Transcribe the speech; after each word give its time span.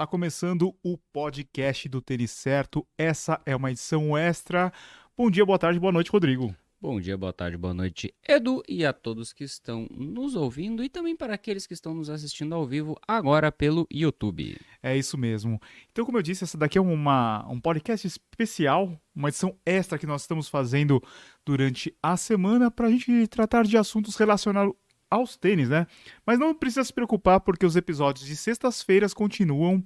Tá 0.00 0.06
começando 0.06 0.74
o 0.82 0.96
podcast 0.96 1.86
do 1.86 2.00
Tênis 2.00 2.30
Certo. 2.30 2.86
Essa 2.96 3.38
é 3.44 3.54
uma 3.54 3.70
edição 3.70 4.16
extra. 4.16 4.72
Bom 5.14 5.30
dia, 5.30 5.44
boa 5.44 5.58
tarde, 5.58 5.78
boa 5.78 5.92
noite, 5.92 6.10
Rodrigo. 6.10 6.56
Bom 6.80 6.98
dia, 6.98 7.18
boa 7.18 7.34
tarde, 7.34 7.58
boa 7.58 7.74
noite, 7.74 8.14
Edu, 8.26 8.62
e 8.66 8.82
a 8.86 8.94
todos 8.94 9.34
que 9.34 9.44
estão 9.44 9.86
nos 9.90 10.34
ouvindo 10.34 10.82
e 10.82 10.88
também 10.88 11.14
para 11.14 11.34
aqueles 11.34 11.66
que 11.66 11.74
estão 11.74 11.92
nos 11.92 12.08
assistindo 12.08 12.54
ao 12.54 12.66
vivo 12.66 12.98
agora 13.06 13.52
pelo 13.52 13.86
YouTube. 13.92 14.58
É 14.82 14.96
isso 14.96 15.18
mesmo. 15.18 15.60
Então, 15.92 16.06
como 16.06 16.16
eu 16.16 16.22
disse, 16.22 16.44
essa 16.44 16.56
daqui 16.56 16.78
é 16.78 16.80
uma, 16.80 17.46
um 17.46 17.60
podcast 17.60 18.06
especial, 18.06 18.98
uma 19.14 19.28
edição 19.28 19.54
extra 19.66 19.98
que 19.98 20.06
nós 20.06 20.22
estamos 20.22 20.48
fazendo 20.48 20.98
durante 21.44 21.94
a 22.02 22.16
semana 22.16 22.70
para 22.70 22.86
a 22.86 22.90
gente 22.90 23.26
tratar 23.26 23.64
de 23.64 23.76
assuntos 23.76 24.16
relacionados 24.16 24.74
aos 25.10 25.36
tênis, 25.36 25.68
né? 25.68 25.86
Mas 26.24 26.38
não 26.38 26.54
precisa 26.54 26.84
se 26.84 26.92
preocupar 26.92 27.40
porque 27.40 27.66
os 27.66 27.76
episódios 27.76 28.26
de 28.26 28.36
sextas-feiras 28.36 29.12
continuam 29.12 29.82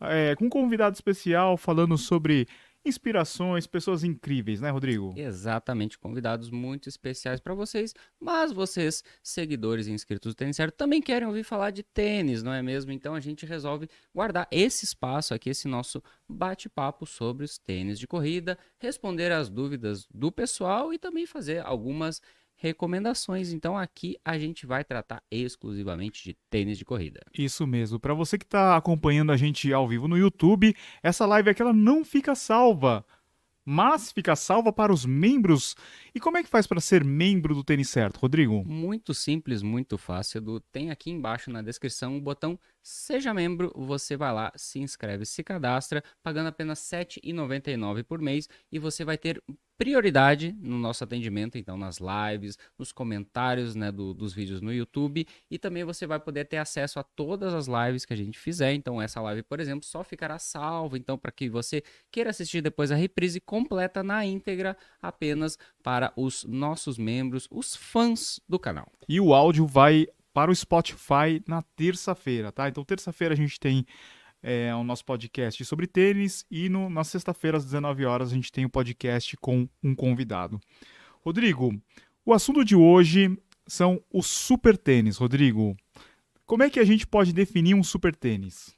é, 0.00 0.36
com 0.36 0.44
um 0.46 0.50
convidado 0.50 0.94
especial 0.94 1.56
falando 1.56 1.96
sobre 1.96 2.46
inspirações, 2.84 3.66
pessoas 3.66 4.02
incríveis, 4.04 4.60
né, 4.60 4.70
Rodrigo? 4.70 5.12
Exatamente, 5.16 5.98
convidados 5.98 6.50
muito 6.50 6.88
especiais 6.88 7.40
para 7.40 7.54
vocês, 7.54 7.94
mas 8.18 8.52
vocês, 8.52 9.02
seguidores 9.22 9.86
e 9.86 9.92
inscritos 9.92 10.32
do 10.32 10.36
Tênis 10.36 10.56
Certo, 10.56 10.74
também 10.74 11.02
querem 11.02 11.26
ouvir 11.26 11.44
falar 11.44 11.70
de 11.70 11.82
tênis, 11.82 12.42
não 12.42 12.52
é 12.52 12.62
mesmo? 12.62 12.92
Então 12.92 13.14
a 13.14 13.20
gente 13.20 13.44
resolve 13.44 13.88
guardar 14.14 14.48
esse 14.50 14.84
espaço 14.84 15.34
aqui, 15.34 15.50
esse 15.50 15.68
nosso 15.68 16.02
bate-papo 16.28 17.04
sobre 17.04 17.44
os 17.44 17.58
tênis 17.58 17.98
de 17.98 18.06
corrida, 18.06 18.58
responder 18.78 19.32
as 19.32 19.48
dúvidas 19.48 20.06
do 20.12 20.32
pessoal 20.32 20.92
e 20.92 20.98
também 20.98 21.26
fazer 21.26 21.64
algumas 21.64 22.22
recomendações. 22.58 23.52
Então 23.52 23.78
aqui 23.78 24.16
a 24.24 24.38
gente 24.38 24.66
vai 24.66 24.84
tratar 24.84 25.22
exclusivamente 25.30 26.22
de 26.22 26.36
tênis 26.50 26.76
de 26.76 26.84
corrida. 26.84 27.20
Isso 27.36 27.66
mesmo. 27.66 27.98
Para 27.98 28.12
você 28.12 28.36
que 28.36 28.44
está 28.44 28.76
acompanhando 28.76 29.32
a 29.32 29.36
gente 29.36 29.72
ao 29.72 29.88
vivo 29.88 30.06
no 30.06 30.18
YouTube, 30.18 30.76
essa 31.02 31.24
live 31.24 31.50
aqui 31.50 31.62
ela 31.62 31.72
não 31.72 32.04
fica 32.04 32.34
salva, 32.34 33.04
mas 33.64 34.10
fica 34.10 34.34
salva 34.34 34.72
para 34.72 34.92
os 34.92 35.06
membros. 35.06 35.76
E 36.14 36.18
como 36.18 36.38
é 36.38 36.42
que 36.42 36.48
faz 36.48 36.66
para 36.66 36.80
ser 36.80 37.04
membro 37.04 37.54
do 37.54 37.62
Tênis 37.62 37.90
Certo, 37.90 38.18
Rodrigo? 38.18 38.64
Muito 38.66 39.14
simples, 39.14 39.62
muito 39.62 39.96
fácil. 39.96 40.60
Tem 40.72 40.90
aqui 40.90 41.10
embaixo 41.10 41.50
na 41.50 41.62
descrição 41.62 42.16
o 42.16 42.20
botão 42.20 42.58
Seja 42.82 43.34
membro, 43.34 43.72
você 43.74 44.16
vai 44.16 44.32
lá, 44.32 44.52
se 44.56 44.78
inscreve, 44.78 45.26
se 45.26 45.42
cadastra, 45.44 46.02
pagando 46.22 46.48
apenas 46.48 46.90
R$ 46.90 47.04
7,99 47.04 48.02
por 48.04 48.20
mês 48.20 48.48
e 48.70 48.78
você 48.78 49.04
vai 49.04 49.18
ter 49.18 49.42
prioridade 49.78 50.56
no 50.60 50.76
nosso 50.76 51.04
atendimento, 51.04 51.56
então 51.56 51.78
nas 51.78 51.98
lives, 52.00 52.58
nos 52.76 52.90
comentários 52.90 53.76
né, 53.76 53.92
do, 53.92 54.12
dos 54.12 54.34
vídeos 54.34 54.60
no 54.60 54.72
YouTube 54.72 55.24
e 55.48 55.56
também 55.56 55.84
você 55.84 56.04
vai 56.04 56.18
poder 56.18 56.46
ter 56.46 56.56
acesso 56.56 56.98
a 56.98 57.04
todas 57.04 57.54
as 57.54 57.68
lives 57.68 58.04
que 58.04 58.12
a 58.12 58.16
gente 58.16 58.36
fizer. 58.36 58.72
Então 58.74 59.00
essa 59.00 59.20
live, 59.20 59.44
por 59.44 59.60
exemplo, 59.60 59.86
só 59.86 60.02
ficará 60.02 60.36
salva, 60.38 60.98
então 60.98 61.16
para 61.16 61.30
que 61.30 61.48
você 61.48 61.82
queira 62.10 62.30
assistir 62.30 62.60
depois 62.60 62.90
a 62.90 62.96
reprise 62.96 63.40
completa 63.40 64.02
na 64.02 64.26
íntegra 64.26 64.76
apenas 65.00 65.56
para 65.80 66.12
os 66.16 66.42
nossos 66.44 66.98
membros, 66.98 67.46
os 67.48 67.76
fãs 67.76 68.40
do 68.48 68.58
canal. 68.58 68.90
E 69.08 69.20
o 69.20 69.32
áudio 69.32 69.64
vai 69.64 70.08
para 70.38 70.52
o 70.52 70.54
Spotify 70.54 71.42
na 71.48 71.62
terça-feira, 71.74 72.52
tá? 72.52 72.68
Então 72.68 72.84
terça-feira 72.84 73.34
a 73.34 73.36
gente 73.36 73.58
tem 73.58 73.84
é, 74.40 74.72
o 74.72 74.84
nosso 74.84 75.04
podcast 75.04 75.64
sobre 75.64 75.88
tênis 75.88 76.46
e 76.48 76.68
no, 76.68 76.88
na 76.88 77.02
sexta-feira 77.02 77.56
às 77.56 77.64
19 77.64 78.04
horas 78.04 78.30
a 78.30 78.36
gente 78.36 78.52
tem 78.52 78.64
o 78.64 78.70
podcast 78.70 79.36
com 79.38 79.68
um 79.82 79.96
convidado. 79.96 80.60
Rodrigo, 81.24 81.76
o 82.24 82.32
assunto 82.32 82.64
de 82.64 82.76
hoje 82.76 83.36
são 83.66 84.00
os 84.14 84.28
super 84.28 84.78
tênis. 84.78 85.16
Rodrigo, 85.16 85.76
como 86.46 86.62
é 86.62 86.70
que 86.70 86.78
a 86.78 86.84
gente 86.84 87.04
pode 87.04 87.32
definir 87.32 87.74
um 87.74 87.82
super 87.82 88.14
tênis? 88.14 88.72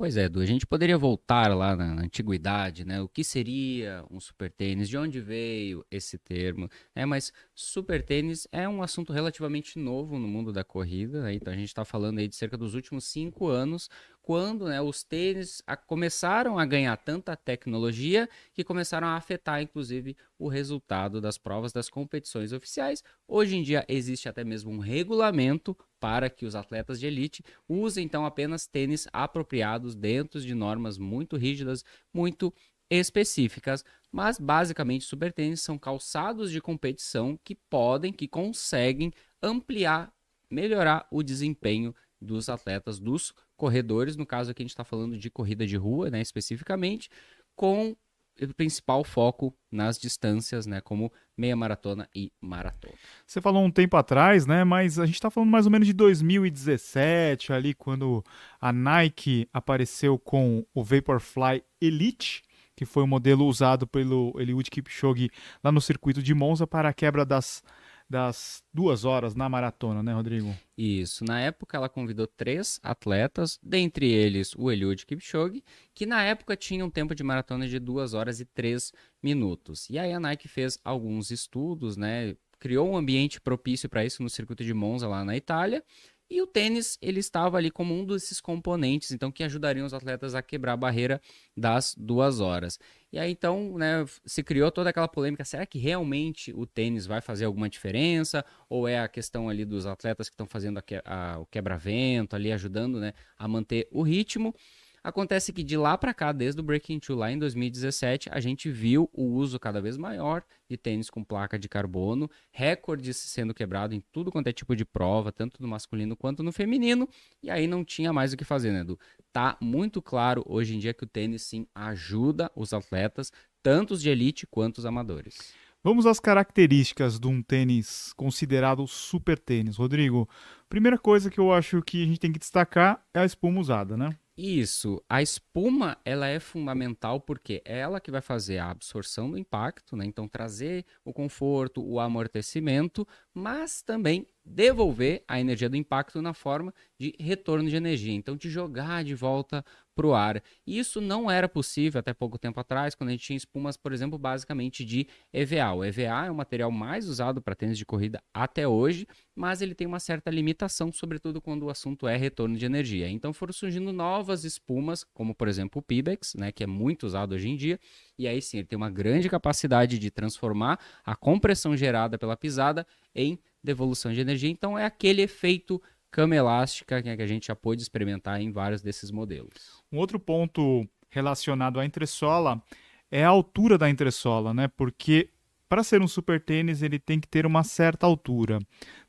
Pois 0.00 0.16
é, 0.16 0.24
Edu, 0.24 0.40
a 0.40 0.46
gente 0.46 0.66
poderia 0.66 0.96
voltar 0.96 1.54
lá 1.54 1.76
na, 1.76 2.00
antiguidade, 2.00 2.86
né? 2.86 3.02
O 3.02 3.06
que 3.06 3.22
seria 3.22 4.02
um 4.10 4.18
super 4.18 4.50
tênis? 4.50 4.88
De 4.88 4.96
onde 4.96 5.20
veio 5.20 5.84
esse 5.90 6.16
termo? 6.16 6.70
É, 6.94 7.04
mas 7.04 7.30
super 7.54 8.02
tênis 8.02 8.48
é 8.50 8.66
um 8.66 8.82
assunto 8.82 9.12
relativamente 9.12 9.78
novo 9.78 10.18
no 10.18 10.26
mundo 10.26 10.54
da 10.54 10.64
corrida, 10.64 11.24
né? 11.24 11.34
então 11.34 11.52
a 11.52 11.56
gente 11.56 11.68
está 11.68 11.84
falando 11.84 12.18
aí 12.18 12.26
de 12.26 12.34
cerca 12.34 12.56
dos 12.56 12.74
últimos 12.74 13.04
cinco 13.04 13.48
anos, 13.48 13.90
quando 14.22 14.66
né, 14.66 14.80
os 14.80 15.02
tênis 15.02 15.62
a, 15.66 15.76
começaram 15.76 16.58
a 16.58 16.64
ganhar 16.64 16.96
tanta 16.96 17.36
tecnologia 17.36 18.28
que 18.52 18.62
começaram 18.62 19.08
a 19.08 19.16
afetar, 19.16 19.62
inclusive, 19.62 20.16
o 20.38 20.48
resultado 20.48 21.20
das 21.20 21.38
provas 21.38 21.72
das 21.72 21.88
competições 21.88 22.52
oficiais. 22.52 23.02
Hoje 23.26 23.56
em 23.56 23.62
dia 23.62 23.84
existe 23.88 24.28
até 24.28 24.44
mesmo 24.44 24.70
um 24.70 24.78
regulamento 24.78 25.76
para 25.98 26.30
que 26.30 26.46
os 26.46 26.54
atletas 26.54 27.00
de 27.00 27.06
elite 27.06 27.42
usem 27.68 28.04
então 28.04 28.24
apenas 28.24 28.66
tênis 28.66 29.06
apropriados 29.12 29.94
dentro 29.94 30.40
de 30.40 30.54
normas 30.54 30.98
muito 30.98 31.36
rígidas, 31.36 31.84
muito 32.12 32.52
específicas, 32.90 33.84
mas 34.10 34.38
basicamente 34.38 35.04
super 35.04 35.32
tênis 35.32 35.60
são 35.60 35.78
calçados 35.78 36.50
de 36.50 36.60
competição 36.60 37.38
que 37.44 37.54
podem, 37.54 38.12
que 38.12 38.26
conseguem 38.26 39.12
ampliar, 39.40 40.12
melhorar 40.50 41.06
o 41.10 41.22
desempenho 41.22 41.94
dos 42.20 42.48
atletas, 42.48 42.98
dos 42.98 43.32
corredores, 43.60 44.16
no 44.16 44.24
caso 44.24 44.50
aqui 44.50 44.62
a 44.62 44.64
gente 44.64 44.70
está 44.70 44.84
falando 44.84 45.18
de 45.18 45.30
corrida 45.30 45.66
de 45.66 45.76
rua, 45.76 46.08
né, 46.08 46.22
especificamente, 46.22 47.10
com 47.54 47.94
o 48.40 48.54
principal 48.54 49.04
foco 49.04 49.54
nas 49.70 49.98
distâncias, 49.98 50.64
né, 50.64 50.80
como 50.80 51.12
meia 51.36 51.54
maratona 51.54 52.08
e 52.14 52.32
maratona. 52.40 52.94
Você 53.26 53.38
falou 53.38 53.62
um 53.62 53.70
tempo 53.70 53.98
atrás, 53.98 54.46
né, 54.46 54.64
mas 54.64 54.98
a 54.98 55.04
gente 55.04 55.16
está 55.16 55.30
falando 55.30 55.50
mais 55.50 55.66
ou 55.66 55.72
menos 55.72 55.86
de 55.86 55.92
2017, 55.92 57.52
ali 57.52 57.74
quando 57.74 58.24
a 58.58 58.72
Nike 58.72 59.46
apareceu 59.52 60.18
com 60.18 60.64
o 60.72 60.82
Vaporfly 60.82 61.62
Elite, 61.82 62.42
que 62.74 62.86
foi 62.86 63.02
o 63.02 63.06
modelo 63.06 63.44
usado 63.44 63.86
pelo 63.86 64.32
Eliud 64.38 64.70
Kipchoge 64.70 65.28
lá 65.62 65.70
no 65.70 65.82
circuito 65.82 66.22
de 66.22 66.32
Monza 66.32 66.66
para 66.66 66.88
a 66.88 66.94
quebra 66.94 67.26
das 67.26 67.62
das 68.10 68.64
duas 68.74 69.04
horas 69.04 69.36
na 69.36 69.48
maratona, 69.48 70.02
né, 70.02 70.12
Rodrigo? 70.12 70.52
Isso. 70.76 71.24
Na 71.24 71.40
época, 71.40 71.76
ela 71.76 71.88
convidou 71.88 72.26
três 72.26 72.80
atletas, 72.82 73.56
dentre 73.62 74.10
eles 74.10 74.52
o 74.56 74.68
Eliud 74.68 75.06
Kipchoge, 75.06 75.62
que 75.94 76.04
na 76.04 76.20
época 76.24 76.56
tinha 76.56 76.84
um 76.84 76.90
tempo 76.90 77.14
de 77.14 77.22
maratona 77.22 77.68
de 77.68 77.78
duas 77.78 78.12
horas 78.12 78.40
e 78.40 78.44
três 78.44 78.92
minutos. 79.22 79.88
E 79.88 79.96
aí 79.96 80.12
a 80.12 80.18
Nike 80.18 80.48
fez 80.48 80.76
alguns 80.84 81.30
estudos, 81.30 81.96
né? 81.96 82.36
Criou 82.58 82.90
um 82.90 82.96
ambiente 82.96 83.40
propício 83.40 83.88
para 83.88 84.04
isso 84.04 84.22
no 84.22 84.28
circuito 84.28 84.64
de 84.64 84.74
Monza, 84.74 85.06
lá 85.06 85.24
na 85.24 85.36
Itália. 85.36 85.82
E 86.30 86.40
o 86.40 86.46
tênis, 86.46 86.96
ele 87.02 87.18
estava 87.18 87.56
ali 87.58 87.72
como 87.72 87.92
um 87.92 88.06
desses 88.06 88.40
componentes, 88.40 89.10
então, 89.10 89.32
que 89.32 89.42
ajudariam 89.42 89.84
os 89.84 89.92
atletas 89.92 90.32
a 90.32 90.40
quebrar 90.40 90.74
a 90.74 90.76
barreira 90.76 91.20
das 91.56 91.92
duas 91.98 92.38
horas. 92.38 92.78
E 93.12 93.18
aí, 93.18 93.32
então, 93.32 93.76
né, 93.76 94.06
se 94.24 94.40
criou 94.44 94.70
toda 94.70 94.90
aquela 94.90 95.08
polêmica, 95.08 95.44
será 95.44 95.66
que 95.66 95.76
realmente 95.76 96.52
o 96.52 96.64
tênis 96.64 97.04
vai 97.04 97.20
fazer 97.20 97.46
alguma 97.46 97.68
diferença? 97.68 98.44
Ou 98.68 98.86
é 98.86 99.00
a 99.00 99.08
questão 99.08 99.48
ali 99.48 99.64
dos 99.64 99.86
atletas 99.86 100.28
que 100.28 100.34
estão 100.34 100.46
fazendo 100.46 100.78
a, 100.78 100.84
a, 101.04 101.38
o 101.40 101.46
quebra-vento 101.46 102.36
ali, 102.36 102.52
ajudando, 102.52 103.00
né, 103.00 103.12
a 103.36 103.48
manter 103.48 103.88
o 103.90 104.02
ritmo? 104.02 104.54
Acontece 105.02 105.50
que 105.50 105.62
de 105.62 105.78
lá 105.78 105.96
para 105.96 106.12
cá, 106.12 106.30
desde 106.30 106.60
o 106.60 106.62
Breaking 106.62 106.98
Two 106.98 107.16
lá 107.16 107.32
em 107.32 107.38
2017, 107.38 108.28
a 108.30 108.38
gente 108.38 108.70
viu 108.70 109.08
o 109.14 109.24
uso 109.24 109.58
cada 109.58 109.80
vez 109.80 109.96
maior 109.96 110.42
de 110.68 110.76
tênis 110.76 111.08
com 111.08 111.24
placa 111.24 111.58
de 111.58 111.70
carbono, 111.70 112.30
recordes 112.52 113.16
sendo 113.16 113.54
quebrado 113.54 113.94
em 113.94 114.02
tudo 114.12 114.30
quanto 114.30 114.48
é 114.48 114.52
tipo 114.52 114.76
de 114.76 114.84
prova, 114.84 115.32
tanto 115.32 115.62
no 115.62 115.68
masculino 115.68 116.14
quanto 116.14 116.42
no 116.42 116.52
feminino, 116.52 117.08
e 117.42 117.50
aí 117.50 117.66
não 117.66 117.82
tinha 117.82 118.12
mais 118.12 118.34
o 118.34 118.36
que 118.36 118.44
fazer, 118.44 118.72
né, 118.72 118.80
Edu? 118.80 118.98
Tá 119.32 119.56
muito 119.58 120.02
claro 120.02 120.44
hoje 120.46 120.74
em 120.74 120.78
dia 120.78 120.92
que 120.92 121.04
o 121.04 121.08
tênis 121.08 121.42
sim 121.42 121.66
ajuda 121.74 122.50
os 122.54 122.74
atletas, 122.74 123.32
tanto 123.62 123.94
os 123.94 124.02
de 124.02 124.10
elite 124.10 124.46
quanto 124.46 124.78
os 124.78 124.86
amadores. 124.86 125.54
Vamos 125.82 126.04
às 126.04 126.20
características 126.20 127.18
de 127.18 127.26
um 127.26 127.42
tênis 127.42 128.12
considerado 128.14 128.86
super 128.86 129.38
tênis. 129.38 129.78
Rodrigo, 129.78 130.28
primeira 130.68 130.98
coisa 130.98 131.30
que 131.30 131.40
eu 131.40 131.50
acho 131.50 131.80
que 131.80 132.02
a 132.02 132.06
gente 132.06 132.20
tem 132.20 132.30
que 132.30 132.38
destacar 132.38 133.02
é 133.14 133.20
a 133.20 133.24
espuma 133.24 133.58
usada, 133.58 133.96
né? 133.96 134.14
Isso, 134.42 135.04
a 135.06 135.20
espuma 135.20 135.98
ela 136.02 136.26
é 136.26 136.40
fundamental 136.40 137.20
porque 137.20 137.60
é 137.62 137.80
ela 137.80 138.00
que 138.00 138.10
vai 138.10 138.22
fazer 138.22 138.56
a 138.56 138.70
absorção 138.70 139.30
do 139.30 139.36
impacto, 139.36 139.94
né? 139.94 140.06
Então 140.06 140.26
trazer 140.26 140.86
o 141.04 141.12
conforto, 141.12 141.86
o 141.86 142.00
amortecimento, 142.00 143.06
mas 143.34 143.82
também 143.82 144.26
devolver 144.42 145.22
a 145.28 145.38
energia 145.38 145.68
do 145.68 145.76
impacto 145.76 146.22
na 146.22 146.32
forma 146.32 146.72
de 146.98 147.14
retorno 147.20 147.68
de 147.68 147.76
energia, 147.76 148.14
então 148.14 148.34
de 148.34 148.48
jogar 148.48 149.04
de 149.04 149.14
volta 149.14 149.62
para 150.00 150.06
o 150.06 150.14
ar. 150.14 150.42
Isso 150.66 150.98
não 150.98 151.30
era 151.30 151.46
possível 151.46 151.98
até 151.98 152.14
pouco 152.14 152.38
tempo 152.38 152.58
atrás, 152.58 152.94
quando 152.94 153.10
a 153.10 153.12
gente 153.12 153.22
tinha 153.24 153.36
espumas, 153.36 153.76
por 153.76 153.92
exemplo, 153.92 154.18
basicamente 154.18 154.82
de 154.82 155.06
EVA. 155.30 155.74
O 155.74 155.84
EVA 155.84 156.26
é 156.26 156.30
o 156.30 156.34
material 156.34 156.70
mais 156.70 157.06
usado 157.06 157.42
para 157.42 157.54
tênis 157.54 157.76
de 157.76 157.84
corrida 157.84 158.22
até 158.32 158.66
hoje, 158.66 159.06
mas 159.36 159.60
ele 159.60 159.74
tem 159.74 159.86
uma 159.86 160.00
certa 160.00 160.30
limitação, 160.30 160.90
sobretudo 160.90 161.38
quando 161.42 161.64
o 161.64 161.70
assunto 161.70 162.08
é 162.08 162.16
retorno 162.16 162.56
de 162.56 162.64
energia. 162.64 163.10
Então 163.10 163.30
foram 163.34 163.52
surgindo 163.52 163.92
novas 163.92 164.44
espumas, 164.44 165.04
como 165.12 165.34
por 165.34 165.48
exemplo 165.48 165.80
o 165.80 165.82
Pibex, 165.82 166.34
né, 166.34 166.50
que 166.50 166.64
é 166.64 166.66
muito 166.66 167.04
usado 167.06 167.34
hoje 167.34 167.50
em 167.50 167.56
dia, 167.56 167.78
e 168.18 168.26
aí 168.26 168.40
sim 168.40 168.58
ele 168.58 168.66
tem 168.66 168.78
uma 168.78 168.90
grande 168.90 169.28
capacidade 169.28 169.98
de 169.98 170.10
transformar 170.10 170.80
a 171.04 171.14
compressão 171.14 171.76
gerada 171.76 172.16
pela 172.16 172.38
pisada 172.38 172.86
em 173.14 173.38
devolução 173.62 174.14
de 174.14 174.20
energia. 174.20 174.48
Então 174.48 174.78
é 174.78 174.86
aquele 174.86 175.20
efeito 175.20 175.80
cama 176.10 176.34
elástica 176.34 177.02
que 177.02 177.08
a 177.08 177.26
gente 177.26 177.46
já 177.46 177.56
pôde 177.56 177.82
experimentar 177.82 178.40
em 178.40 178.50
vários 178.50 178.82
desses 178.82 179.10
modelos. 179.10 179.82
Um 179.92 179.98
outro 179.98 180.18
ponto 180.18 180.86
relacionado 181.08 181.80
à 181.80 181.84
entressola 181.84 182.62
é 183.10 183.24
a 183.24 183.28
altura 183.28 183.76
da 183.76 183.88
entressola, 183.88 184.54
né? 184.54 184.68
Porque 184.68 185.30
para 185.68 185.84
ser 185.84 186.02
um 186.02 186.08
super 186.08 186.40
tênis 186.44 186.82
ele 186.82 186.98
tem 186.98 187.20
que 187.20 187.28
ter 187.28 187.46
uma 187.46 187.62
certa 187.62 188.06
altura. 188.06 188.58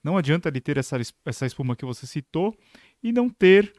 Não 0.04 0.18
adianta 0.18 0.50
ele 0.50 0.62
ter 0.62 0.78
essa, 0.78 0.98
essa 1.26 1.46
espuma 1.46 1.76
que 1.76 1.86
você 1.86 2.06
citou 2.06 2.56
e 3.02 3.12
não 3.12 3.30
ter 3.30 3.74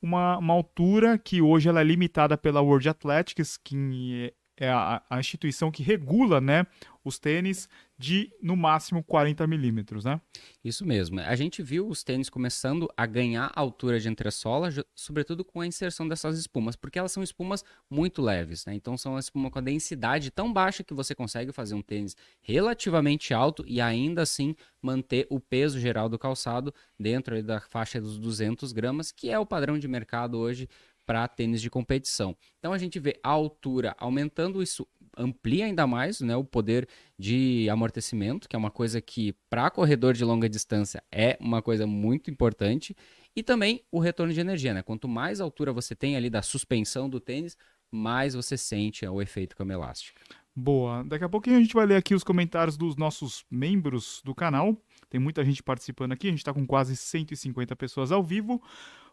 uma, 0.00 0.38
uma 0.38 0.54
altura 0.54 1.18
que 1.18 1.42
hoje 1.42 1.68
ela 1.68 1.80
é 1.80 1.84
limitada 1.84 2.38
pela 2.38 2.60
World 2.60 2.88
Athletics, 2.88 3.56
que 3.56 4.32
é 4.64 4.70
a, 4.70 5.02
a 5.08 5.20
instituição 5.20 5.70
que 5.70 5.82
regula 5.82 6.40
né, 6.40 6.66
os 7.04 7.18
tênis 7.18 7.68
de 7.98 8.30
no 8.40 8.56
máximo 8.56 9.02
40 9.02 9.46
milímetros, 9.46 10.04
né? 10.04 10.20
Isso 10.62 10.86
mesmo. 10.86 11.18
A 11.20 11.34
gente 11.34 11.62
viu 11.62 11.88
os 11.88 12.04
tênis 12.04 12.30
começando 12.30 12.88
a 12.96 13.04
ganhar 13.06 13.50
altura 13.56 13.98
de 13.98 14.08
entressola, 14.08 14.68
sobretudo 14.94 15.44
com 15.44 15.60
a 15.60 15.66
inserção 15.66 16.06
dessas 16.06 16.38
espumas, 16.38 16.76
porque 16.76 16.98
elas 16.98 17.10
são 17.10 17.22
espumas 17.22 17.64
muito 17.90 18.22
leves, 18.22 18.64
né? 18.66 18.74
Então 18.74 18.96
são 18.96 19.12
uma 19.12 19.20
espuma 19.20 19.50
com 19.50 19.58
a 19.58 19.62
densidade 19.62 20.30
tão 20.30 20.52
baixa 20.52 20.84
que 20.84 20.94
você 20.94 21.14
consegue 21.14 21.52
fazer 21.52 21.74
um 21.74 21.82
tênis 21.82 22.16
relativamente 22.40 23.34
alto 23.34 23.64
e 23.66 23.80
ainda 23.80 24.22
assim 24.22 24.54
manter 24.80 25.26
o 25.28 25.40
peso 25.40 25.80
geral 25.80 26.08
do 26.08 26.18
calçado 26.18 26.72
dentro 26.98 27.42
da 27.42 27.60
faixa 27.60 28.00
dos 28.00 28.18
200 28.18 28.72
gramas, 28.72 29.10
que 29.10 29.28
é 29.28 29.38
o 29.38 29.46
padrão 29.46 29.76
de 29.78 29.88
mercado 29.88 30.38
hoje 30.38 30.68
para 31.08 31.26
tênis 31.26 31.62
de 31.62 31.70
competição. 31.70 32.36
Então 32.58 32.70
a 32.70 32.76
gente 32.76 33.00
vê 33.00 33.18
a 33.22 33.30
altura 33.30 33.96
aumentando, 33.98 34.62
isso 34.62 34.86
amplia 35.16 35.64
ainda 35.64 35.86
mais 35.86 36.20
né, 36.20 36.36
o 36.36 36.44
poder 36.44 36.86
de 37.18 37.66
amortecimento, 37.70 38.46
que 38.46 38.54
é 38.54 38.58
uma 38.58 38.70
coisa 38.70 39.00
que 39.00 39.34
para 39.48 39.70
corredor 39.70 40.12
de 40.12 40.22
longa 40.22 40.50
distância 40.50 41.02
é 41.10 41.38
uma 41.40 41.62
coisa 41.62 41.86
muito 41.86 42.30
importante, 42.30 42.94
e 43.34 43.42
também 43.42 43.82
o 43.90 43.98
retorno 43.98 44.34
de 44.34 44.40
energia. 44.40 44.74
Né? 44.74 44.82
Quanto 44.82 45.08
mais 45.08 45.40
altura 45.40 45.72
você 45.72 45.94
tem 45.94 46.14
ali 46.14 46.28
da 46.28 46.42
suspensão 46.42 47.08
do 47.08 47.18
tênis, 47.18 47.56
mais 47.90 48.34
você 48.34 48.58
sente 48.58 49.06
o 49.06 49.22
efeito 49.22 49.56
cama 49.56 49.72
elástica. 49.72 50.20
Boa. 50.54 51.02
Daqui 51.04 51.24
a 51.24 51.28
pouquinho 51.28 51.56
a 51.56 51.60
gente 51.60 51.72
vai 51.72 51.86
ler 51.86 51.96
aqui 51.96 52.14
os 52.14 52.22
comentários 52.22 52.76
dos 52.76 52.96
nossos 52.96 53.46
membros 53.50 54.20
do 54.22 54.34
canal. 54.34 54.76
Tem 55.08 55.18
muita 55.18 55.42
gente 55.42 55.62
participando 55.62 56.12
aqui, 56.12 56.26
a 56.26 56.30
gente 56.30 56.40
está 56.40 56.52
com 56.52 56.66
quase 56.66 56.94
150 56.94 57.74
pessoas 57.76 58.12
ao 58.12 58.22
vivo. 58.22 58.60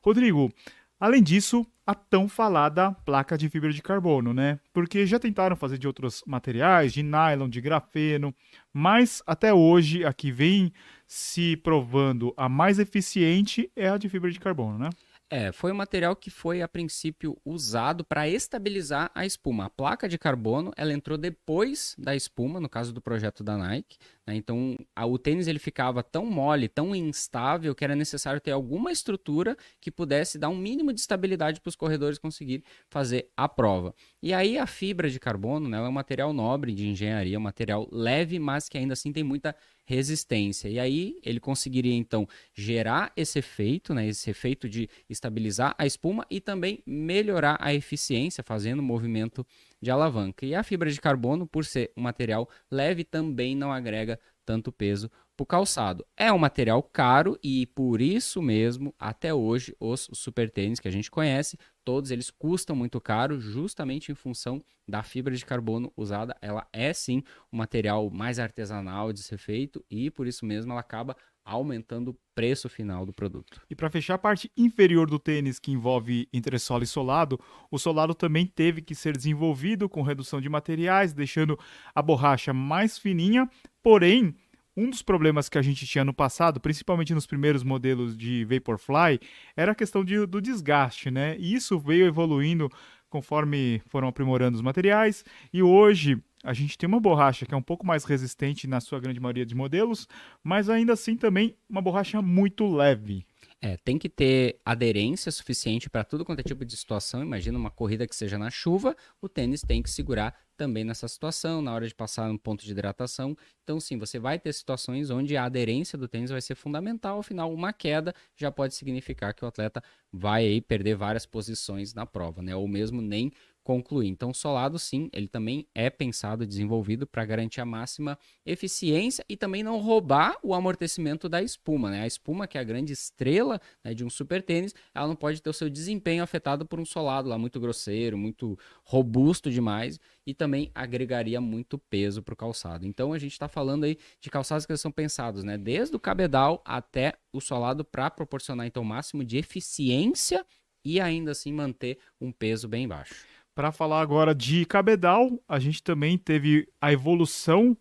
Rodrigo, 0.06 0.51
Além 1.00 1.21
disso, 1.21 1.65
a 1.86 1.94
tão 1.94 2.27
falada 2.27 2.92
placa 3.06 3.38
de 3.38 3.50
fibra 3.50 3.71
de 3.71 3.81
carbono, 3.81 4.33
né? 4.33 4.59
Porque 4.74 5.06
já 5.06 5.19
tentaram 5.19 5.56
fazer 5.56 5.77
de 5.77 5.88
outros 5.88 6.24
materiais, 6.25 6.94
de 6.94 7.03
nylon, 7.03 7.50
de 7.50 7.62
grafeno, 7.62 8.33
mas 8.74 9.21
até 9.27 9.53
hoje 9.53 10.06
a 10.06 10.13
que 10.13 10.31
vem 10.31 10.71
se 11.07 11.57
provando 11.57 12.33
a 12.38 12.50
mais 12.50 12.80
eficiente 12.80 13.69
é 13.75 13.89
a 13.89 13.97
de 13.97 14.09
fibra 14.09 14.31
de 14.31 14.39
carbono, 14.39 14.80
né? 14.80 14.89
É, 15.27 15.51
foi 15.51 15.72
um 15.72 15.75
material 15.75 16.16
que 16.16 16.30
foi 16.30 16.62
a 16.62 16.68
princípio 16.68 17.36
usado 17.44 18.06
para 18.06 18.30
estabilizar 18.30 19.10
a 19.16 19.25
espuma. 19.25 19.66
A 19.66 19.69
placa 19.72 20.07
de 20.07 20.19
carbono, 20.19 20.72
ela 20.77 20.94
entrou 20.94 21.18
depois 21.18 21.95
da 21.98 22.16
espuma, 22.16 22.60
no 22.60 22.69
caso 22.69 22.94
do 22.94 23.01
projeto 23.01 23.44
da 23.44 23.57
Nike. 23.57 23.98
Né? 24.25 24.36
Então, 24.36 24.77
a, 24.95 25.04
o 25.04 25.18
tênis 25.18 25.48
ele 25.48 25.57
ficava 25.57 26.04
tão 26.04 26.27
mole, 26.27 26.68
tão 26.68 26.95
instável 26.95 27.74
que 27.74 27.83
era 27.83 27.95
necessário 27.95 28.39
ter 28.39 28.51
alguma 28.51 28.92
estrutura 28.92 29.57
que 29.81 29.89
pudesse 29.89 30.38
dar 30.38 30.50
um 30.50 30.57
mínimo 30.57 30.94
de 30.94 31.00
estabilidade 31.00 31.60
para 31.60 31.69
os 31.69 31.75
corredores 31.75 32.19
conseguirem 32.19 32.63
fazer 32.88 33.31
a 33.36 33.50
prova. 33.50 33.95
E 34.22 34.31
aí 34.31 34.60
a 34.60 34.68
fibra 34.68 35.10
de 35.10 35.19
carbono, 35.19 35.68
né, 35.68 35.77
é 35.77 35.81
um 35.81 35.92
material 35.92 36.33
nobre 36.33 36.72
de 36.72 36.88
engenharia, 36.88 37.39
um 37.39 37.42
material 37.42 37.89
leve, 37.92 38.38
mas 38.38 38.69
que 38.69 38.77
ainda 38.77 38.94
assim 38.94 39.12
tem 39.12 39.24
muita 39.24 39.56
resistência. 39.85 40.67
E 40.67 40.79
aí 40.79 41.19
ele 41.23 41.39
conseguiria 41.39 41.93
então 41.93 42.27
gerar 42.53 43.13
esse 43.15 43.39
efeito, 43.39 43.93
né, 43.93 44.07
esse 44.07 44.29
efeito 44.29 44.67
de 44.67 44.89
estabilizar 45.09 45.75
a 45.77 45.85
espuma 45.85 46.25
e 46.29 46.41
também 46.41 46.81
melhorar 46.85 47.57
a 47.59 47.73
eficiência 47.73 48.43
fazendo 48.43 48.81
movimento 48.83 49.45
de 49.81 49.91
alavanca. 49.91 50.45
E 50.45 50.55
a 50.55 50.63
fibra 50.63 50.89
de 50.89 50.99
carbono, 50.99 51.45
por 51.45 51.63
ser 51.63 51.91
um 51.95 52.01
material 52.01 52.49
leve, 52.69 53.03
também 53.03 53.55
não 53.55 53.71
agrega 53.71 54.19
tanto 54.45 54.71
peso 54.71 55.09
para 55.35 55.43
o 55.43 55.45
calçado. 55.45 56.05
É 56.17 56.31
um 56.31 56.37
material 56.37 56.81
caro 56.81 57.37
e 57.43 57.65
por 57.67 58.01
isso 58.01 58.41
mesmo, 58.41 58.93
até 58.99 59.33
hoje, 59.33 59.75
os 59.79 60.09
super 60.13 60.49
tênis 60.49 60.79
que 60.79 60.87
a 60.87 60.91
gente 60.91 61.11
conhece, 61.11 61.57
todos 61.83 62.11
eles 62.11 62.31
custam 62.31 62.75
muito 62.75 62.99
caro, 63.01 63.39
justamente 63.39 64.11
em 64.11 64.15
função 64.15 64.63
da 64.87 65.03
fibra 65.03 65.35
de 65.35 65.45
carbono 65.45 65.91
usada. 65.95 66.35
Ela 66.41 66.67
é 66.71 66.93
sim 66.93 67.23
um 67.51 67.57
material 67.57 68.09
mais 68.09 68.39
artesanal 68.39 69.11
de 69.11 69.21
ser 69.21 69.37
feito 69.37 69.83
e 69.89 70.09
por 70.09 70.27
isso 70.27 70.45
mesmo 70.45 70.71
ela 70.71 70.81
acaba 70.81 71.15
aumentando 71.45 72.09
o 72.09 72.17
preço 72.33 72.67
final 72.67 73.05
do 73.05 73.13
produto. 73.13 73.61
E 73.69 73.75
para 73.75 73.89
fechar 73.89 74.15
a 74.15 74.17
parte 74.17 74.51
inferior 74.57 75.07
do 75.07 75.19
tênis, 75.19 75.59
que 75.59 75.71
envolve 75.71 76.27
entressola 76.33 76.83
e 76.83 76.88
solado, 76.88 77.39
o 77.69 77.77
solado 77.77 78.15
também 78.15 78.47
teve 78.47 78.81
que 78.81 78.95
ser 78.95 79.15
desenvolvido 79.15 79.88
com 79.88 80.01
redução 80.01 80.41
de 80.41 80.49
materiais, 80.49 81.13
deixando 81.13 81.57
a 81.93 82.01
borracha 82.01 82.51
mais 82.51 82.97
fininha, 82.97 83.47
porém 83.83 84.35
um 84.75 84.89
dos 84.89 85.01
problemas 85.01 85.48
que 85.48 85.57
a 85.57 85.62
gente 85.62 85.86
tinha 85.86 86.04
no 86.04 86.13
passado, 86.13 86.60
principalmente 86.60 87.13
nos 87.13 87.25
primeiros 87.25 87.63
modelos 87.63 88.18
de 88.18 88.45
Vaporfly, 88.45 89.19
era 89.56 89.72
a 89.72 89.75
questão 89.75 90.04
de, 90.04 90.25
do 90.25 90.42
desgaste, 90.42 91.10
né? 91.10 91.36
E 91.39 91.54
isso 91.54 91.80
veio 91.80 92.06
evoluindo 92.06 92.69
conforme 93.10 93.81
foram 93.88 94.07
aprimorando 94.07 94.56
os 94.56 94.62
materiais. 94.62 95.24
E 95.54 95.63
hoje 95.63 96.22
a 96.44 96.54
gente 96.54 96.77
tem 96.77 96.88
uma 96.88 97.00
borracha 97.00 97.45
que 97.45 97.54
é 97.54 97.57
um 97.57 97.62
pouco 97.62 97.86
mais 97.86 98.04
resistente 98.04 98.68
na 98.68 98.80
sua 98.80 99.00
grande 99.00 99.19
maioria 99.19 99.45
de 99.45 99.56
modelos, 99.56 100.07
mas 100.44 100.69
ainda 100.69 100.94
assim 100.94 101.16
também 101.16 101.56
uma 101.69 101.81
borracha 101.81 102.22
muito 102.22 102.68
leve. 102.68 103.25
É, 103.61 103.77
tem 103.77 103.97
que 103.97 104.07
ter 104.09 104.59
aderência 104.63 105.31
suficiente 105.31 105.89
para 105.89 106.03
tudo 106.03 106.23
quanto 106.23 106.39
é 106.39 106.43
tipo 106.43 106.63
de 106.63 106.77
situação. 106.77 107.23
Imagina 107.23 107.57
uma 107.57 107.71
corrida 107.71 108.05
que 108.05 108.15
seja 108.15 108.37
na 108.37 108.51
chuva, 108.51 108.95
o 109.19 109.27
tênis 109.27 109.61
tem 109.61 109.81
que 109.81 109.89
segurar 109.89 110.37
também 110.55 110.83
nessa 110.83 111.07
situação, 111.07 111.61
na 111.61 111.73
hora 111.73 111.87
de 111.87 111.95
passar 111.95 112.29
um 112.29 112.37
ponto 112.37 112.63
de 112.63 112.71
hidratação. 112.71 113.35
Então, 113.63 113.79
sim, 113.79 113.97
você 113.97 114.19
vai 114.19 114.37
ter 114.37 114.53
situações 114.53 115.09
onde 115.09 115.35
a 115.35 115.45
aderência 115.45 115.97
do 115.97 116.07
tênis 116.07 116.29
vai 116.29 116.41
ser 116.41 116.55
fundamental. 116.55 117.19
Afinal, 117.19 117.51
uma 117.51 117.73
queda 117.73 118.13
já 118.35 118.51
pode 118.51 118.75
significar 118.75 119.33
que 119.33 119.43
o 119.43 119.47
atleta 119.47 119.81
vai 120.11 120.45
aí 120.45 120.61
perder 120.61 120.95
várias 120.95 121.25
posições 121.25 121.93
na 121.93 122.05
prova, 122.05 122.41
né? 122.41 122.55
Ou 122.55 122.67
mesmo 122.67 123.01
nem 123.01 123.31
concluir. 123.65 124.07
Então, 124.07 124.29
o 124.29 124.33
solado, 124.33 124.77
sim, 124.77 125.09
ele 125.12 125.27
também 125.27 125.67
é 125.73 125.89
pensado 125.89 126.44
e 126.44 126.47
desenvolvido 126.47 127.07
para 127.07 127.25
garantir 127.25 127.59
a 127.59 127.65
máxima 127.65 128.17
eficiência 128.45 129.25
e 129.27 129.35
também 129.35 129.63
não 129.63 129.79
roubar 129.79 130.38
o 130.44 130.53
amortecimento 130.53 131.27
da 131.27 131.41
espuma. 131.41 131.89
Né? 131.89 132.03
A 132.03 132.07
espuma, 132.07 132.47
que 132.47 132.59
é 132.59 132.62
a 132.62 132.63
grande 132.63 132.94
estrela 132.94 133.59
né, 133.83 133.95
de 133.95 134.06
um 134.06 134.09
super 134.09 134.44
tênis, 134.44 134.75
ela 134.94 135.07
não 135.07 135.15
pode 135.15 135.41
ter 135.41 135.50
o 135.50 135.53
seu 135.53 135.67
desempenho 135.67 136.21
afetado 136.21 136.63
por 136.63 136.79
um 136.79 136.85
solado 136.85 137.27
lá 137.27 137.39
muito 137.39 137.59
grosseiro, 137.59 138.15
muito 138.15 138.57
robusto 138.83 139.50
demais 139.50 140.00
e 140.27 140.34
também 140.36 140.69
agregaria 140.75 141.41
muito 141.41 141.79
peso 141.79 142.22
para 142.22 142.34
o 142.34 142.38
calçado. 142.38 142.86
Então, 142.86 143.13
a 143.13 143.17
gente 143.17 143.31
está 143.31 143.48
falando 143.48 143.86
aí 143.86 143.98
de 144.22 144.29
calçados 144.29 144.67
que 144.67 144.77
são 144.77 144.91
pensados 144.91 145.43
né, 145.43 145.57
desde 145.57 145.95
o 145.95 146.00
cabedal 146.00 146.62
até 146.63 147.15
o 147.34 147.41
solado 147.41 147.84
para 147.84 148.12
proporcionar 148.12 148.67
então 148.67 148.84
o 148.84 148.86
máximo 148.86 149.24
de 149.24 149.38
eficiência 149.38 150.45
e 150.86 151.01
ainda 151.01 151.31
assim 151.31 151.51
manter 151.51 151.98
um 152.22 152.31
peso 152.31 152.67
bem 152.67 152.88
baixo. 152.88 153.25
Para 153.55 153.71
falar 153.71 154.01
agora 154.01 154.35
de 154.35 154.65
cabedal, 154.65 155.41
a 155.47 155.59
gente 155.59 155.81
também 155.81 156.17
teve 156.17 156.67
a 156.81 156.91
evolução 156.91 157.75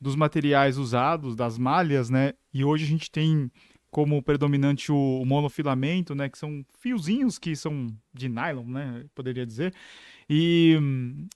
dos 0.00 0.14
materiais 0.14 0.78
usados, 0.78 1.34
das 1.34 1.58
malhas, 1.58 2.08
né? 2.08 2.32
E 2.54 2.64
hoje 2.64 2.84
a 2.84 2.88
gente 2.88 3.10
tem 3.10 3.50
como 3.90 4.22
predominante 4.22 4.92
o 4.92 5.24
monofilamento, 5.26 6.14
né? 6.14 6.28
Que 6.28 6.38
são 6.38 6.64
fiozinhos 6.78 7.40
que 7.40 7.56
são 7.56 7.88
de 8.14 8.28
nylon, 8.28 8.66
né? 8.66 9.04
Poderia 9.16 9.44
dizer. 9.44 9.74
E 10.30 10.78
hum, 10.80 11.26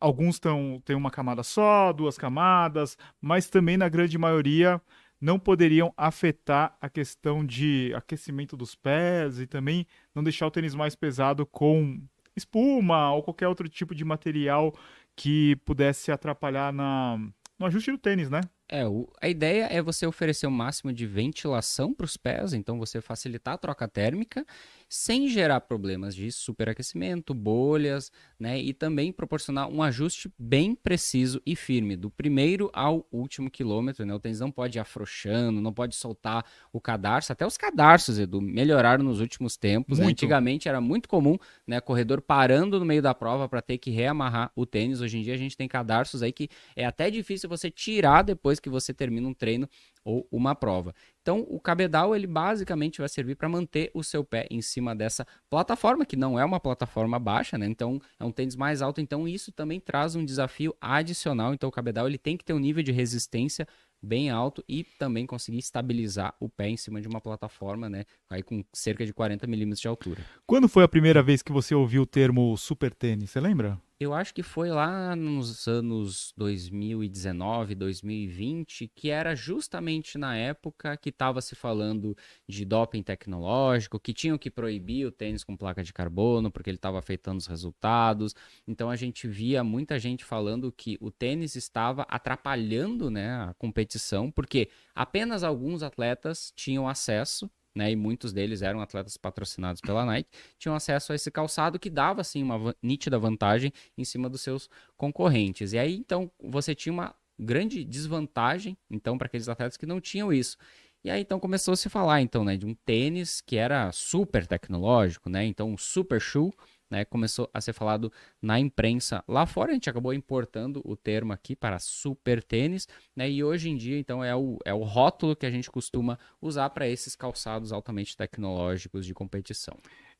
alguns 0.00 0.38
tão, 0.38 0.80
têm 0.82 0.96
uma 0.96 1.10
camada 1.10 1.42
só, 1.42 1.92
duas 1.92 2.16
camadas, 2.16 2.96
mas 3.20 3.50
também 3.50 3.76
na 3.76 3.90
grande 3.90 4.16
maioria 4.16 4.80
não 5.20 5.38
poderiam 5.38 5.92
afetar 5.98 6.76
a 6.80 6.88
questão 6.88 7.44
de 7.44 7.92
aquecimento 7.94 8.56
dos 8.56 8.74
pés 8.74 9.38
e 9.38 9.46
também 9.46 9.86
não 10.14 10.24
deixar 10.24 10.46
o 10.46 10.50
tênis 10.50 10.74
mais 10.74 10.96
pesado 10.96 11.44
com 11.44 12.00
espuma 12.36 13.12
ou 13.12 13.22
qualquer 13.22 13.48
outro 13.48 13.68
tipo 13.68 13.94
de 13.94 14.04
material 14.04 14.74
que 15.16 15.56
pudesse 15.64 16.10
atrapalhar 16.10 16.72
na, 16.72 17.18
no 17.58 17.66
ajuste 17.66 17.90
do 17.90 17.98
tênis, 17.98 18.28
né? 18.28 18.40
É, 18.74 18.84
o, 18.88 19.08
a 19.20 19.28
ideia 19.28 19.68
é 19.70 19.80
você 19.80 20.04
oferecer 20.04 20.48
o 20.48 20.50
máximo 20.50 20.92
de 20.92 21.06
ventilação 21.06 21.94
para 21.94 22.02
os 22.02 22.16
pés, 22.16 22.52
então 22.52 22.76
você 22.76 23.00
facilitar 23.00 23.54
a 23.54 23.56
troca 23.58 23.86
térmica 23.86 24.44
sem 24.88 25.28
gerar 25.28 25.60
problemas 25.60 26.14
de 26.14 26.30
superaquecimento, 26.32 27.32
bolhas, 27.32 28.10
né? 28.38 28.60
E 28.60 28.72
também 28.72 29.12
proporcionar 29.12 29.68
um 29.68 29.80
ajuste 29.80 30.32
bem 30.36 30.74
preciso 30.74 31.40
e 31.46 31.54
firme, 31.54 31.96
do 31.96 32.10
primeiro 32.10 32.68
ao 32.72 33.06
último 33.12 33.48
quilômetro, 33.48 34.04
né? 34.04 34.12
O 34.12 34.18
tênis 34.18 34.40
não 34.40 34.50
pode 34.50 34.76
ir 34.76 34.80
afrouxando, 34.80 35.60
não 35.60 35.72
pode 35.72 35.94
soltar 35.94 36.44
o 36.72 36.80
cadarço, 36.80 37.32
até 37.32 37.46
os 37.46 37.56
cadarços, 37.56 38.18
Edu, 38.18 38.40
melhoraram 38.40 39.04
nos 39.04 39.20
últimos 39.20 39.56
tempos. 39.56 40.00
Né? 40.00 40.06
Antigamente 40.06 40.68
era 40.68 40.80
muito 40.80 41.08
comum, 41.08 41.38
né? 41.64 41.80
Corredor 41.80 42.20
parando 42.20 42.80
no 42.80 42.84
meio 42.84 43.02
da 43.02 43.14
prova 43.14 43.48
para 43.48 43.62
ter 43.62 43.78
que 43.78 43.90
reamarrar 43.90 44.50
o 44.56 44.66
tênis. 44.66 45.00
Hoje 45.00 45.18
em 45.18 45.22
dia 45.22 45.34
a 45.34 45.38
gente 45.38 45.56
tem 45.56 45.68
cadarços 45.68 46.22
aí 46.22 46.32
que 46.32 46.48
é 46.74 46.84
até 46.84 47.08
difícil 47.08 47.48
você 47.48 47.70
tirar 47.70 48.22
depois 48.22 48.60
que 48.64 48.70
você 48.70 48.94
termina 48.94 49.28
um 49.28 49.34
treino 49.34 49.68
ou 50.02 50.26
uma 50.32 50.54
prova. 50.54 50.94
Então, 51.20 51.44
o 51.48 51.60
cabedal 51.60 52.16
ele 52.16 52.26
basicamente 52.26 52.98
vai 52.98 53.08
servir 53.10 53.34
para 53.34 53.46
manter 53.46 53.90
o 53.92 54.02
seu 54.02 54.24
pé 54.24 54.46
em 54.50 54.62
cima 54.62 54.96
dessa 54.96 55.26
plataforma, 55.50 56.06
que 56.06 56.16
não 56.16 56.38
é 56.38 56.44
uma 56.44 56.58
plataforma 56.58 57.18
baixa, 57.18 57.58
né? 57.58 57.66
Então, 57.66 58.00
é 58.18 58.24
um 58.24 58.32
tênis 58.32 58.56
mais 58.56 58.80
alto, 58.80 59.02
então 59.02 59.28
isso 59.28 59.52
também 59.52 59.78
traz 59.78 60.16
um 60.16 60.24
desafio 60.24 60.74
adicional. 60.80 61.52
Então, 61.52 61.68
o 61.68 61.72
cabedal 61.72 62.08
ele 62.08 62.18
tem 62.18 62.38
que 62.38 62.44
ter 62.44 62.54
um 62.54 62.58
nível 62.58 62.82
de 62.82 62.90
resistência 62.90 63.68
bem 64.02 64.30
alto 64.30 64.64
e 64.68 64.84
também 64.98 65.26
conseguir 65.26 65.58
estabilizar 65.58 66.34
o 66.40 66.48
pé 66.48 66.68
em 66.68 66.76
cima 66.76 67.00
de 67.00 67.08
uma 67.08 67.20
plataforma, 67.20 67.88
né? 67.88 68.04
Aí 68.30 68.42
com 68.42 68.64
cerca 68.72 69.04
de 69.04 69.12
40 69.12 69.46
milímetros 69.46 69.80
de 69.80 69.88
altura. 69.88 70.22
Quando 70.46 70.68
foi 70.68 70.84
a 70.84 70.88
primeira 70.88 71.22
vez 71.22 71.42
que 71.42 71.52
você 71.52 71.74
ouviu 71.74 72.02
o 72.02 72.06
termo 72.06 72.56
super 72.56 72.94
tênis? 72.94 73.30
Você 73.30 73.40
lembra? 73.40 73.80
Eu 74.04 74.12
acho 74.12 74.34
que 74.34 74.42
foi 74.42 74.68
lá 74.68 75.16
nos 75.16 75.66
anos 75.66 76.34
2019, 76.36 77.74
2020, 77.74 78.86
que 78.94 79.08
era 79.08 79.34
justamente 79.34 80.18
na 80.18 80.36
época 80.36 80.94
que 80.98 81.08
estava 81.08 81.40
se 81.40 81.54
falando 81.54 82.14
de 82.46 82.66
doping 82.66 83.02
tecnológico, 83.02 83.98
que 83.98 84.12
tinham 84.12 84.36
que 84.36 84.50
proibir 84.50 85.06
o 85.06 85.10
tênis 85.10 85.42
com 85.42 85.56
placa 85.56 85.82
de 85.82 85.90
carbono 85.90 86.50
porque 86.50 86.68
ele 86.68 86.76
estava 86.76 86.98
afetando 86.98 87.38
os 87.38 87.46
resultados. 87.46 88.34
Então 88.68 88.90
a 88.90 88.96
gente 88.96 89.26
via 89.26 89.64
muita 89.64 89.98
gente 89.98 90.22
falando 90.22 90.70
que 90.70 90.98
o 91.00 91.10
tênis 91.10 91.56
estava 91.56 92.02
atrapalhando 92.02 93.10
né, 93.10 93.30
a 93.30 93.54
competição, 93.54 94.30
porque 94.30 94.68
apenas 94.94 95.42
alguns 95.42 95.82
atletas 95.82 96.52
tinham 96.54 96.86
acesso 96.86 97.50
né, 97.74 97.90
e 97.90 97.96
muitos 97.96 98.32
deles 98.32 98.62
eram 98.62 98.80
atletas 98.80 99.16
patrocinados 99.16 99.80
pela 99.80 100.04
Nike, 100.04 100.30
tinham 100.58 100.74
acesso 100.74 101.12
a 101.12 101.14
esse 101.14 101.30
calçado 101.30 101.78
que 101.78 101.90
dava 101.90 102.20
assim 102.20 102.42
uma 102.42 102.74
nítida 102.82 103.18
vantagem 103.18 103.72
em 103.98 104.04
cima 104.04 104.28
dos 104.28 104.40
seus 104.40 104.68
concorrentes. 104.96 105.72
E 105.72 105.78
aí 105.78 105.94
então 105.94 106.30
você 106.40 106.74
tinha 106.74 106.92
uma 106.92 107.14
grande 107.38 107.84
desvantagem 107.84 108.76
então 108.90 109.18
para 109.18 109.26
aqueles 109.26 109.48
atletas 109.48 109.76
que 109.76 109.86
não 109.86 110.00
tinham 110.00 110.32
isso. 110.32 110.56
E 111.02 111.10
aí 111.10 111.20
então 111.20 111.38
começou 111.38 111.72
a 111.72 111.76
se 111.76 111.90
falar 111.90 112.22
então, 112.22 112.44
né, 112.44 112.56
de 112.56 112.64
um 112.64 112.74
tênis 112.74 113.40
que 113.40 113.56
era 113.56 113.92
super 113.92 114.46
tecnológico, 114.46 115.28
né? 115.28 115.44
Então 115.44 115.70
um 115.70 115.76
super 115.76 116.20
shoe 116.20 116.50
né, 116.94 117.04
começou 117.04 117.50
a 117.52 117.60
ser 117.60 117.72
falado 117.72 118.12
na 118.40 118.60
imprensa 118.60 119.24
lá 119.26 119.44
fora. 119.46 119.72
A 119.72 119.74
gente 119.74 119.90
acabou 119.90 120.14
importando 120.14 120.80
o 120.84 120.96
termo 120.96 121.32
aqui 121.32 121.56
para 121.56 121.80
super 121.80 122.42
tênis, 122.42 122.86
né, 123.16 123.28
e 123.28 123.42
hoje 123.42 123.68
em 123.68 123.76
dia, 123.76 123.98
então, 123.98 124.22
é 124.22 124.34
o, 124.34 124.58
é 124.64 124.72
o 124.72 124.84
rótulo 124.84 125.34
que 125.34 125.44
a 125.44 125.50
gente 125.50 125.70
costuma 125.70 126.18
usar 126.40 126.70
para 126.70 126.88
esses 126.88 127.16
calçados 127.16 127.72
altamente 127.72 128.16
tecnológicos 128.16 129.04
de 129.04 129.12
competição. 129.12 129.76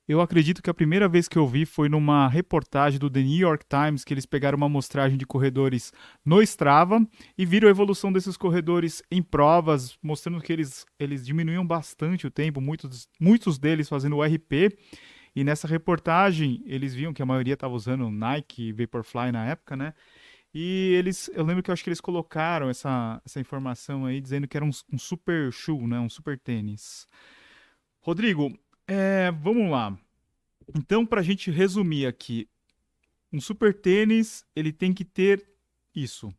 Eu 0.07 0.21
acredito 0.21 0.63
que 0.63 0.69
a 0.69 0.75
primeira 0.75 1.09
vez 1.09 1.29
que 1.29 1.39
eu 1.39 1.47
vi 1.47 1.65
foi 1.65 1.89
numa 1.89 2.29
reportagem 2.29 2.99
do 2.99 3.09
The 3.09 3.23
New 3.23 3.39
York 3.39 3.65
Times, 3.67 4.05
que 4.05 4.13
eles 4.13 4.27
pegaram 4.27 4.57
uma 4.57 4.67
amostragem 4.67 5.17
de 5.17 5.25
corredores 5.25 5.95
no 6.23 6.43
Strava 6.43 7.01
e 7.39 7.47
viram 7.47 7.69
a 7.69 7.71
evolução 7.71 8.13
desses 8.13 8.37
corredores 8.37 9.03
em 9.11 9.23
provas, 9.23 9.97
mostrando 10.03 10.43
que 10.43 10.53
eles, 10.53 10.85
eles 10.99 11.25
diminuíam 11.25 11.67
bastante 11.67 12.27
o 12.27 12.31
tempo, 12.31 12.61
muitos, 12.61 13.09
muitos 13.19 13.59
deles 13.59 13.89
fazendo 13.89 14.17
o 14.17 14.23
RP. 14.23 14.77
E 15.35 15.43
nessa 15.43 15.67
reportagem, 15.67 16.63
eles 16.65 16.95
viam 16.95 17.13
que 17.13 17.23
a 17.23 17.27
maioria 17.27 17.55
estava 17.55 17.75
usando 17.75 18.11
Nike 18.11 18.73
Vaporfly 18.73 19.33
na 19.33 19.47
época, 19.47 19.77
né? 19.77 19.95
E 20.55 20.95
eles, 20.95 21.29
eu 21.35 21.45
lembro 21.45 21.63
que 21.63 21.71
eu 21.71 21.73
acho 21.73 21.83
que 21.83 21.89
eles 21.91 22.01
colocaram 22.01 22.71
essa, 22.71 23.21
essa 23.25 23.41
informação 23.41 24.07
aí, 24.07 24.21
dizendo 24.21 24.47
que 24.47 24.57
era 24.57 24.65
um, 24.65 24.71
um 24.93 24.99
super 24.99 25.53
shoe, 25.53 25.85
né? 25.87 25.99
Um 25.99 26.09
super 26.09 26.39
tênis. 26.39 27.09
Rodrigo, 28.01 28.57
é, 28.87 29.33
vamos 29.33 29.69
lá. 29.69 29.99
Então, 30.77 31.05
para 31.05 31.21
a 31.21 31.25
gente 31.25 31.51
resumir 31.51 32.07
aqui, 32.07 32.49
um 33.33 33.41
super 33.41 33.75
tênis, 33.75 34.45
ele 34.55 34.73
tem 34.73 34.95
que 34.95 35.05
ter 35.05 35.45
isso. 35.93 36.33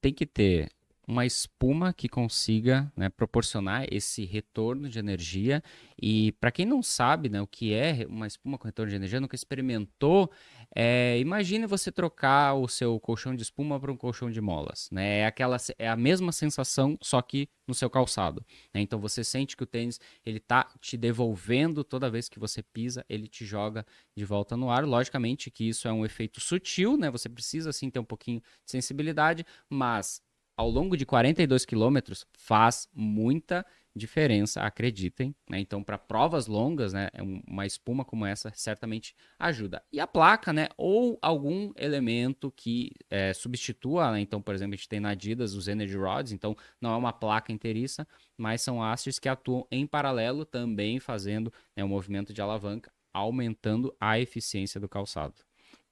Tem 0.00 0.12
que 0.12 0.26
ter 0.26 0.68
uma 1.06 1.24
espuma 1.24 1.92
que 1.92 2.08
consiga 2.08 2.90
né, 2.96 3.08
proporcionar 3.08 3.86
esse 3.90 4.24
retorno 4.24 4.88
de 4.88 4.98
energia. 4.98 5.62
E 6.00 6.32
para 6.32 6.50
quem 6.50 6.66
não 6.66 6.82
sabe 6.82 7.28
né, 7.28 7.40
o 7.40 7.46
que 7.46 7.72
é 7.72 8.04
uma 8.08 8.26
espuma 8.26 8.58
com 8.58 8.66
retorno 8.66 8.90
de 8.90 8.96
energia, 8.96 9.20
nunca 9.20 9.36
experimentou, 9.36 10.30
é, 10.74 11.16
imagine 11.20 11.64
você 11.66 11.92
trocar 11.92 12.54
o 12.54 12.66
seu 12.66 12.98
colchão 12.98 13.36
de 13.36 13.42
espuma 13.42 13.78
para 13.78 13.92
um 13.92 13.96
colchão 13.96 14.30
de 14.30 14.40
molas. 14.40 14.88
Né? 14.90 15.20
É, 15.20 15.26
aquela, 15.26 15.56
é 15.78 15.88
a 15.88 15.96
mesma 15.96 16.32
sensação, 16.32 16.98
só 17.00 17.22
que 17.22 17.48
no 17.68 17.74
seu 17.74 17.88
calçado. 17.88 18.44
Né? 18.74 18.80
Então 18.80 18.98
você 18.98 19.22
sente 19.22 19.56
que 19.56 19.62
o 19.62 19.66
tênis 19.66 20.00
ele 20.24 20.38
está 20.38 20.68
te 20.80 20.96
devolvendo 20.96 21.84
toda 21.84 22.10
vez 22.10 22.28
que 22.28 22.38
você 22.38 22.62
pisa, 22.62 23.04
ele 23.08 23.28
te 23.28 23.44
joga 23.44 23.86
de 24.16 24.24
volta 24.24 24.56
no 24.56 24.70
ar. 24.70 24.84
Logicamente 24.84 25.50
que 25.50 25.68
isso 25.68 25.86
é 25.86 25.92
um 25.92 26.04
efeito 26.04 26.40
sutil, 26.40 26.96
né? 26.96 27.10
Você 27.10 27.28
precisa 27.28 27.70
assim 27.70 27.90
ter 27.90 27.98
um 27.98 28.04
pouquinho 28.04 28.40
de 28.64 28.70
sensibilidade, 28.70 29.44
mas 29.68 30.22
ao 30.56 30.70
longo 30.70 30.96
de 30.96 31.04
42 31.04 31.64
quilômetros 31.64 32.26
faz 32.32 32.88
muita 32.94 33.64
diferença, 33.96 34.62
acreditem. 34.62 35.34
Né? 35.48 35.60
Então, 35.60 35.82
para 35.82 35.98
provas 35.98 36.46
longas, 36.46 36.92
né, 36.92 37.08
é 37.12 37.22
uma 37.22 37.64
espuma 37.64 38.04
como 38.04 38.26
essa 38.26 38.52
certamente 38.54 39.14
ajuda. 39.38 39.82
E 39.90 39.98
a 39.98 40.06
placa, 40.06 40.52
né, 40.52 40.68
ou 40.76 41.18
algum 41.22 41.72
elemento 41.76 42.52
que 42.54 42.92
é, 43.10 43.32
substitua, 43.32 44.12
né? 44.12 44.20
então, 44.20 44.40
por 44.42 44.54
exemplo, 44.54 44.74
a 44.74 44.76
gente 44.76 44.88
tem 44.88 45.00
na 45.00 45.10
Adidas 45.10 45.54
os 45.54 45.66
Energy 45.66 45.96
Rods, 45.96 46.32
então 46.32 46.54
não 46.80 46.92
é 46.92 46.96
uma 46.96 47.12
placa 47.12 47.52
inteiriça, 47.52 48.06
mas 48.36 48.60
são 48.60 48.82
hastes 48.82 49.18
que 49.18 49.28
atuam 49.28 49.66
em 49.70 49.86
paralelo, 49.86 50.44
também 50.44 51.00
fazendo 51.00 51.52
né, 51.74 51.82
um 51.82 51.88
movimento 51.88 52.34
de 52.34 52.42
alavanca, 52.42 52.92
aumentando 53.12 53.96
a 53.98 54.20
eficiência 54.20 54.78
do 54.78 54.88
calçado. 54.88 55.34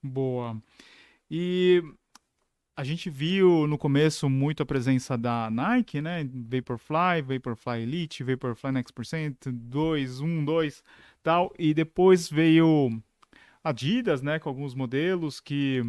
Boa. 0.02 0.60
E 1.30 1.82
a 2.76 2.82
gente 2.82 3.08
viu 3.08 3.66
no 3.66 3.78
começo 3.78 4.28
muito 4.28 4.62
a 4.62 4.66
presença 4.66 5.16
da 5.16 5.48
Nike, 5.50 6.00
né? 6.00 6.24
Vaporfly, 6.24 7.22
Vaporfly 7.22 7.82
Elite, 7.82 8.24
Vaporfly 8.24 8.72
Next 8.72 8.92
Percent, 8.92 9.36
2, 9.46 10.20
1, 10.20 10.44
2, 10.44 10.84
tal. 11.22 11.52
E 11.58 11.72
depois 11.72 12.28
veio 12.28 13.00
Adidas, 13.62 14.22
né? 14.22 14.38
Com 14.38 14.48
alguns 14.48 14.74
modelos 14.74 15.40
que 15.40 15.82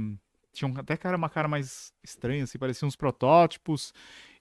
tinham 0.54 0.74
até 0.77 0.96
cara, 0.96 1.18
uma 1.18 1.30
cara 1.30 1.48
mais 1.48 1.92
estranha, 2.04 2.44
assim, 2.44 2.60
pareciam 2.60 2.88
uns 2.88 2.96
protótipos. 2.96 3.92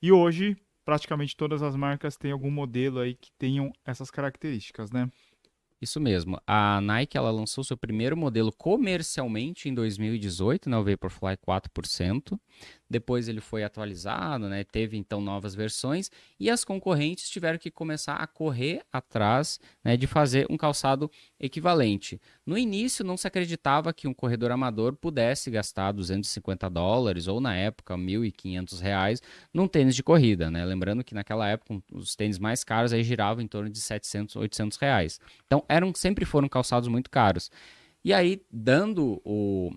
E 0.02 0.12
hoje, 0.12 0.56
praticamente 0.84 1.36
todas 1.36 1.62
as 1.62 1.74
marcas 1.74 2.16
têm 2.16 2.30
algum 2.30 2.50
modelo 2.50 3.00
aí 3.00 3.14
que 3.14 3.32
tenham 3.38 3.72
essas 3.84 4.10
características, 4.10 4.90
né? 4.90 5.10
Isso 5.80 6.00
mesmo. 6.00 6.40
A 6.46 6.80
Nike 6.80 7.16
ela 7.16 7.30
lançou 7.30 7.62
seu 7.62 7.76
primeiro 7.76 8.16
modelo 8.16 8.52
comercialmente 8.52 9.68
em 9.68 9.74
2018, 9.74 10.70
né, 10.70 10.76
o 10.78 10.84
Vaporfly 10.84 11.36
4% 11.36 12.40
depois 12.94 13.28
ele 13.28 13.40
foi 13.40 13.64
atualizado, 13.64 14.48
né? 14.48 14.62
Teve 14.62 14.96
então 14.96 15.20
novas 15.20 15.52
versões 15.52 16.12
e 16.38 16.48
as 16.48 16.64
concorrentes 16.64 17.28
tiveram 17.28 17.58
que 17.58 17.68
começar 17.68 18.14
a 18.14 18.26
correr 18.26 18.82
atrás 18.92 19.58
né, 19.82 19.96
de 19.96 20.06
fazer 20.06 20.46
um 20.48 20.56
calçado 20.56 21.10
equivalente. 21.40 22.20
No 22.46 22.56
início 22.56 23.04
não 23.04 23.16
se 23.16 23.26
acreditava 23.26 23.92
que 23.92 24.06
um 24.06 24.14
corredor 24.14 24.52
amador 24.52 24.94
pudesse 24.94 25.50
gastar 25.50 25.90
250 25.90 26.70
dólares 26.70 27.26
ou 27.26 27.40
na 27.40 27.56
época 27.56 27.96
1.500 27.96 28.80
reais 28.80 29.20
num 29.52 29.66
tênis 29.66 29.96
de 29.96 30.02
corrida, 30.04 30.48
né? 30.48 30.64
Lembrando 30.64 31.02
que 31.02 31.14
naquela 31.14 31.48
época 31.48 31.82
os 31.92 32.14
tênis 32.14 32.38
mais 32.38 32.62
caros 32.62 32.92
aí 32.92 33.02
giravam 33.02 33.42
em 33.42 33.48
torno 33.48 33.68
de 33.68 33.80
700, 33.80 34.36
800 34.36 34.78
reais. 34.78 35.20
Então 35.46 35.64
eram 35.68 35.92
sempre 35.96 36.24
foram 36.24 36.48
calçados 36.48 36.88
muito 36.88 37.10
caros. 37.10 37.50
E 38.04 38.12
aí, 38.12 38.42
dando 38.52 39.20
o, 39.24 39.72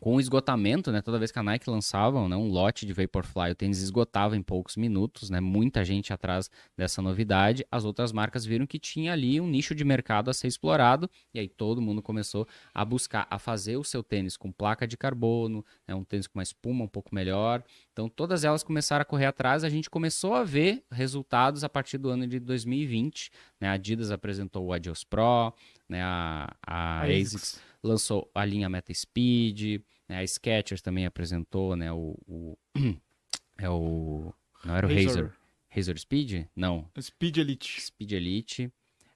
com 0.00 0.16
o 0.16 0.20
esgotamento, 0.20 0.92
né, 0.92 1.00
toda 1.00 1.18
vez 1.18 1.32
que 1.32 1.38
a 1.38 1.42
Nike 1.42 1.70
lançava 1.70 2.28
né, 2.28 2.36
um 2.36 2.48
lote 2.48 2.84
de 2.84 2.92
Vaporfly, 2.92 3.52
o 3.52 3.54
tênis 3.54 3.80
esgotava 3.80 4.36
em 4.36 4.42
poucos 4.42 4.76
minutos, 4.76 5.30
né, 5.30 5.40
muita 5.40 5.84
gente 5.84 6.12
atrás 6.12 6.50
dessa 6.76 7.00
novidade. 7.00 7.66
As 7.70 7.84
outras 7.84 8.12
marcas 8.12 8.44
viram 8.44 8.66
que 8.66 8.78
tinha 8.78 9.12
ali 9.12 9.40
um 9.40 9.46
nicho 9.46 9.74
de 9.74 9.84
mercado 9.84 10.30
a 10.30 10.34
ser 10.34 10.48
explorado 10.48 11.08
e 11.32 11.38
aí 11.38 11.48
todo 11.48 11.80
mundo 11.80 12.02
começou 12.02 12.46
a 12.74 12.84
buscar 12.84 13.26
a 13.30 13.38
fazer 13.38 13.78
o 13.78 13.84
seu 13.84 14.02
tênis 14.02 14.36
com 14.36 14.52
placa 14.52 14.86
de 14.86 14.98
carbono, 14.98 15.64
né, 15.88 15.94
um 15.94 16.04
tênis 16.04 16.26
com 16.26 16.38
uma 16.38 16.42
espuma 16.42 16.84
um 16.84 16.88
pouco 16.88 17.14
melhor. 17.14 17.64
Então 17.92 18.06
todas 18.08 18.44
elas 18.44 18.62
começaram 18.62 19.02
a 19.02 19.06
correr 19.06 19.26
atrás. 19.26 19.64
A 19.64 19.70
gente 19.70 19.88
começou 19.88 20.34
a 20.34 20.44
ver 20.44 20.84
resultados 20.90 21.64
a 21.64 21.68
partir 21.70 21.96
do 21.96 22.10
ano 22.10 22.26
de 22.26 22.38
2020. 22.38 23.30
Né, 23.58 23.68
a 23.68 23.72
Adidas 23.72 24.10
apresentou 24.10 24.66
o 24.66 24.72
Adios 24.74 25.04
Pro, 25.04 25.54
né, 25.88 26.02
a, 26.02 26.54
a, 26.66 27.00
a 27.00 27.06
ASICS 27.06 27.58
lançou 27.86 28.30
a 28.34 28.44
linha 28.44 28.68
Meta 28.68 28.92
Speed, 28.92 29.82
né, 30.08 30.18
a 30.18 30.26
Skechers 30.26 30.82
também 30.82 31.06
apresentou, 31.06 31.76
né, 31.76 31.92
o, 31.92 32.16
o 32.26 32.58
é 33.58 33.70
o 33.70 34.32
não 34.64 34.76
era 34.76 34.86
o 34.86 34.90
Razor. 34.92 35.32
Razor, 35.68 35.98
Speed? 35.98 36.46
Não. 36.54 36.90
Speed 37.00 37.36
Elite. 37.36 37.80
Speed 37.80 38.12
Elite. 38.12 38.72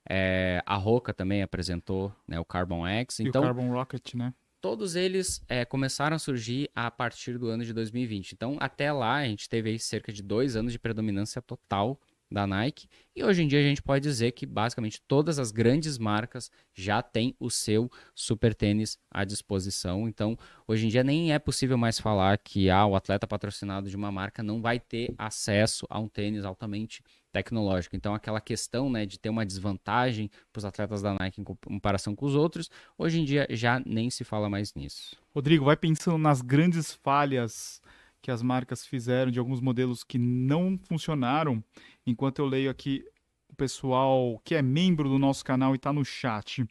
É, 0.08 0.62
a 0.64 0.76
Roca 0.76 1.12
também 1.12 1.42
apresentou 1.42 2.14
né, 2.26 2.38
o 2.38 2.44
Carbon 2.44 2.86
X. 2.86 3.18
E 3.18 3.24
então, 3.24 3.42
o 3.42 3.44
Carbon 3.44 3.70
Rocket, 3.70 4.14
né? 4.14 4.34
Todos 4.60 4.94
eles 4.94 5.42
é, 5.48 5.64
começaram 5.64 6.14
a 6.14 6.18
surgir 6.18 6.70
a 6.74 6.90
partir 6.90 7.38
do 7.38 7.48
ano 7.48 7.64
de 7.64 7.72
2020. 7.72 8.32
Então, 8.32 8.56
até 8.60 8.92
lá, 8.92 9.16
a 9.16 9.24
gente 9.24 9.48
teve 9.48 9.78
cerca 9.78 10.12
de 10.12 10.22
dois 10.22 10.54
anos 10.54 10.72
de 10.72 10.78
predominância 10.78 11.40
total 11.40 11.98
da 12.30 12.46
Nike. 12.46 12.88
E 13.14 13.24
hoje 13.24 13.42
em 13.42 13.48
dia 13.48 13.58
a 13.58 13.62
gente 13.62 13.82
pode 13.82 14.02
dizer 14.02 14.32
que 14.32 14.46
basicamente 14.46 15.02
todas 15.06 15.38
as 15.38 15.50
grandes 15.50 15.98
marcas 15.98 16.50
já 16.72 17.02
têm 17.02 17.34
o 17.40 17.50
seu 17.50 17.90
super 18.14 18.54
tênis 18.54 18.98
à 19.10 19.24
disposição. 19.24 20.08
Então, 20.08 20.38
hoje 20.66 20.86
em 20.86 20.88
dia 20.88 21.02
nem 21.02 21.32
é 21.32 21.38
possível 21.38 21.76
mais 21.76 21.98
falar 21.98 22.38
que 22.38 22.70
ah, 22.70 22.86
o 22.86 22.94
atleta 22.94 23.26
patrocinado 23.26 23.90
de 23.90 23.96
uma 23.96 24.12
marca 24.12 24.42
não 24.42 24.62
vai 24.62 24.78
ter 24.78 25.12
acesso 25.18 25.86
a 25.90 25.98
um 25.98 26.08
tênis 26.08 26.44
altamente 26.44 27.02
tecnológico. 27.32 27.96
Então, 27.96 28.14
aquela 28.14 28.40
questão 28.40 28.90
né, 28.90 29.06
de 29.06 29.18
ter 29.18 29.28
uma 29.28 29.46
desvantagem 29.46 30.30
para 30.52 30.58
os 30.58 30.64
atletas 30.64 31.02
da 31.02 31.14
Nike 31.14 31.40
em 31.40 31.44
comparação 31.44 32.14
com 32.14 32.26
os 32.26 32.34
outros, 32.34 32.70
hoje 32.96 33.20
em 33.20 33.24
dia 33.24 33.46
já 33.50 33.80
nem 33.84 34.10
se 34.10 34.24
fala 34.24 34.48
mais 34.48 34.74
nisso. 34.74 35.16
Rodrigo, 35.32 35.64
vai 35.64 35.76
pensando 35.76 36.18
nas 36.18 36.40
grandes 36.40 36.92
falhas 36.92 37.80
que 38.22 38.30
as 38.30 38.42
marcas 38.42 38.86
fizeram 38.86 39.30
de 39.30 39.38
alguns 39.38 39.60
modelos 39.60 40.04
que 40.04 40.18
não 40.18 40.78
funcionaram, 40.84 41.62
enquanto 42.06 42.38
eu 42.38 42.46
leio 42.46 42.70
aqui 42.70 43.04
o 43.48 43.54
pessoal 43.54 44.40
que 44.44 44.54
é 44.54 44.62
membro 44.62 45.08
do 45.08 45.18
nosso 45.18 45.44
canal 45.44 45.72
e 45.72 45.76
está 45.76 45.92
no 45.92 46.04
chat. 46.04 46.64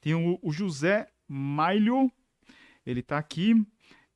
Tem 0.00 0.14
o, 0.14 0.38
o 0.42 0.52
José 0.52 1.08
Mailho, 1.28 2.10
ele 2.84 3.00
está 3.00 3.18
aqui. 3.18 3.54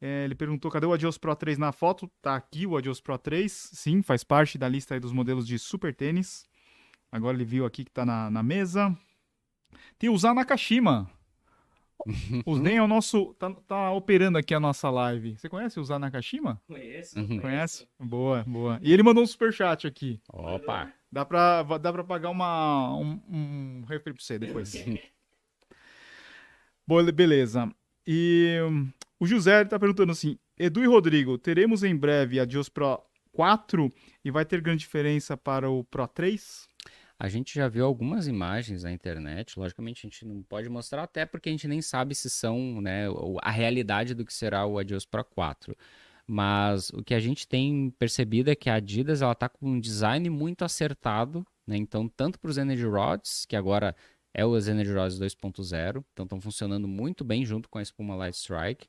É, 0.01 0.25
ele 0.25 0.35
perguntou 0.35 0.71
cadê 0.71 0.87
o 0.87 0.93
Adios 0.93 1.19
Pro 1.19 1.35
3 1.35 1.59
na 1.59 1.73
foto. 1.73 2.11
Tá 2.23 2.37
aqui 2.37 2.67
o 2.67 2.77
Adios 2.77 3.01
Pro 3.01 3.19
3. 3.19 3.53
Sim, 3.53 4.03
faz 4.03 4.23
parte 4.23 4.57
da 4.57 4.69
lista 4.69 4.99
dos 5.01 5.13
modelos 5.13 5.47
de 5.47 5.59
super 5.59 5.95
tênis. 5.95 6.47
Agora 7.11 7.37
ele 7.37 7.45
viu 7.45 7.65
aqui 7.65 7.85
que 7.85 7.91
está 7.91 8.05
na, 8.05 8.31
na 8.31 8.43
mesa. 8.43 8.97
Tem 9.99 10.11
o 10.11 10.17
Zá 10.17 10.35
Nakashima. 10.35 11.11
O 12.47 12.57
Zen 12.57 12.77
é 12.77 12.83
o 12.83 12.89
nosso. 12.89 13.35
Tá, 13.35 13.51
tá, 13.67 13.93
operando 13.93 14.39
aqui 14.39 14.55
a 14.55 14.61
nossa 14.61 14.91
live. 14.91 15.37
Você 15.37 15.49
conhece 15.49 15.81
o 15.81 15.85
Zá 15.85 15.99
Nakashima? 15.99 16.61
Conheço. 16.67 17.19
Uhum. 17.19 17.41
Conhece? 17.41 17.87
Boa, 17.99 18.45
boa. 18.47 18.79
E 18.83 18.93
ele 18.93 19.03
mandou 19.03 19.23
um 19.23 19.27
superchat 19.27 19.87
aqui. 19.87 20.21
Opa! 20.33 20.93
Dá 21.11 21.25
pra, 21.25 21.63
dá 21.63 21.93
pra 21.93 22.05
pagar 22.05 22.31
uma, 22.31 22.95
um, 22.97 23.21
um 23.29 23.85
refri 23.89 24.13
pra 24.13 24.23
você 24.23 24.39
depois. 24.39 24.75
boa, 26.87 27.03
beleza. 27.11 27.71
E 28.07 28.59
o 29.19 29.27
José 29.27 29.63
está 29.63 29.79
perguntando 29.79 30.13
assim: 30.13 30.39
Edu 30.59 30.83
e 30.83 30.87
Rodrigo, 30.87 31.39
teremos 31.39 31.83
em 31.83 31.97
breve 31.97 32.39
a 32.39 32.45
Dios 32.45 32.69
Pro 32.69 33.03
4 33.33 33.93
e 34.25 34.31
vai 34.31 34.45
ter 34.45 34.61
grande 34.61 34.81
diferença 34.81 35.37
para 35.37 35.71
o 35.71 35.85
Pro 35.85 36.07
3? 36.07 36.69
A 37.19 37.29
gente 37.29 37.55
já 37.55 37.69
viu 37.69 37.85
algumas 37.85 38.29
imagens 38.29 38.85
na 38.85 38.93
internet, 38.93 39.59
logicamente 39.59 40.07
a 40.07 40.09
gente 40.09 40.25
não 40.25 40.41
pode 40.43 40.69
mostrar, 40.69 41.03
até 41.03 41.27
porque 41.27 41.49
a 41.49 41.53
gente 41.53 41.67
nem 41.67 41.83
sabe 41.83 42.15
se 42.15 42.31
são 42.31 42.81
né, 42.81 43.07
a 43.43 43.51
realidade 43.51 44.15
do 44.15 44.25
que 44.25 44.33
será 44.33 44.65
o 44.65 44.79
Adios 44.79 45.05
Pro 45.05 45.25
4. 45.25 45.77
Mas 46.27 46.91
o 46.91 47.03
que 47.03 47.15
a 47.15 47.21
gente 47.21 47.49
tem 47.49 47.91
percebido 47.99 48.51
é 48.51 48.55
que 48.55 48.71
a 48.71 48.75
Adidas 48.75 49.23
ela 49.23 49.33
está 49.33 49.49
com 49.49 49.67
um 49.67 49.81
design 49.81 50.29
muito 50.31 50.65
acertado, 50.65 51.45
né? 51.67 51.77
então 51.77 52.09
tanto 52.09 52.39
para 52.39 52.51
os 52.51 52.59
Energy 52.59 52.85
Rods, 52.85 53.45
que 53.47 53.57
agora 53.57 53.97
é 54.33 54.45
o 54.45 54.57
Energy 54.57 54.93
Rods 54.93 55.19
2.0, 55.19 56.05
então 56.13 56.25
estão 56.25 56.41
funcionando 56.41 56.87
muito 56.87 57.25
bem 57.25 57.45
junto 57.45 57.69
com 57.69 57.79
a 57.79 57.83
espuma 57.83 58.15
Light 58.15 58.37
Strike. 58.37 58.87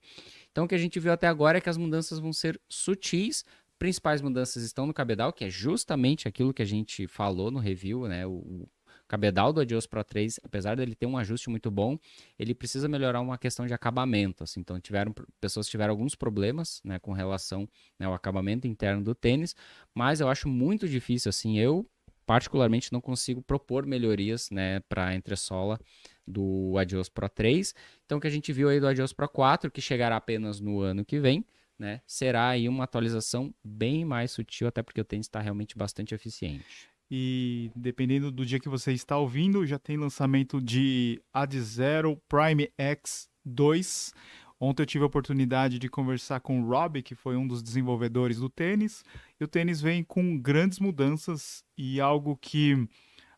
Então 0.52 0.66
o 0.66 0.68
que 0.68 0.76
a 0.76 0.78
gente 0.78 1.00
viu 1.00 1.12
até 1.12 1.28
agora 1.28 1.58
é 1.58 1.62
que 1.62 1.70
as 1.70 1.78
mudanças 1.78 2.20
vão 2.20 2.32
ser 2.32 2.62
sutis, 2.70 3.44
principais 3.80 4.22
mudanças 4.22 4.62
estão 4.62 4.86
no 4.86 4.94
cabedal, 4.94 5.34
que 5.34 5.46
é 5.46 5.50
justamente 5.50 6.28
aquilo 6.28 6.54
que 6.54 6.62
a 6.62 6.66
gente 6.66 7.08
falou 7.08 7.50
no 7.50 7.60
review, 7.60 8.08
né? 8.08 8.28
O, 8.28 8.68
cabedal 9.10 9.52
do 9.52 9.60
Adios 9.60 9.88
Pro 9.88 10.04
3, 10.04 10.40
apesar 10.44 10.78
dele 10.78 10.94
ter 10.94 11.08
um 11.08 11.18
ajuste 11.18 11.50
muito 11.50 11.72
bom, 11.72 11.98
ele 12.38 12.54
precisa 12.54 12.88
melhorar 12.88 13.20
uma 13.20 13.40
questão 13.40 13.66
de 13.66 13.74
acabamento, 13.74 14.44
assim. 14.44 14.60
Então 14.60 14.80
tiveram 14.80 15.14
pessoas 15.42 15.68
tiveram 15.68 15.92
alguns 15.92 16.14
problemas, 16.14 16.80
né, 16.86 17.00
com 17.00 17.12
relação 17.12 17.68
né, 17.98 18.06
ao 18.06 18.14
acabamento 18.14 18.68
interno 18.68 19.04
do 19.04 19.16
tênis, 19.16 19.56
mas 19.96 20.22
eu 20.22 20.30
acho 20.30 20.48
muito 20.48 20.88
difícil 20.88 21.30
assim, 21.30 21.58
eu 21.58 21.90
particularmente 22.24 22.94
não 22.94 23.02
consigo 23.02 23.42
propor 23.42 23.88
melhorias, 23.88 24.52
né, 24.52 24.82
para 24.82 25.08
a 25.08 25.16
entressola 25.16 25.80
do 26.28 26.76
Adios 26.78 27.10
Pro 27.10 27.28
3. 27.28 27.74
Então 28.06 28.20
o 28.20 28.22
que 28.22 28.28
a 28.28 28.32
gente 28.32 28.54
viu 28.54 28.70
aí 28.70 28.80
do 28.80 28.88
Adios 28.88 29.12
Pro 29.12 29.28
4, 29.28 29.72
que 29.72 29.82
chegará 29.82 30.18
apenas 30.18 30.60
no 30.60 30.82
ano 30.82 31.04
que 31.04 31.20
vem, 31.20 31.44
né, 31.80 32.02
será 32.06 32.50
aí 32.50 32.68
uma 32.68 32.84
atualização 32.84 33.54
bem 33.64 34.04
mais 34.04 34.32
sutil, 34.32 34.68
até 34.68 34.84
porque 34.84 35.00
o 35.00 35.06
tênis 35.06 35.28
está 35.28 35.40
realmente 35.40 35.78
bastante 35.78 36.14
eficiente. 36.14 36.90
E 37.10 37.72
dependendo 37.76 38.32
do 38.32 38.46
dia 38.46 38.60
que 38.60 38.70
você 38.70 38.92
está 38.92 39.18
ouvindo, 39.18 39.66
já 39.66 39.80
tem 39.80 39.98
lançamento 39.98 40.62
de 40.62 41.20
Ad 41.34 41.60
Zero 41.60 42.22
Prime 42.28 42.70
X2. 42.78 44.14
Ontem 44.60 44.84
eu 44.84 44.86
tive 44.86 45.04
a 45.04 45.08
oportunidade 45.08 45.80
de 45.80 45.90
conversar 45.90 46.42
com 46.42 46.62
o 46.62 46.68
Rob, 46.68 47.02
que 47.02 47.16
foi 47.16 47.36
um 47.36 47.48
dos 47.48 47.64
desenvolvedores 47.64 48.38
do 48.38 48.50
tênis. 48.50 49.04
E 49.40 49.44
o 49.44 49.48
tênis 49.48 49.82
vem 49.82 50.04
com 50.04 50.38
grandes 50.38 50.80
mudanças 50.80 51.64
e 51.78 52.00
algo 52.00 52.38
que 52.38 52.88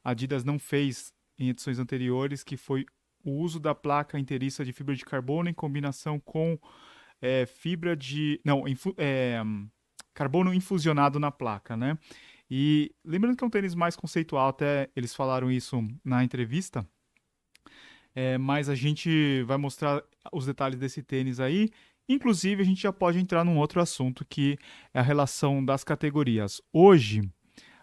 a 0.03 0.11
Adidas 0.11 0.43
não 0.43 0.59
fez 0.59 1.13
em 1.39 1.49
edições 1.49 1.79
anteriores, 1.79 2.43
que 2.43 2.57
foi 2.57 2.85
o 3.23 3.31
uso 3.31 3.59
da 3.59 3.73
placa 3.73 4.19
inteiriça 4.19 4.65
de 4.65 4.73
fibra 4.73 4.95
de 4.95 5.05
carbono 5.05 5.47
em 5.47 5.53
combinação 5.53 6.19
com 6.19 6.59
é, 7.21 7.45
fibra 7.45 7.95
de. 7.95 8.41
Não, 8.43 8.67
infu, 8.67 8.93
é, 8.97 9.41
carbono 10.13 10.53
infusionado 10.53 11.19
na 11.19 11.31
placa, 11.31 11.77
né? 11.77 11.97
E 12.49 12.93
lembrando 13.05 13.37
que 13.37 13.43
é 13.43 13.47
um 13.47 13.51
tênis 13.51 13.73
mais 13.73 13.95
conceitual, 13.95 14.49
até 14.49 14.89
eles 14.95 15.15
falaram 15.15 15.49
isso 15.49 15.81
na 16.03 16.23
entrevista. 16.23 16.85
É, 18.13 18.37
mas 18.37 18.67
a 18.67 18.75
gente 18.75 19.41
vai 19.43 19.55
mostrar 19.57 20.03
os 20.33 20.45
detalhes 20.45 20.77
desse 20.77 21.01
tênis 21.01 21.39
aí. 21.39 21.69
Inclusive, 22.09 22.61
a 22.61 22.65
gente 22.65 22.81
já 22.81 22.91
pode 22.91 23.19
entrar 23.19 23.45
num 23.45 23.57
outro 23.57 23.79
assunto 23.79 24.25
que 24.25 24.57
é 24.93 24.99
a 24.99 25.03
relação 25.03 25.63
das 25.63 25.83
categorias. 25.83 26.61
Hoje, 26.73 27.21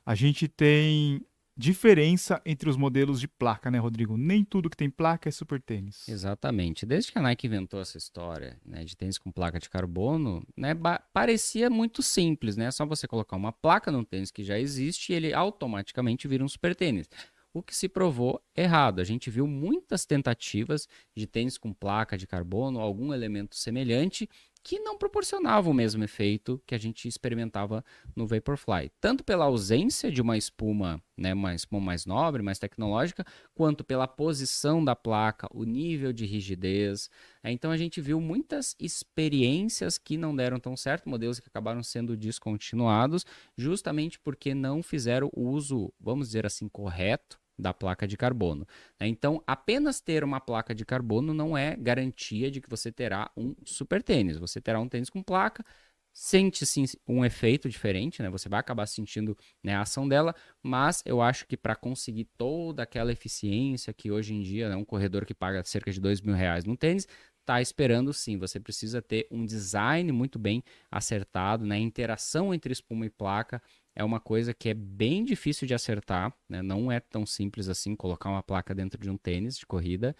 a 0.04 0.14
gente 0.14 0.46
tem 0.46 1.24
diferença 1.58 2.40
entre 2.46 2.70
os 2.70 2.76
modelos 2.76 3.20
de 3.20 3.26
placa, 3.26 3.68
né, 3.68 3.78
Rodrigo? 3.78 4.16
Nem 4.16 4.44
tudo 4.44 4.70
que 4.70 4.76
tem 4.76 4.88
placa 4.88 5.28
é 5.28 5.32
super 5.32 5.60
tênis. 5.60 6.08
Exatamente. 6.08 6.86
Desde 6.86 7.10
que 7.10 7.18
a 7.18 7.22
Nike 7.22 7.48
inventou 7.48 7.80
essa 7.80 7.98
história 7.98 8.56
né, 8.64 8.84
de 8.84 8.96
tênis 8.96 9.18
com 9.18 9.32
placa 9.32 9.58
de 9.58 9.68
carbono, 9.68 10.46
né, 10.56 10.72
parecia 11.12 11.68
muito 11.68 12.00
simples, 12.00 12.56
né? 12.56 12.66
É 12.66 12.70
só 12.70 12.86
você 12.86 13.08
colocar 13.08 13.36
uma 13.36 13.50
placa 13.50 13.90
num 13.90 14.04
tênis 14.04 14.30
que 14.30 14.44
já 14.44 14.56
existe 14.56 15.12
e 15.12 15.16
ele 15.16 15.34
automaticamente 15.34 16.28
vira 16.28 16.44
um 16.44 16.48
super 16.48 16.76
tênis 16.76 17.08
o 17.52 17.62
que 17.62 17.74
se 17.74 17.88
provou 17.88 18.40
errado. 18.54 19.00
A 19.00 19.04
gente 19.04 19.30
viu 19.30 19.46
muitas 19.46 20.04
tentativas 20.04 20.86
de 21.16 21.26
tênis 21.26 21.58
com 21.58 21.72
placa 21.72 22.16
de 22.16 22.26
carbono, 22.26 22.78
algum 22.78 23.12
elemento 23.12 23.56
semelhante, 23.56 24.28
que 24.68 24.78
não 24.80 24.98
proporcionavam 24.98 25.72
o 25.72 25.74
mesmo 25.74 26.04
efeito 26.04 26.62
que 26.66 26.74
a 26.74 26.78
gente 26.78 27.08
experimentava 27.08 27.82
no 28.14 28.26
Vaporfly. 28.26 28.92
Tanto 29.00 29.24
pela 29.24 29.46
ausência 29.46 30.12
de 30.12 30.20
uma 30.20 30.36
espuma, 30.36 31.02
né, 31.16 31.32
uma 31.32 31.54
espuma 31.54 31.80
mais 31.80 32.04
nobre, 32.04 32.42
mais 32.42 32.58
tecnológica, 32.58 33.24
quanto 33.54 33.82
pela 33.82 34.06
posição 34.06 34.84
da 34.84 34.94
placa, 34.94 35.48
o 35.54 35.64
nível 35.64 36.12
de 36.12 36.26
rigidez. 36.26 37.08
É, 37.42 37.50
então 37.50 37.70
a 37.70 37.78
gente 37.78 37.98
viu 38.02 38.20
muitas 38.20 38.76
experiências 38.78 39.96
que 39.96 40.18
não 40.18 40.36
deram 40.36 40.60
tão 40.60 40.76
certo, 40.76 41.08
modelos 41.08 41.40
que 41.40 41.48
acabaram 41.48 41.82
sendo 41.82 42.14
descontinuados, 42.14 43.24
justamente 43.56 44.20
porque 44.20 44.52
não 44.54 44.82
fizeram 44.82 45.30
o 45.32 45.48
uso, 45.48 45.90
vamos 45.98 46.26
dizer 46.26 46.44
assim, 46.44 46.68
correto 46.68 47.40
da 47.58 47.74
placa 47.74 48.06
de 48.06 48.16
carbono. 48.16 48.66
Né? 49.00 49.08
Então, 49.08 49.42
apenas 49.46 50.00
ter 50.00 50.22
uma 50.22 50.40
placa 50.40 50.74
de 50.74 50.84
carbono 50.84 51.34
não 51.34 51.56
é 51.56 51.76
garantia 51.76 52.50
de 52.50 52.60
que 52.60 52.70
você 52.70 52.92
terá 52.92 53.30
um 53.36 53.54
super 53.64 54.02
tênis. 54.02 54.38
Você 54.38 54.60
terá 54.60 54.78
um 54.80 54.88
tênis 54.88 55.10
com 55.10 55.22
placa, 55.22 55.64
sente 56.12 56.66
sim 56.66 56.84
um 57.06 57.24
efeito 57.24 57.68
diferente, 57.68 58.22
né? 58.22 58.28
Você 58.30 58.48
vai 58.48 58.58
acabar 58.58 58.86
sentindo 58.86 59.36
né, 59.62 59.74
a 59.74 59.82
ação 59.82 60.08
dela, 60.08 60.34
mas 60.62 61.02
eu 61.06 61.22
acho 61.22 61.46
que 61.46 61.56
para 61.56 61.76
conseguir 61.76 62.24
toda 62.36 62.82
aquela 62.82 63.12
eficiência 63.12 63.92
que 63.92 64.10
hoje 64.10 64.34
em 64.34 64.42
dia, 64.42 64.68
né, 64.68 64.76
um 64.76 64.84
corredor 64.84 65.24
que 65.24 65.34
paga 65.34 65.62
cerca 65.64 65.92
de 65.92 66.00
dois 66.00 66.20
mil 66.20 66.34
reais 66.34 66.64
no 66.64 66.76
tênis, 66.76 67.06
está 67.48 67.62
esperando 67.62 68.12
sim. 68.12 68.36
Você 68.38 68.60
precisa 68.60 69.00
ter 69.00 69.26
um 69.30 69.44
design 69.46 70.10
muito 70.12 70.38
bem 70.38 70.62
acertado, 70.90 71.64
né? 71.64 71.78
Interação 71.78 72.52
entre 72.52 72.72
espuma 72.72 73.06
e 73.06 73.10
placa 73.10 73.62
é 73.98 74.04
uma 74.04 74.20
coisa 74.20 74.54
que 74.54 74.68
é 74.68 74.74
bem 74.74 75.24
difícil 75.24 75.66
de 75.66 75.74
acertar, 75.74 76.32
né? 76.48 76.62
não 76.62 76.90
é 76.90 77.00
tão 77.00 77.26
simples 77.26 77.68
assim 77.68 77.96
colocar 77.96 78.30
uma 78.30 78.44
placa 78.44 78.72
dentro 78.72 79.00
de 79.02 79.10
um 79.10 79.16
tênis 79.16 79.58
de 79.58 79.66
corrida. 79.66 80.14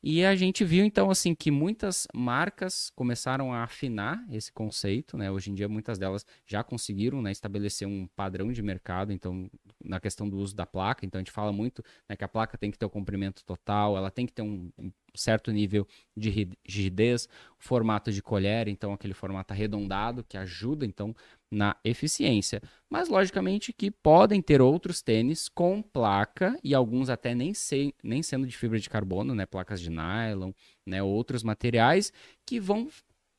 E 0.00 0.24
a 0.24 0.36
gente 0.36 0.64
viu 0.64 0.84
então 0.84 1.10
assim 1.10 1.34
que 1.34 1.50
muitas 1.50 2.06
marcas 2.14 2.92
começaram 2.94 3.52
a 3.52 3.64
afinar 3.64 4.24
esse 4.30 4.52
conceito, 4.52 5.16
né? 5.16 5.28
Hoje 5.28 5.50
em 5.50 5.54
dia 5.54 5.68
muitas 5.68 5.98
delas 5.98 6.24
já 6.46 6.62
conseguiram 6.62 7.20
né, 7.20 7.32
estabelecer 7.32 7.88
um 7.88 8.06
padrão 8.14 8.52
de 8.52 8.62
mercado, 8.62 9.12
então 9.12 9.50
na 9.82 9.98
questão 9.98 10.28
do 10.28 10.36
uso 10.36 10.54
da 10.54 10.64
placa, 10.64 11.04
então 11.04 11.18
a 11.18 11.22
gente 11.22 11.32
fala 11.32 11.52
muito 11.52 11.82
né, 12.08 12.14
que 12.14 12.22
a 12.22 12.28
placa 12.28 12.56
tem 12.56 12.70
que 12.70 12.78
ter 12.78 12.86
o 12.86 12.90
comprimento 12.90 13.42
total, 13.44 13.96
ela 13.96 14.10
tem 14.10 14.26
que 14.26 14.32
ter 14.32 14.42
um, 14.42 14.70
um 14.78 14.92
certo 15.16 15.50
nível 15.50 15.86
de 16.16 16.30
rigidez, 16.64 17.28
formato 17.58 18.12
de 18.12 18.22
colher, 18.22 18.68
então 18.68 18.92
aquele 18.92 19.14
formato 19.14 19.52
arredondado 19.52 20.24
que 20.24 20.36
ajuda 20.36 20.84
então 20.84 21.14
na 21.50 21.76
eficiência. 21.84 22.62
Mas 22.88 23.08
logicamente 23.08 23.72
que 23.72 23.90
podem 23.90 24.40
ter 24.42 24.60
outros 24.60 25.02
tênis 25.02 25.48
com 25.48 25.82
placa 25.82 26.58
e 26.62 26.74
alguns 26.74 27.08
até 27.08 27.34
nem, 27.34 27.54
se, 27.54 27.94
nem 28.02 28.22
sendo 28.22 28.46
de 28.46 28.56
fibra 28.56 28.78
de 28.78 28.90
carbono, 28.90 29.34
né, 29.34 29.46
placas 29.46 29.80
de 29.80 29.90
nylon, 29.90 30.52
né, 30.86 31.02
outros 31.02 31.42
materiais 31.42 32.12
que 32.44 32.60
vão 32.60 32.88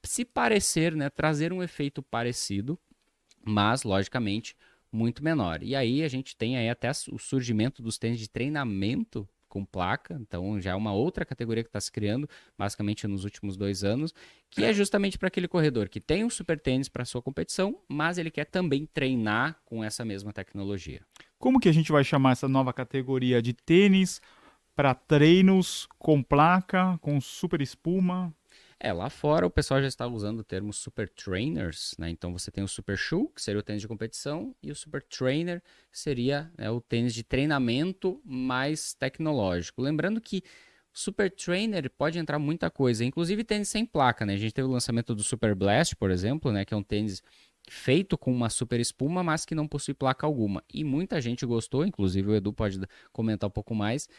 se 0.03 0.23
parecer, 0.23 0.95
né, 0.95 1.09
trazer 1.09 1.51
um 1.51 1.61
efeito 1.61 2.01
parecido, 2.01 2.79
mas 3.45 3.83
logicamente 3.83 4.55
muito 4.91 5.23
menor. 5.23 5.61
E 5.61 5.75
aí 5.75 6.03
a 6.03 6.07
gente 6.07 6.35
tem 6.35 6.57
aí 6.57 6.69
até 6.69 6.89
o 7.11 7.17
surgimento 7.17 7.81
dos 7.81 7.97
tênis 7.97 8.19
de 8.19 8.29
treinamento 8.29 9.27
com 9.47 9.65
placa, 9.65 10.17
então 10.19 10.59
já 10.61 10.71
é 10.71 10.75
uma 10.75 10.93
outra 10.93 11.25
categoria 11.25 11.63
que 11.63 11.69
está 11.69 11.79
se 11.79 11.91
criando, 11.91 12.29
basicamente 12.57 13.07
nos 13.07 13.23
últimos 13.23 13.57
dois 13.57 13.83
anos, 13.83 14.13
que 14.49 14.63
é 14.63 14.73
justamente 14.73 15.17
para 15.17 15.27
aquele 15.27 15.47
corredor 15.47 15.89
que 15.89 15.99
tem 15.99 16.23
um 16.23 16.29
super 16.29 16.59
tênis 16.59 16.89
para 16.89 17.05
sua 17.05 17.21
competição, 17.21 17.79
mas 17.87 18.17
ele 18.17 18.31
quer 18.31 18.45
também 18.45 18.85
treinar 18.85 19.59
com 19.65 19.83
essa 19.83 20.03
mesma 20.05 20.31
tecnologia. 20.33 21.01
Como 21.37 21.59
que 21.59 21.69
a 21.69 21.73
gente 21.73 21.91
vai 21.91 22.03
chamar 22.03 22.31
essa 22.31 22.47
nova 22.47 22.73
categoria 22.73 23.41
de 23.41 23.53
tênis 23.53 24.21
para 24.75 24.93
treinos 24.93 25.87
com 25.97 26.21
placa, 26.21 26.97
com 26.99 27.19
super 27.19 27.61
espuma? 27.61 28.33
É, 28.79 28.93
lá 28.93 29.09
fora 29.09 29.45
o 29.47 29.49
pessoal 29.49 29.81
já 29.81 29.87
está 29.87 30.05
usando 30.05 30.39
o 30.39 30.43
termo 30.43 30.71
super 30.71 31.09
trainers, 31.09 31.95
né? 31.97 32.09
Então 32.09 32.31
você 32.31 32.51
tem 32.51 32.63
o 32.63 32.67
super 32.67 32.95
shoe, 32.95 33.27
que 33.33 33.41
seria 33.41 33.59
o 33.59 33.63
tênis 33.63 33.81
de 33.81 33.87
competição, 33.87 34.55
e 34.61 34.71
o 34.71 34.75
super 34.75 35.01
trainer, 35.01 35.63
seria 35.91 36.51
né, 36.57 36.69
o 36.69 36.79
tênis 36.79 37.13
de 37.13 37.23
treinamento 37.23 38.21
mais 38.23 38.93
tecnológico. 38.93 39.81
Lembrando 39.81 40.21
que 40.21 40.43
Super 40.97 41.29
Trainer 41.29 41.91
pode 41.91 42.17
entrar 42.17 42.39
muita 42.39 42.71
coisa, 42.71 43.05
inclusive 43.05 43.43
tênis 43.43 43.69
sem 43.69 43.85
placa, 43.85 44.25
né? 44.25 44.33
A 44.33 44.37
gente 44.37 44.51
teve 44.51 44.67
o 44.67 44.71
lançamento 44.71 45.13
do 45.13 45.21
Super 45.21 45.53
Blast, 45.53 45.95
por 45.95 46.09
exemplo, 46.09 46.51
né? 46.51 46.65
Que 46.65 46.73
é 46.73 46.77
um 46.77 46.81
tênis 46.81 47.21
feito 47.69 48.17
com 48.17 48.31
uma 48.31 48.49
super 48.49 48.79
espuma, 48.79 49.21
mas 49.21 49.45
que 49.45 49.53
não 49.53 49.67
possui 49.67 49.93
placa 49.93 50.25
alguma. 50.25 50.63
E 50.73 50.83
muita 50.83 51.21
gente 51.21 51.45
gostou, 51.45 51.85
inclusive 51.85 52.29
o 52.29 52.35
Edu 52.35 52.51
pode 52.51 52.79
comentar 53.11 53.47
um 53.47 53.51
pouco 53.51 53.75
mais, 53.75 54.09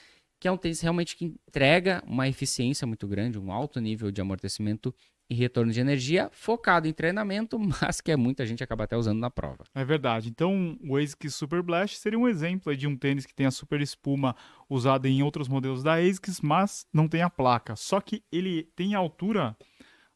que 0.41 0.47
é 0.47 0.53
um 0.53 0.57
tênis 0.57 0.81
realmente 0.81 1.17
que 1.17 1.25
entrega 1.25 2.03
uma 2.07 2.29
eficiência 2.29 2.87
muito 2.87 3.07
grande, 3.07 3.39
um 3.39 3.53
alto 3.53 3.81
nível 3.81 4.11
de 4.11 4.21
amortecimento 4.21 4.95
e 5.31 5.35
retorno 5.35 5.71
de 5.71 5.81
energia, 5.81 6.31
focado 6.33 6.89
em 6.89 6.93
treinamento, 6.93 7.59
mas 7.83 8.01
que 8.01 8.11
é 8.11 8.17
muita 8.17 8.47
gente 8.47 8.65
acaba 8.65 8.85
até 8.85 8.97
usando 8.97 9.19
na 9.19 9.31
prova. 9.31 9.65
É 9.75 9.85
verdade. 9.85 10.29
Então, 10.29 10.79
o 10.83 10.97
ASICS 10.97 11.35
Super 11.35 11.63
Blast 11.63 11.99
seria 11.99 12.19
um 12.19 12.27
exemplo 12.27 12.75
de 12.75 12.87
um 12.87 12.97
tênis 12.97 13.27
que 13.27 13.35
tem 13.35 13.47
a 13.47 13.51
super 13.51 13.81
espuma 13.81 14.35
usada 14.69 15.09
em 15.09 15.23
outros 15.23 15.49
modelos 15.49 15.83
da 15.83 15.95
ASICS, 15.95 16.41
mas 16.41 16.87
não 16.93 17.07
tem 17.07 17.23
a 17.23 17.29
placa. 17.29 17.77
Só 17.77 18.01
que 18.01 18.23
ele 18.33 18.65
tem 18.75 18.95
altura 18.95 19.57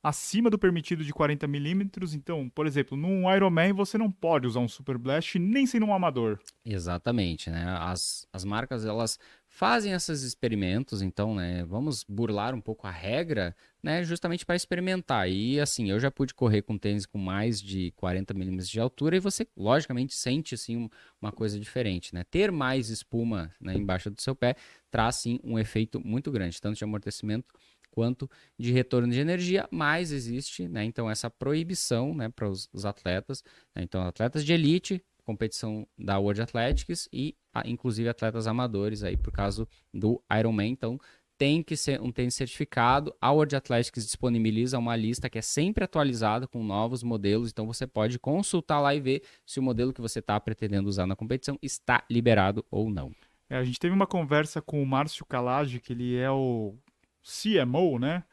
acima 0.03 0.51
do 0.51 0.59
permitido 0.59 1.05
de 1.05 1.13
40 1.13 1.47
milímetros. 1.47 2.15
Então, 2.15 2.49
por 2.49 2.67
exemplo, 2.67 2.97
num 2.97 3.33
Ironman 3.33 3.73
você 3.73 3.97
não 3.97 4.11
pode 4.11 4.47
usar 4.47 4.61
um 4.61 4.69
Super 4.69 4.99
Blast 4.99 5.39
nem 5.39 5.67
sendo 5.67 5.87
um 5.87 5.95
amador. 5.95 6.41
Exatamente, 6.65 7.51
né? 7.51 7.65
As, 7.79 8.27
as 8.33 8.45
marcas 8.45 8.85
elas 8.85 9.19
fazem 9.55 9.93
esses 9.93 10.23
experimentos, 10.23 11.03
então, 11.03 11.35
né, 11.35 11.62
vamos 11.67 12.03
burlar 12.05 12.55
um 12.55 12.61
pouco 12.61 12.87
a 12.87 12.91
regra, 12.91 13.55
né, 13.83 14.03
justamente 14.03 14.47
para 14.47 14.57
experimentar. 14.57 15.29
E 15.29 15.61
assim, 15.61 15.91
eu 15.91 16.01
já 16.01 16.11
pude 16.11 16.33
correr 16.33 16.62
com 16.62 16.79
tênis 16.79 17.05
com 17.05 17.19
mais 17.19 17.61
de 17.61 17.93
40 17.93 18.33
milímetros 18.33 18.69
de 18.69 18.81
altura 18.81 19.15
e 19.15 19.21
você, 19.21 19.47
logicamente, 19.55 20.15
sente 20.15 20.55
assim 20.55 20.88
uma 21.21 21.31
coisa 21.31 21.61
diferente, 21.61 22.15
né? 22.15 22.25
Ter 22.25 22.51
mais 22.51 22.88
espuma 22.88 23.55
né, 23.61 23.75
embaixo 23.75 24.11
do 24.11 24.23
seu 24.23 24.35
pé 24.35 24.57
traz 24.91 25.17
sim 25.17 25.38
um 25.45 25.59
efeito 25.59 26.01
muito 26.01 26.33
grande, 26.33 26.59
tanto 26.59 26.79
de 26.79 26.85
amortecimento 26.85 27.55
quanto 27.91 28.31
de 28.59 28.73
retorno 28.73 29.12
de 29.12 29.21
energia, 29.21 29.69
mas 29.71 30.12
existe, 30.12 30.67
né, 30.67 30.83
então 30.83 31.11
essa 31.11 31.29
proibição, 31.29 32.15
né, 32.15 32.31
para 32.31 32.49
os 32.49 32.87
atletas, 32.87 33.45
né, 33.77 33.83
então 33.83 34.01
atletas 34.03 34.47
de 34.47 34.53
elite 34.55 35.05
competição 35.25 35.87
da 35.99 36.19
World 36.19 36.43
Athletics 36.43 37.09
e 37.13 37.37
inclusive 37.65 38.09
atletas 38.09 38.47
amadores 38.47 39.03
aí 39.03 39.17
por 39.17 39.33
causa 39.33 39.67
do 39.93 40.23
Ironman. 40.31 40.71
Então 40.71 40.99
tem 41.43 41.61
que 41.61 41.77
ser 41.77 42.01
um 42.01 42.13
tênis 42.13 42.37
certificado. 42.37 43.13
A 43.21 43.33
World 43.33 43.57
Athletics 43.57 44.05
disponibiliza 44.05 44.79
uma 44.79 44.95
lista 44.95 45.29
que 45.29 45.39
é 45.39 45.43
sempre 45.43 45.83
atualizada 45.83 46.47
com 46.47 46.63
novos 46.63 47.03
modelos, 47.03 47.51
então 47.51 47.67
você 47.67 47.85
pode 47.85 48.19
consultar 48.19 48.81
lá 48.81 48.95
e 48.95 49.01
ver 49.01 49.23
se 49.45 49.59
o 49.59 49.63
modelo 49.63 49.93
que 49.93 50.01
você 50.01 50.21
está 50.21 50.39
pretendendo 50.39 50.89
usar 50.89 51.05
na 51.05 51.17
competição 51.17 51.59
está 51.61 52.05
liberado 52.09 52.65
ou 52.71 52.89
não. 52.91 53.13
É, 53.51 53.57
a 53.57 53.65
gente 53.65 53.81
teve 53.81 53.93
uma 53.93 54.07
conversa 54.07 54.63
com 54.63 54.83
o 54.83 54.87
Márcio 54.87 55.27
Calage, 55.27 55.81
que 55.81 55.93
ele 55.93 56.17
é 56.17 56.31
o 56.31 56.75
CMO, 57.23 57.99
né? 57.99 58.25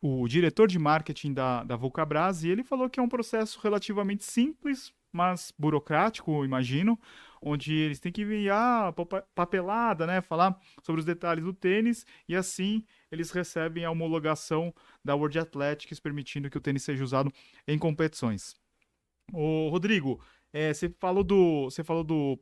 O 0.00 0.26
diretor 0.26 0.66
de 0.66 0.78
marketing 0.78 1.32
da, 1.34 1.62
da 1.62 1.76
Vulcabras, 1.76 2.42
e 2.42 2.48
ele 2.48 2.64
falou 2.64 2.90
que 2.90 2.98
é 2.98 3.02
um 3.02 3.08
processo 3.08 3.60
relativamente 3.62 4.24
simples, 4.24 4.92
mas 5.12 5.52
burocrático, 5.58 6.44
imagino, 6.44 6.98
onde 7.40 7.74
eles 7.74 8.00
têm 8.00 8.12
que 8.12 8.22
enviar 8.22 8.92
papelada, 9.34 10.06
né, 10.06 10.20
falar 10.20 10.58
sobre 10.82 11.00
os 11.00 11.04
detalhes 11.04 11.44
do 11.44 11.52
tênis 11.52 12.06
e 12.28 12.36
assim 12.36 12.84
eles 13.10 13.30
recebem 13.30 13.84
a 13.84 13.90
homologação 13.90 14.72
da 15.04 15.14
World 15.14 15.38
Athletics 15.38 16.00
permitindo 16.00 16.48
que 16.48 16.56
o 16.56 16.60
tênis 16.60 16.82
seja 16.82 17.02
usado 17.02 17.32
em 17.66 17.78
competições. 17.78 18.54
O 19.32 19.68
Rodrigo, 19.68 20.20
é, 20.52 20.72
você 20.72 20.88
falou 21.00 21.24
do 21.24 21.64
você 21.64 21.82
falou 21.82 22.04
do 22.04 22.38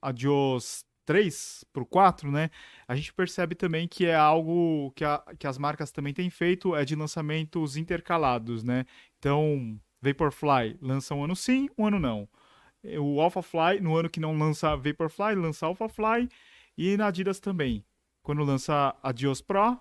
Adios 0.00 0.84
3 1.04 1.64
para 1.72 1.82
o 1.82 1.86
4, 1.86 2.30
né? 2.30 2.50
A 2.86 2.94
gente 2.94 3.12
percebe 3.12 3.54
também 3.54 3.88
que 3.88 4.06
é 4.06 4.14
algo 4.14 4.92
que, 4.92 5.04
a, 5.04 5.22
que 5.38 5.46
as 5.46 5.58
marcas 5.58 5.90
também 5.90 6.14
têm 6.14 6.30
feito, 6.30 6.74
é 6.76 6.84
de 6.84 6.94
lançamentos 6.94 7.76
intercalados, 7.76 8.62
né? 8.62 8.86
Então, 9.18 9.78
Vaporfly 10.02 10.76
lança 10.82 11.14
um 11.14 11.24
ano 11.24 11.36
sim, 11.36 11.70
um 11.78 11.86
ano 11.86 11.98
não. 11.98 12.28
O 13.00 13.20
Alphafly, 13.20 13.80
no 13.80 13.96
ano 13.96 14.10
que 14.10 14.18
não 14.18 14.36
lança 14.36 14.76
Vaporfly, 14.76 15.36
lança 15.36 15.64
Alphafly. 15.64 16.28
E 16.76 16.96
na 16.96 17.06
Adidas 17.06 17.38
também. 17.38 17.84
Quando 18.22 18.42
lança 18.42 18.94
a 19.02 19.12
Dios 19.12 19.40
Pro, 19.40 19.80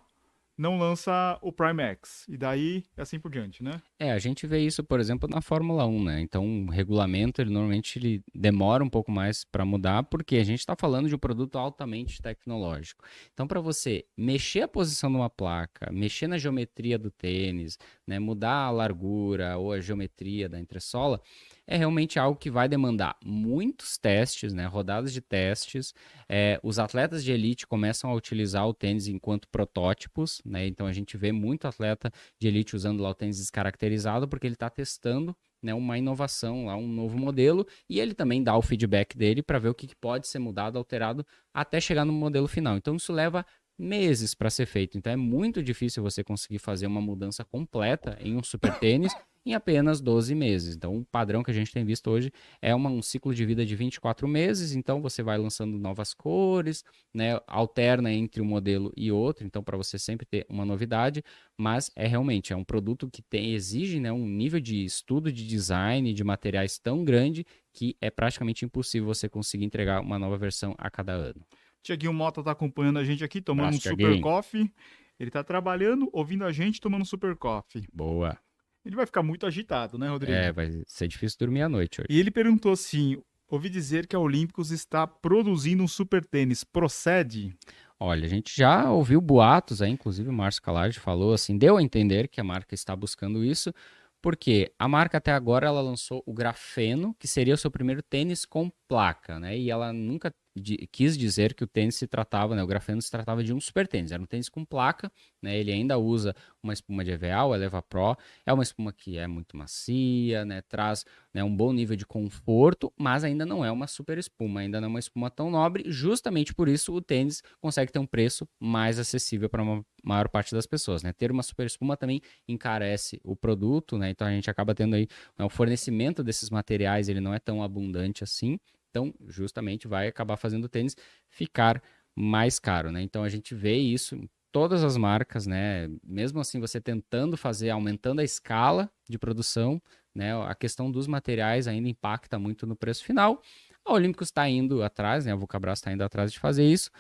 não 0.58 0.78
lança 0.78 1.38
o 1.42 1.52
Prime 1.52 1.82
X. 1.82 2.26
E 2.28 2.38
daí, 2.38 2.84
assim 2.96 3.20
por 3.20 3.32
diante, 3.32 3.64
né? 3.64 3.82
É, 4.04 4.12
a 4.12 4.18
gente 4.18 4.48
vê 4.48 4.58
isso, 4.58 4.84
por 4.84 5.00
exemplo, 5.00 5.30
na 5.30 5.42
Fórmula 5.42 5.86
1, 5.86 6.04
né? 6.04 6.22
Então, 6.22 6.66
o 6.66 6.72
regulamento, 6.72 7.40
ele 7.40 7.52
normalmente 7.52 8.00
ele 8.00 8.24
demora 8.34 8.84
um 8.84 8.90
pouco 8.90 9.12
mais 9.12 9.44
para 9.44 9.64
mudar, 9.64 10.02
porque 10.02 10.38
a 10.38 10.44
gente 10.44 10.58
está 10.58 10.76
falando 10.76 11.08
de 11.08 11.14
um 11.14 11.20
produto 11.20 11.56
altamente 11.56 12.20
tecnológico. 12.20 13.06
Então, 13.32 13.46
para 13.46 13.62
você 13.62 14.04
mexer 14.18 14.62
a 14.62 14.68
posição 14.68 15.12
de 15.12 15.18
uma 15.18 15.30
placa, 15.30 15.92
mexer 15.92 16.26
na 16.26 16.40
geometria 16.40 16.98
do 16.98 17.12
tênis, 17.12 17.78
né? 18.08 18.18
mudar 18.18 18.66
a 18.66 18.72
largura 18.72 19.56
ou 19.60 19.72
a 19.72 19.80
geometria 19.80 20.50
da 20.50 20.60
entressola, 20.60 21.22
é 21.68 21.78
realmente 21.78 22.18
algo 22.18 22.40
que 22.40 22.50
vai 22.50 22.68
demandar 22.68 23.16
muitos 23.24 24.00
testes, 24.00 24.52
né? 24.52 24.66
rodadas 24.66 25.14
de 25.14 25.22
testes. 25.22 25.94
É, 26.28 26.60
os 26.64 26.80
atletas 26.80 27.24
de 27.24 27.32
elite 27.32 27.68
começam 27.68 28.10
a 28.10 28.16
utilizar 28.16 28.68
o 28.68 28.74
tênis 28.74 29.08
enquanto 29.08 29.48
protótipos, 29.48 30.42
né? 30.44 30.66
então 30.66 30.88
a 30.88 30.92
gente 30.92 31.16
vê 31.18 31.32
muito 31.32 31.68
atleta 31.68 32.12
de 32.40 32.48
elite 32.48 32.76
usando 32.76 33.04
lá 33.04 33.12
o 33.12 33.14
tênis 33.14 33.38
descaracterizado 33.38 33.91
porque 34.28 34.48
ele 34.48 34.56
está 34.56 34.70
testando 34.70 35.36
né, 35.62 35.74
uma 35.74 35.98
inovação, 35.98 36.66
lá, 36.66 36.76
um 36.76 36.88
novo 36.88 37.18
modelo, 37.18 37.66
e 37.90 38.00
ele 38.00 38.14
também 38.14 38.44
dá 38.44 38.58
o 38.58 38.62
feedback 38.62 39.16
dele 39.18 39.44
para 39.44 39.60
ver 39.60 39.70
o 39.70 39.76
que 39.76 39.96
pode 39.96 40.28
ser 40.28 40.40
mudado, 40.40 40.78
alterado, 40.78 41.26
até 41.54 41.80
chegar 41.80 42.06
no 42.06 42.14
modelo 42.14 42.48
final. 42.48 42.76
Então 42.78 42.96
isso 42.96 43.14
leva 43.14 43.46
meses 43.78 44.34
para 44.34 44.50
ser 44.50 44.66
feito. 44.66 44.98
Então 44.98 45.12
é 45.12 45.16
muito 45.16 45.62
difícil 45.64 46.04
você 46.04 46.24
conseguir 46.24 46.60
fazer 46.60 46.88
uma 46.88 47.02
mudança 47.02 47.44
completa 47.44 48.18
em 48.22 48.36
um 48.36 48.44
super 48.44 48.78
tênis 48.80 49.14
em 49.46 49.54
apenas 49.54 50.00
12 50.00 50.36
meses. 50.36 50.76
Então, 50.76 50.98
o 50.98 51.06
padrão 51.06 51.42
que 51.44 51.52
a 51.52 51.54
gente 51.54 51.72
tem 51.72 51.84
visto 51.84 52.10
hoje 52.10 52.32
é 52.62 52.74
uma, 52.76 52.90
um 52.90 53.02
ciclo 53.02 53.34
de 53.34 53.46
vida 53.46 53.66
de 53.66 53.76
24 53.76 54.28
meses. 54.28 54.74
Então, 54.74 55.02
você 55.02 55.24
vai 55.24 55.38
lançando 55.38 55.78
novas 55.78 56.14
cores, 56.14 56.84
né, 57.14 57.40
alterna 57.48 58.12
entre 58.12 58.42
um 58.42 58.46
modelo 58.46 58.92
e 58.96 59.12
outro. 59.12 59.46
Então, 59.46 59.64
para 59.64 59.78
você 59.78 59.98
sempre 59.98 60.26
ter 60.26 60.46
uma 60.50 60.66
novidade, 60.66 61.24
mas 61.58 61.92
é 61.96 62.08
realmente 62.08 62.54
é 62.54 62.56
um 62.56 62.64
produto 62.64 63.10
que 63.10 63.22
tem, 63.22 63.54
exige 63.54 64.00
né, 64.00 64.12
um 64.12 64.28
nível 64.28 64.60
de 64.60 64.84
estudo 64.84 65.32
de 65.32 65.48
design 65.48 66.14
de 66.14 66.24
materiais 66.24 66.78
tão 66.78 67.04
grande 67.04 67.46
que 67.74 67.96
é 68.02 68.10
praticamente 68.10 68.66
impossível 68.66 69.08
você 69.08 69.28
conseguir 69.28 69.66
entregar 69.66 70.02
uma 70.02 70.20
nova 70.20 70.38
versão 70.38 70.76
a 70.78 70.90
cada 70.90 71.14
ano. 71.14 71.42
Tiaguinho 71.82 72.14
Mota 72.14 72.42
está 72.42 72.52
acompanhando 72.52 73.00
a 73.00 73.04
gente 73.04 73.24
aqui, 73.24 73.42
tomando 73.42 73.72
Praça, 73.72 73.90
um 73.90 73.92
super 73.92 74.22
coffee. 74.22 74.72
Ele 75.20 75.30
está 75.30 75.44
trabalhando, 75.44 76.10
ouvindo 76.14 76.46
a 76.46 76.52
gente, 76.52 76.80
tomando 76.80 77.02
um 77.02 77.06
super 77.06 77.36
coffee. 77.36 77.88
Boa. 77.92 78.38
Ele 78.86 78.96
vai 78.96 79.06
ficar 79.06 79.22
muito 79.22 79.46
agitado, 79.46 79.98
né, 79.98 80.10
Rodrigo? 80.10 80.38
É, 80.38 80.52
vai 80.52 80.82
ser 80.88 81.08
difícil 81.08 81.38
dormir 81.40 81.62
à 81.62 81.70
noite 81.70 82.02
hoje. 82.02 82.08
E 82.10 82.20
ele 82.20 82.32
perguntou 82.32 82.72
assim: 82.72 83.22
ouvi 83.48 83.70
dizer 83.70 84.08
que 84.08 84.16
a 84.16 84.20
Olímpicos 84.20 84.72
está 84.72 85.06
produzindo 85.06 85.84
um 85.84 85.88
super 85.88 86.26
tênis. 86.26 86.64
Procede? 86.64 87.56
Olha, 88.00 88.26
a 88.26 88.30
gente 88.30 88.52
já 88.56 88.90
ouviu 88.92 89.22
boatos 89.22 89.82
aí, 89.82 89.92
inclusive 89.92 90.28
o 90.28 90.34
Márcio 90.34 90.64
Calage 90.64 91.00
falou 91.00 91.34
assim, 91.34 91.56
deu 91.56 91.78
a 91.78 91.84
entender 91.84 92.28
que 92.28 92.42
a 92.42 92.44
marca 92.44 92.74
está 92.74 92.96
buscando 92.96 93.44
isso, 93.44 93.72
porque 94.20 94.74
a 94.80 94.88
marca 94.88 95.20
até 95.20 95.32
agora 95.32 95.68
ela 95.68 95.82
lançou 95.82 96.24
o 96.26 96.34
grafeno, 96.34 97.16
que 97.20 97.28
seria 97.28 97.54
o 97.54 97.58
seu 97.58 97.70
primeiro 97.70 98.02
tênis 98.02 98.44
com 98.44 98.72
placa, 98.88 99.40
né? 99.40 99.56
E 99.56 99.70
ela 99.70 99.94
nunca 99.94 100.34
de, 100.56 100.76
quis 100.92 101.18
dizer 101.18 101.54
que 101.54 101.64
o 101.64 101.68
tênis 101.68 101.96
se 101.96 102.08
tratava, 102.08 102.56
né, 102.56 102.64
o 102.64 102.68
grafeno 102.68 103.02
se 103.02 103.10
tratava 103.10 103.44
de 103.44 103.54
um 103.54 103.60
super 103.60 103.88
tênis. 103.88 104.12
Era 104.12 104.22
um 104.22 104.26
tênis 104.26 104.50
com 104.50 104.66
placa, 104.66 105.12
né, 105.42 105.58
ele 105.58 105.72
ainda 105.72 105.98
usa 105.98 106.36
uma 106.62 106.74
espuma 106.74 107.04
de 107.04 107.12
EVA, 107.12 107.46
o 107.46 107.56
Eleva 107.56 107.82
Pro. 107.82 108.18
É 108.46 108.52
uma 108.52 108.64
espuma 108.64 108.92
que 108.92 109.18
é 109.18 109.28
muito 109.28 109.56
macia, 109.56 110.44
né, 110.46 110.62
traz 110.62 111.06
né, 111.34 111.44
um 111.44 111.56
bom 111.56 111.72
nível 111.72 111.96
de 111.96 112.06
conforto, 112.06 112.92
mas 112.98 113.24
ainda 113.24 113.46
não 113.46 113.64
é 113.64 113.72
uma 113.72 113.88
super 113.88 114.18
espuma, 114.18 114.60
ainda 114.62 114.82
não 114.82 114.88
é 114.88 114.90
uma 114.90 115.00
espuma 115.00 115.30
tão 115.30 115.50
nobre. 115.50 115.86
Justamente 115.88 116.54
por 116.54 116.68
isso 116.68 116.94
o 116.94 117.02
tênis 117.02 117.42
consegue 117.60 117.92
ter 117.92 118.00
um 118.00 118.06
preço 118.06 118.48
mais 118.60 119.00
acessível 119.00 119.50
para 119.50 119.64
uma 119.64 119.86
maior 120.04 120.28
parte 120.28 120.54
das 120.54 120.66
pessoas. 120.66 121.02
Né? 121.04 121.14
Ter 121.14 121.32
uma 121.32 121.44
super 121.44 121.66
espuma 121.66 121.96
também 121.96 122.22
encarece 122.48 123.20
o 123.24 123.36
produto, 123.36 123.98
né, 123.98 124.10
então 124.10 124.28
a 124.28 124.32
gente 124.32 124.50
acaba 124.50 124.76
tendo 124.76 124.96
aí 124.96 125.08
né, 125.38 125.46
o 125.46 125.50
fornecimento 125.50 126.24
desses 126.24 126.50
materiais, 126.50 127.08
ele 127.08 127.22
não 127.22 127.34
é 127.34 127.40
tão 127.40 127.64
abundante 127.64 128.24
assim. 128.24 128.60
Então, 128.92 129.14
justamente 129.28 129.88
vai 129.88 130.08
acabar 130.08 130.38
fazendo 130.38 130.66
o 130.66 130.70
tênis 130.70 130.96
ficar 131.30 131.82
mais 132.16 132.60
caro, 132.60 132.92
né? 132.92 133.02
Então 133.02 133.24
a 133.24 133.30
gente 133.30 133.56
vê 133.56 133.78
isso 133.78 134.16
em 134.16 134.30
todas 134.52 134.84
as 134.84 134.98
marcas, 134.98 135.48
né? 135.48 135.90
Mesmo 136.04 136.40
assim, 136.40 136.60
você 136.60 136.80
tentando 136.80 137.38
fazer, 137.38 137.70
aumentando 137.70 138.20
a 138.20 138.24
escala 138.24 138.92
de 139.10 139.18
produção, 139.18 139.82
né? 140.14 140.36
A 140.44 140.54
questão 140.54 140.92
dos 140.92 141.08
materiais 141.08 141.68
ainda 141.68 141.88
impacta 141.88 142.38
muito 142.38 142.68
no 142.68 142.76
preço 142.76 143.04
final. 143.04 143.42
A 143.86 143.94
Olímpicos 143.94 144.28
está 144.28 144.48
indo 144.48 144.84
atrás, 144.84 145.26
né? 145.26 145.32
A 145.32 145.36
Vulcabras 145.36 145.80
está 145.80 145.92
indo 145.92 146.04
atrás 146.04 146.32
de 146.32 146.38
fazer 146.38 146.66
isso. 146.66 146.92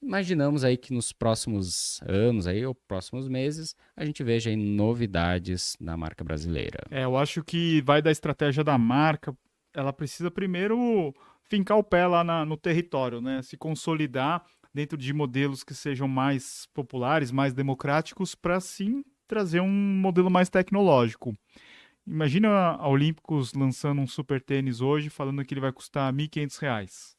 Imaginamos 0.00 0.62
aí 0.62 0.76
que 0.76 0.92
nos 0.92 1.12
próximos 1.12 2.00
anos 2.02 2.46
aí, 2.46 2.64
ou 2.64 2.72
próximos 2.72 3.28
meses, 3.28 3.74
a 3.96 4.04
gente 4.04 4.22
veja 4.22 4.54
novidades 4.56 5.76
na 5.80 5.96
marca 5.96 6.22
brasileira. 6.22 6.84
É, 6.90 7.04
eu 7.04 7.16
acho 7.16 7.42
que 7.42 7.82
vai 7.82 8.00
da 8.00 8.10
estratégia 8.10 8.62
da 8.62 8.78
marca. 8.78 9.36
Ela 9.78 9.92
precisa 9.92 10.30
primeiro 10.30 11.14
fincar 11.44 11.78
o 11.78 11.84
pé 11.84 12.06
lá 12.06 12.24
na, 12.24 12.44
no 12.44 12.56
território, 12.56 13.20
né? 13.20 13.42
Se 13.42 13.56
consolidar 13.56 14.44
dentro 14.74 14.98
de 14.98 15.12
modelos 15.12 15.62
que 15.62 15.74
sejam 15.74 16.08
mais 16.08 16.66
populares, 16.74 17.30
mais 17.30 17.54
democráticos, 17.54 18.34
para 18.34 18.60
sim 18.60 19.04
trazer 19.26 19.60
um 19.60 19.68
modelo 19.68 20.30
mais 20.30 20.48
tecnológico. 20.48 21.36
Imagina 22.06 22.48
a 22.48 22.88
Olímpicos 22.88 23.52
lançando 23.52 24.00
um 24.00 24.06
super 24.06 24.40
tênis 24.40 24.80
hoje, 24.80 25.10
falando 25.10 25.44
que 25.44 25.54
ele 25.54 25.60
vai 25.60 25.72
custar 25.72 26.12
R$ 26.12 26.18
1.500. 26.26 27.16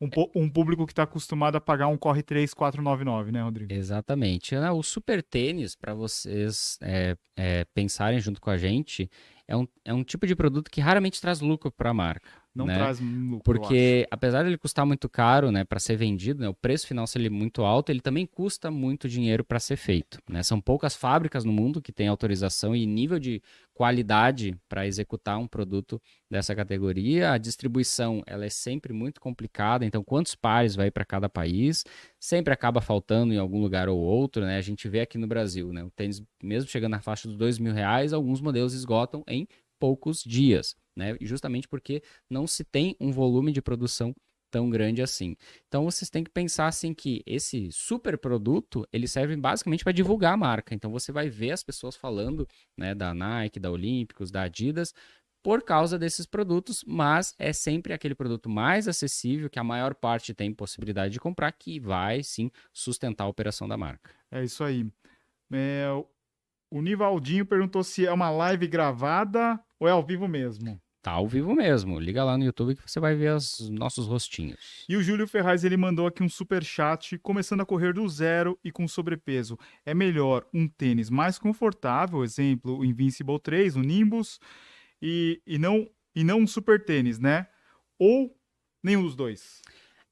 Um, 0.00 0.10
um, 0.34 0.48
público 0.48 0.84
que 0.84 0.92
está 0.92 1.04
acostumado 1.04 1.56
a 1.56 1.60
pagar 1.60 1.88
um 1.88 1.96
Corre 1.96 2.22
3 2.22 2.52
499, 2.52 3.32
né, 3.32 3.42
Rodrigo? 3.42 3.72
Exatamente. 3.72 4.54
O 4.54 4.82
super 4.82 5.22
tênis, 5.22 5.74
para 5.74 5.94
vocês 5.94 6.78
é, 6.82 7.16
é, 7.34 7.64
pensarem 7.72 8.20
junto 8.20 8.38
com 8.40 8.50
a 8.50 8.58
gente, 8.58 9.10
é 9.48 9.56
um, 9.56 9.66
é 9.84 9.94
um 9.94 10.02
tipo 10.04 10.26
de 10.26 10.34
produto 10.34 10.70
que 10.70 10.80
raramente 10.80 11.20
traz 11.20 11.40
lucro 11.40 11.70
para 11.70 11.90
a 11.90 11.94
marca. 11.94 12.28
Não 12.56 12.64
né? 12.64 12.74
traz 12.74 12.98
lucro. 13.00 13.42
Porque 13.44 14.06
apesar 14.10 14.42
de 14.42 14.48
ele 14.48 14.56
custar 14.56 14.86
muito 14.86 15.08
caro, 15.10 15.52
né, 15.52 15.62
para 15.62 15.78
ser 15.78 15.94
vendido, 15.96 16.40
né, 16.40 16.48
o 16.48 16.54
preço 16.54 16.86
final 16.86 17.06
se 17.06 17.18
ele 17.18 17.26
é 17.26 17.30
muito 17.30 17.62
alto, 17.62 17.90
ele 17.90 18.00
também 18.00 18.24
custa 18.24 18.70
muito 18.70 19.08
dinheiro 19.08 19.44
para 19.44 19.60
ser 19.60 19.76
feito. 19.76 20.18
Né? 20.28 20.42
São 20.42 20.58
poucas 20.58 20.96
fábricas 20.96 21.44
no 21.44 21.52
mundo 21.52 21.82
que 21.82 21.92
têm 21.92 22.08
autorização 22.08 22.74
e 22.74 22.86
nível 22.86 23.18
de 23.18 23.42
qualidade 23.74 24.56
para 24.70 24.86
executar 24.86 25.38
um 25.38 25.46
produto 25.46 26.00
dessa 26.30 26.54
categoria. 26.54 27.32
A 27.32 27.38
distribuição 27.38 28.22
ela 28.26 28.46
é 28.46 28.48
sempre 28.48 28.94
muito 28.94 29.20
complicada. 29.20 29.84
Então, 29.84 30.02
quantos 30.02 30.34
pares 30.34 30.74
vai 30.74 30.90
para 30.90 31.04
cada 31.04 31.28
país? 31.28 31.84
Sempre 32.18 32.54
acaba 32.54 32.80
faltando 32.80 33.34
em 33.34 33.38
algum 33.38 33.60
lugar 33.60 33.86
ou 33.90 33.98
outro. 33.98 34.42
Né? 34.46 34.56
A 34.56 34.62
gente 34.62 34.88
vê 34.88 35.00
aqui 35.00 35.18
no 35.18 35.26
Brasil, 35.26 35.74
né, 35.74 35.84
o 35.84 35.90
tênis 35.90 36.22
mesmo 36.42 36.70
chegando 36.70 36.92
na 36.92 37.02
faixa 37.02 37.28
dos 37.28 37.36
dois 37.36 37.58
mil 37.58 37.74
reais, 37.74 38.14
alguns 38.14 38.40
modelos 38.40 38.72
esgotam 38.72 39.22
em 39.28 39.46
poucos 39.78 40.24
dias 40.24 40.74
né? 40.96 41.16
Justamente 41.20 41.68
porque 41.68 42.02
não 42.28 42.46
se 42.46 42.64
tem 42.64 42.96
um 42.98 43.12
volume 43.12 43.52
de 43.52 43.60
produção 43.60 44.14
tão 44.50 44.70
grande 44.70 45.02
assim. 45.02 45.36
Então 45.68 45.84
vocês 45.84 46.08
têm 46.08 46.24
que 46.24 46.30
pensar 46.30 46.66
assim 46.66 46.94
que 46.94 47.22
esse 47.26 47.70
super 47.70 48.16
produto, 48.16 48.86
ele 48.92 49.06
serve 49.06 49.36
basicamente 49.36 49.84
para 49.84 49.92
divulgar 49.92 50.34
a 50.34 50.36
marca. 50.36 50.74
Então 50.74 50.90
você 50.90 51.12
vai 51.12 51.28
ver 51.28 51.50
as 51.50 51.62
pessoas 51.62 51.96
falando, 51.96 52.48
né, 52.76 52.94
da 52.94 53.12
Nike, 53.12 53.60
da 53.60 53.70
Olímpicos, 53.70 54.30
da 54.30 54.42
Adidas, 54.42 54.94
por 55.42 55.62
causa 55.62 55.98
desses 55.98 56.26
produtos, 56.26 56.82
mas 56.84 57.34
é 57.38 57.52
sempre 57.52 57.92
aquele 57.92 58.14
produto 58.14 58.48
mais 58.48 58.88
acessível 58.88 59.48
que 59.48 59.60
a 59.60 59.64
maior 59.64 59.94
parte 59.94 60.34
tem 60.34 60.52
possibilidade 60.52 61.12
de 61.12 61.20
comprar 61.20 61.52
que 61.52 61.78
vai 61.78 62.22
sim 62.22 62.50
sustentar 62.72 63.24
a 63.24 63.28
operação 63.28 63.68
da 63.68 63.76
marca. 63.76 64.10
É 64.30 64.42
isso 64.42 64.64
aí. 64.64 64.90
É, 65.52 65.86
o 66.68 66.82
Nivaldinho 66.82 67.46
perguntou 67.46 67.84
se 67.84 68.04
é 68.04 68.12
uma 68.12 68.28
live 68.28 68.66
gravada 68.66 69.60
ou 69.78 69.86
é 69.86 69.92
ao 69.92 70.04
vivo 70.04 70.26
mesmo. 70.26 70.80
Tá 71.06 71.12
ao 71.12 71.28
vivo 71.28 71.54
mesmo. 71.54 72.00
Liga 72.00 72.24
lá 72.24 72.36
no 72.36 72.42
YouTube 72.42 72.74
que 72.74 72.82
você 72.82 72.98
vai 72.98 73.14
ver 73.14 73.32
os 73.32 73.70
nossos 73.70 74.08
rostinhos. 74.08 74.84
E 74.88 74.96
o 74.96 75.02
Júlio 75.04 75.28
Ferraz 75.28 75.62
ele 75.62 75.76
mandou 75.76 76.04
aqui 76.04 76.20
um 76.20 76.28
super 76.28 76.64
chat, 76.64 77.16
começando 77.18 77.60
a 77.60 77.64
correr 77.64 77.94
do 77.94 78.08
zero 78.08 78.58
e 78.64 78.72
com 78.72 78.88
sobrepeso. 78.88 79.56
É 79.84 79.94
melhor 79.94 80.44
um 80.52 80.66
tênis 80.66 81.08
mais 81.08 81.38
confortável, 81.38 82.24
exemplo, 82.24 82.78
o 82.78 82.84
Invincible 82.84 83.38
3, 83.38 83.76
o 83.76 83.82
Nimbus, 83.82 84.40
e, 85.00 85.40
e 85.46 85.58
não 85.58 85.88
e 86.12 86.24
não 86.24 86.40
um 86.40 86.46
super 86.46 86.84
tênis, 86.84 87.20
né? 87.20 87.46
Ou 88.00 88.36
nenhum 88.82 89.04
dos 89.04 89.14
dois. 89.14 89.62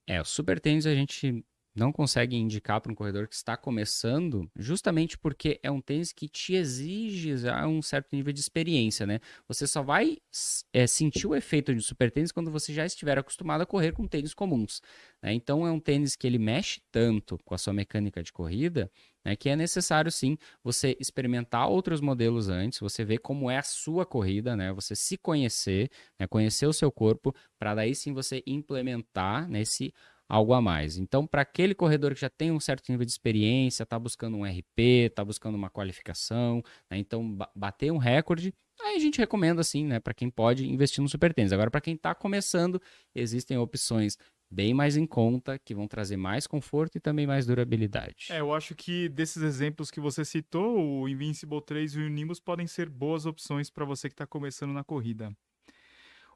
É, 0.06 0.20
o 0.20 0.24
super 0.24 0.60
tênis 0.60 0.86
a 0.86 0.94
gente 0.94 1.44
não 1.74 1.90
consegue 1.90 2.36
indicar 2.36 2.80
para 2.80 2.92
um 2.92 2.94
corredor 2.94 3.26
que 3.26 3.34
está 3.34 3.56
começando, 3.56 4.48
justamente 4.56 5.18
porque 5.18 5.58
é 5.62 5.70
um 5.70 5.80
tênis 5.80 6.12
que 6.12 6.28
te 6.28 6.54
exige 6.54 7.36
já 7.36 7.66
um 7.66 7.82
certo 7.82 8.14
nível 8.14 8.32
de 8.32 8.40
experiência, 8.40 9.04
né? 9.06 9.18
Você 9.48 9.66
só 9.66 9.82
vai 9.82 10.18
é, 10.72 10.86
sentir 10.86 11.26
o 11.26 11.34
efeito 11.34 11.74
de 11.74 11.82
super 11.82 12.10
tênis 12.12 12.30
quando 12.30 12.50
você 12.50 12.72
já 12.72 12.86
estiver 12.86 13.18
acostumado 13.18 13.62
a 13.62 13.66
correr 13.66 13.92
com 13.92 14.06
tênis 14.06 14.32
comuns. 14.32 14.80
Né? 15.20 15.32
Então 15.32 15.66
é 15.66 15.72
um 15.72 15.80
tênis 15.80 16.14
que 16.14 16.26
ele 16.26 16.38
mexe 16.38 16.80
tanto 16.92 17.38
com 17.44 17.54
a 17.54 17.58
sua 17.58 17.72
mecânica 17.72 18.22
de 18.22 18.32
corrida, 18.32 18.90
né, 19.24 19.34
que 19.34 19.48
é 19.48 19.56
necessário 19.56 20.12
sim 20.12 20.36
você 20.62 20.96
experimentar 21.00 21.68
outros 21.68 22.00
modelos 22.00 22.48
antes, 22.48 22.78
você 22.78 23.04
ver 23.04 23.18
como 23.18 23.50
é 23.50 23.56
a 23.56 23.62
sua 23.62 24.04
corrida, 24.04 24.54
né? 24.54 24.72
Você 24.74 24.94
se 24.94 25.16
conhecer, 25.16 25.90
né? 26.20 26.26
conhecer 26.26 26.66
o 26.66 26.72
seu 26.72 26.92
corpo, 26.92 27.34
para 27.58 27.74
daí 27.74 27.94
sim 27.94 28.12
você 28.12 28.42
implementar 28.46 29.48
nesse 29.48 29.94
algo 30.34 30.52
a 30.52 30.60
mais. 30.60 30.96
Então, 30.96 31.24
para 31.26 31.42
aquele 31.42 31.74
corredor 31.74 32.12
que 32.12 32.20
já 32.20 32.28
tem 32.28 32.50
um 32.50 32.58
certo 32.58 32.90
nível 32.90 33.06
de 33.06 33.12
experiência, 33.12 33.84
está 33.84 33.96
buscando 33.98 34.36
um 34.36 34.44
RP, 34.44 35.06
está 35.06 35.24
buscando 35.24 35.54
uma 35.54 35.70
qualificação, 35.70 36.60
né? 36.90 36.98
então 36.98 37.38
bater 37.54 37.92
um 37.92 37.98
recorde, 37.98 38.52
aí 38.82 38.96
a 38.96 38.98
gente 38.98 39.18
recomenda 39.18 39.60
assim, 39.60 39.86
né, 39.86 40.00
para 40.00 40.12
quem 40.12 40.28
pode 40.28 40.68
investir 40.68 41.00
no 41.00 41.08
super 41.08 41.32
tênis. 41.32 41.52
Agora, 41.52 41.70
para 41.70 41.80
quem 41.80 41.94
está 41.94 42.14
começando, 42.14 42.82
existem 43.14 43.56
opções 43.56 44.18
bem 44.50 44.74
mais 44.74 44.96
em 44.96 45.06
conta, 45.06 45.58
que 45.58 45.74
vão 45.74 45.86
trazer 45.86 46.16
mais 46.16 46.46
conforto 46.48 46.96
e 46.96 47.00
também 47.00 47.26
mais 47.26 47.46
durabilidade. 47.46 48.26
É, 48.30 48.40
eu 48.40 48.52
acho 48.52 48.74
que 48.74 49.08
desses 49.08 49.42
exemplos 49.42 49.90
que 49.90 50.00
você 50.00 50.24
citou, 50.24 51.00
o 51.02 51.08
Invincible 51.08 51.62
3 51.64 51.94
e 51.94 52.00
o 52.00 52.08
Nimbus 52.08 52.40
podem 52.40 52.66
ser 52.66 52.88
boas 52.88 53.24
opções 53.24 53.70
para 53.70 53.84
você 53.84 54.08
que 54.08 54.14
está 54.14 54.26
começando 54.26 54.72
na 54.72 54.82
corrida. 54.82 55.32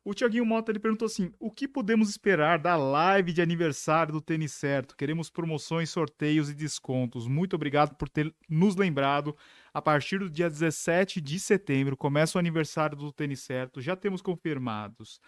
O 0.09 0.14
Tiaguinho 0.14 0.47
Mota 0.47 0.73
ele 0.73 0.79
perguntou 0.79 1.05
assim: 1.05 1.31
o 1.38 1.51
que 1.51 1.68
podemos 1.68 2.09
esperar 2.09 2.59
da 2.59 2.77
live 2.77 3.31
de 3.31 3.42
aniversário 3.42 4.11
do 4.11 4.23
Tênis 4.23 4.53
Certo? 4.53 4.97
Queremos 4.97 5.29
promoções, 5.29 5.90
sorteios 5.90 6.49
e 6.49 6.55
descontos. 6.55 7.29
Muito 7.29 7.55
obrigado 7.55 7.94
por 7.94 8.09
ter 8.09 8.35
nos 8.49 8.75
lembrado. 8.75 9.37
A 9.71 9.83
partir 9.83 10.18
do 10.18 10.31
dia 10.31 10.49
17 10.49 11.21
de 11.21 11.38
setembro 11.38 11.94
começa 11.94 12.38
o 12.38 12.40
aniversário 12.40 12.97
do 12.97 13.12
Tênis 13.12 13.40
Certo. 13.40 13.83
Já 13.83 13.94
temos 13.94 14.23
confirmados 14.23 15.21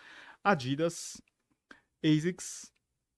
Adidas, 0.43 1.21
ASICS, 2.03 2.73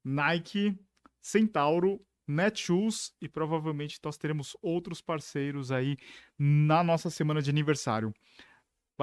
Nike, 0.05 0.77
Centauro, 1.21 2.05
Netshoes 2.27 3.13
e 3.21 3.29
provavelmente 3.29 4.01
nós 4.03 4.17
teremos 4.17 4.57
outros 4.61 5.01
parceiros 5.01 5.71
aí 5.71 5.97
na 6.37 6.83
nossa 6.83 7.09
semana 7.09 7.41
de 7.41 7.51
aniversário. 7.51 8.13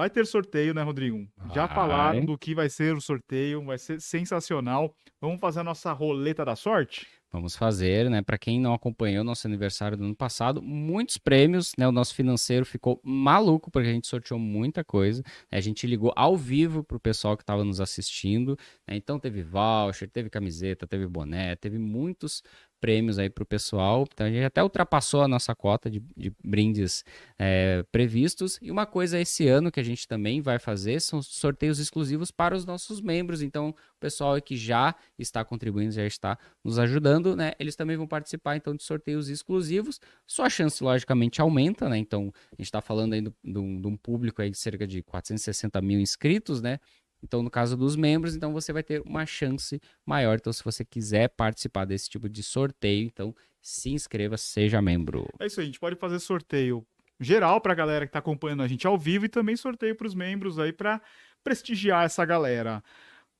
Vai 0.00 0.08
ter 0.08 0.26
sorteio, 0.26 0.72
né, 0.72 0.82
Rodrigo? 0.82 1.28
Já 1.54 1.68
falaram 1.68 2.24
do 2.24 2.38
que 2.38 2.54
vai 2.54 2.70
ser 2.70 2.96
o 2.96 3.02
sorteio, 3.02 3.62
vai 3.62 3.76
ser 3.76 4.00
sensacional. 4.00 4.94
Vamos 5.20 5.38
fazer 5.38 5.60
a 5.60 5.64
nossa 5.64 5.92
roleta 5.92 6.42
da 6.42 6.56
sorte? 6.56 7.06
Vamos 7.30 7.54
fazer, 7.54 8.08
né? 8.08 8.22
Para 8.22 8.38
quem 8.38 8.58
não 8.58 8.72
acompanhou 8.72 9.22
nosso 9.22 9.46
aniversário 9.46 9.98
do 9.98 10.04
ano 10.04 10.16
passado, 10.16 10.62
muitos 10.62 11.18
prêmios, 11.18 11.72
né? 11.76 11.86
O 11.86 11.92
nosso 11.92 12.14
financeiro 12.14 12.64
ficou 12.64 12.98
maluco 13.04 13.70
porque 13.70 13.90
a 13.90 13.92
gente 13.92 14.08
sorteou 14.08 14.40
muita 14.40 14.82
coisa. 14.82 15.22
Né? 15.52 15.58
A 15.58 15.60
gente 15.60 15.86
ligou 15.86 16.14
ao 16.16 16.34
vivo 16.34 16.82
pro 16.82 16.98
pessoal 16.98 17.36
que 17.36 17.42
estava 17.42 17.62
nos 17.62 17.78
assistindo. 17.78 18.58
Né? 18.88 18.96
Então 18.96 19.18
teve 19.18 19.42
voucher, 19.42 20.08
teve 20.10 20.30
camiseta, 20.30 20.86
teve 20.86 21.06
boné, 21.06 21.54
teve 21.56 21.78
muitos 21.78 22.42
prêmios 22.80 23.18
aí 23.18 23.28
para 23.28 23.42
o 23.42 23.46
pessoal. 23.46 24.06
Então 24.12 24.26
a 24.26 24.30
gente 24.30 24.44
até 24.44 24.62
ultrapassou 24.62 25.22
a 25.22 25.28
nossa 25.28 25.54
cota 25.54 25.90
de, 25.90 26.00
de 26.16 26.32
brindes 26.44 27.04
é, 27.38 27.84
previstos. 27.92 28.58
E 28.62 28.70
uma 28.70 28.86
coisa 28.86 29.20
esse 29.20 29.46
ano 29.46 29.70
que 29.70 29.78
a 29.78 29.82
gente 29.82 30.08
também 30.08 30.40
vai 30.40 30.58
fazer 30.58 31.00
são 31.00 31.22
sorteios 31.22 31.78
exclusivos 31.78 32.30
para 32.30 32.56
os 32.56 32.64
nossos 32.64 33.00
membros. 33.00 33.42
Então 33.42 33.70
o 33.70 34.00
pessoal 34.00 34.40
que 34.40 34.56
já 34.56 34.94
está 35.18 35.44
contribuindo, 35.44 35.92
já 35.92 36.06
está 36.06 36.38
nos 36.64 36.78
ajudando, 36.78 37.36
né? 37.36 37.52
Eles 37.58 37.76
também 37.76 37.96
vão 37.96 38.06
participar 38.06 38.56
então 38.56 38.74
de 38.74 38.82
sorteios 38.82 39.28
exclusivos. 39.28 40.00
Sua 40.26 40.48
chance 40.48 40.82
logicamente 40.82 41.40
aumenta, 41.40 41.88
né? 41.88 41.98
Então 41.98 42.32
a 42.52 42.56
gente 42.56 42.66
está 42.66 42.80
falando 42.80 43.12
aí 43.12 43.20
de 43.20 43.58
um 43.58 43.96
público 43.96 44.40
aí 44.40 44.50
de 44.50 44.58
cerca 44.58 44.86
de 44.86 45.02
460 45.02 45.80
mil 45.82 46.00
inscritos, 46.00 46.62
né? 46.62 46.78
Então, 47.22 47.42
no 47.42 47.50
caso 47.50 47.76
dos 47.76 47.96
membros, 47.96 48.34
então 48.34 48.52
você 48.52 48.72
vai 48.72 48.82
ter 48.82 49.02
uma 49.02 49.26
chance 49.26 49.80
maior. 50.04 50.36
Então, 50.38 50.52
se 50.52 50.64
você 50.64 50.84
quiser 50.84 51.28
participar 51.28 51.84
desse 51.84 52.08
tipo 52.08 52.28
de 52.28 52.42
sorteio, 52.42 53.06
então 53.06 53.34
se 53.60 53.90
inscreva, 53.90 54.36
seja 54.36 54.80
membro. 54.80 55.28
É 55.38 55.46
isso 55.46 55.60
aí, 55.60 55.64
a 55.64 55.66
gente 55.66 55.80
pode 55.80 55.96
fazer 55.96 56.18
sorteio 56.18 56.86
geral 57.20 57.60
para 57.60 57.72
a 57.72 57.76
galera 57.76 58.06
que 58.06 58.10
está 58.10 58.18
acompanhando 58.18 58.62
a 58.62 58.68
gente 58.68 58.86
ao 58.86 58.98
vivo 58.98 59.26
e 59.26 59.28
também 59.28 59.54
sorteio 59.54 59.94
para 59.94 60.06
os 60.06 60.14
membros 60.14 60.58
aí 60.58 60.72
para 60.72 61.00
prestigiar 61.44 62.04
essa 62.04 62.24
galera. 62.24 62.82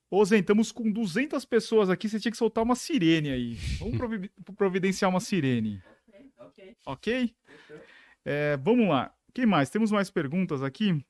Ô 0.09 0.23
Zen, 0.23 0.41
estamos 0.41 0.71
com 0.71 0.91
200 0.91 1.43
pessoas 1.45 1.89
aqui, 1.89 2.07
você 2.07 2.19
tinha 2.19 2.31
que 2.31 2.37
soltar 2.37 2.63
uma 2.63 2.75
sirene 2.75 3.31
aí. 3.31 3.53
Vamos 3.79 3.97
provi 3.97 4.29
providenciar 4.55 5.09
uma 5.09 5.19
sirene. 5.19 5.81
Ok? 6.37 6.75
Ok? 6.85 7.35
É, 8.25 8.57
vamos 8.57 8.87
lá. 8.87 9.13
Quem 9.33 9.45
mais? 9.45 9.69
Temos 9.69 9.91
mais 9.91 10.09
perguntas 10.11 10.61
aqui? 10.61 11.03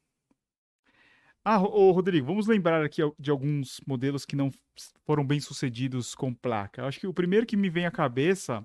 Ah, 1.43 1.60
ô 1.60 1.91
Rodrigo, 1.91 2.27
vamos 2.27 2.45
lembrar 2.45 2.84
aqui 2.86 3.01
de 3.17 3.32
alguns 3.32 3.82
modelos 3.88 4.25
que 4.25 4.36
não 4.36 4.51
foram 5.04 5.25
bem 5.25 5.39
sucedidos 5.39 6.13
com 6.13 6.32
placa. 6.32 6.86
Acho 6.86 6.99
que 6.99 7.08
o 7.08 7.13
primeiro 7.13 7.47
que 7.47 7.58
me 7.58 7.67
vem 7.67 7.88
à 7.88 7.91
cabeça 7.91 8.63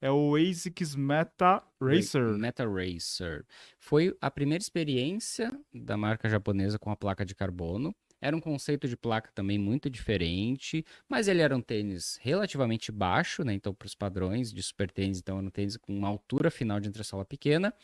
é 0.00 0.08
o 0.08 0.36
ASICS 0.36 0.94
Meta 0.94 1.60
Racer. 1.80 2.38
Meta 2.38 2.64
Racer. 2.64 3.44
Foi 3.76 4.16
a 4.20 4.30
primeira 4.30 4.62
experiência 4.62 5.50
da 5.74 5.96
marca 5.96 6.28
japonesa 6.28 6.78
com 6.78 6.92
a 6.92 6.96
placa 6.96 7.26
de 7.26 7.34
carbono. 7.34 7.92
Era 8.20 8.36
um 8.36 8.40
conceito 8.40 8.86
de 8.86 8.96
placa 8.96 9.32
também 9.34 9.58
muito 9.58 9.90
diferente, 9.90 10.86
mas 11.08 11.26
ele 11.26 11.42
era 11.42 11.56
um 11.56 11.60
tênis 11.60 12.20
relativamente 12.22 12.92
baixo, 12.92 13.42
né? 13.42 13.52
Então, 13.52 13.74
para 13.74 13.86
os 13.86 13.96
padrões 13.96 14.52
de 14.52 14.62
super 14.62 14.92
tênis, 14.92 15.18
então 15.18 15.38
era 15.38 15.46
um 15.48 15.50
tênis 15.50 15.76
com 15.76 15.92
uma 15.92 16.06
altura 16.06 16.52
final 16.52 16.78
de 16.78 16.88
entressola 16.88 17.24
pequena. 17.24 17.74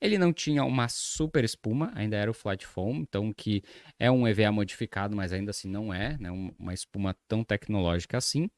Ele 0.00 0.18
não 0.18 0.32
tinha 0.32 0.64
uma 0.64 0.88
super 0.88 1.44
espuma, 1.44 1.92
ainda 1.94 2.16
era 2.16 2.30
o 2.30 2.34
flat 2.34 2.64
foam, 2.66 2.98
então 2.98 3.32
que 3.32 3.62
é 3.98 4.10
um 4.10 4.26
EVA 4.26 4.52
modificado, 4.52 5.16
mas 5.16 5.32
ainda 5.32 5.50
assim 5.50 5.68
não 5.68 5.92
é, 5.92 6.16
né? 6.18 6.30
Uma 6.58 6.72
espuma 6.72 7.16
tão 7.26 7.42
tecnológica 7.42 8.16
assim. 8.16 8.48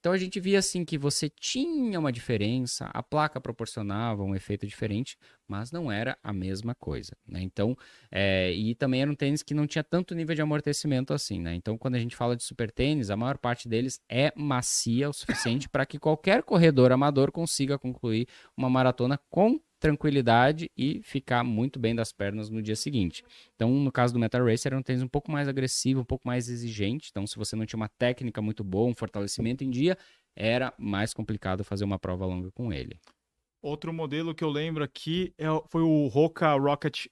Então 0.00 0.12
a 0.12 0.18
gente 0.18 0.40
via 0.40 0.58
assim 0.58 0.82
que 0.82 0.96
você 0.96 1.28
tinha 1.28 2.00
uma 2.00 2.10
diferença, 2.10 2.86
a 2.86 3.02
placa 3.02 3.38
proporcionava 3.38 4.22
um 4.24 4.34
efeito 4.34 4.66
diferente, 4.66 5.18
mas 5.46 5.70
não 5.70 5.92
era 5.92 6.16
a 6.22 6.32
mesma 6.32 6.74
coisa, 6.74 7.14
né? 7.26 7.42
Então, 7.42 7.76
é, 8.10 8.50
e 8.50 8.74
também 8.74 9.02
era 9.02 9.10
um 9.10 9.14
tênis 9.14 9.42
que 9.42 9.52
não 9.52 9.66
tinha 9.66 9.84
tanto 9.84 10.14
nível 10.14 10.34
de 10.34 10.40
amortecimento 10.40 11.12
assim, 11.12 11.38
né? 11.38 11.54
Então, 11.54 11.76
quando 11.76 11.96
a 11.96 11.98
gente 11.98 12.16
fala 12.16 12.34
de 12.34 12.42
super 12.42 12.70
tênis, 12.70 13.10
a 13.10 13.16
maior 13.16 13.36
parte 13.36 13.68
deles 13.68 14.00
é 14.08 14.32
macia 14.34 15.10
o 15.10 15.12
suficiente 15.12 15.68
para 15.68 15.84
que 15.84 15.98
qualquer 15.98 16.42
corredor 16.42 16.92
amador 16.92 17.30
consiga 17.30 17.78
concluir 17.78 18.26
uma 18.56 18.70
maratona 18.70 19.20
com 19.28 19.60
tranquilidade 19.80 20.70
e 20.76 21.00
ficar 21.02 21.42
muito 21.42 21.78
bem 21.78 21.94
das 21.94 22.12
pernas 22.12 22.50
no 22.50 22.62
dia 22.62 22.76
seguinte. 22.76 23.24
Então, 23.56 23.70
no 23.70 23.90
caso 23.90 24.12
do 24.12 24.20
Meta 24.20 24.38
Racer, 24.38 24.72
era 24.72 24.78
um 24.78 24.82
tênis 24.82 25.02
um 25.02 25.08
pouco 25.08 25.32
mais 25.32 25.48
agressivo, 25.48 26.02
um 26.02 26.04
pouco 26.04 26.28
mais 26.28 26.48
exigente. 26.48 27.08
Então, 27.10 27.26
se 27.26 27.36
você 27.36 27.56
não 27.56 27.64
tinha 27.64 27.78
uma 27.78 27.88
técnica 27.88 28.42
muito 28.42 28.62
boa, 28.62 28.88
um 28.88 28.94
fortalecimento 28.94 29.64
em 29.64 29.70
dia, 29.70 29.96
era 30.36 30.72
mais 30.78 31.14
complicado 31.14 31.64
fazer 31.64 31.84
uma 31.84 31.98
prova 31.98 32.26
longa 32.26 32.50
com 32.52 32.72
ele. 32.72 33.00
Outro 33.62 33.92
modelo 33.92 34.34
que 34.34 34.44
eu 34.44 34.50
lembro 34.50 34.84
aqui 34.84 35.34
é, 35.38 35.46
foi 35.68 35.82
o 35.82 36.06
Roca 36.06 36.54
Rocket 36.54 37.06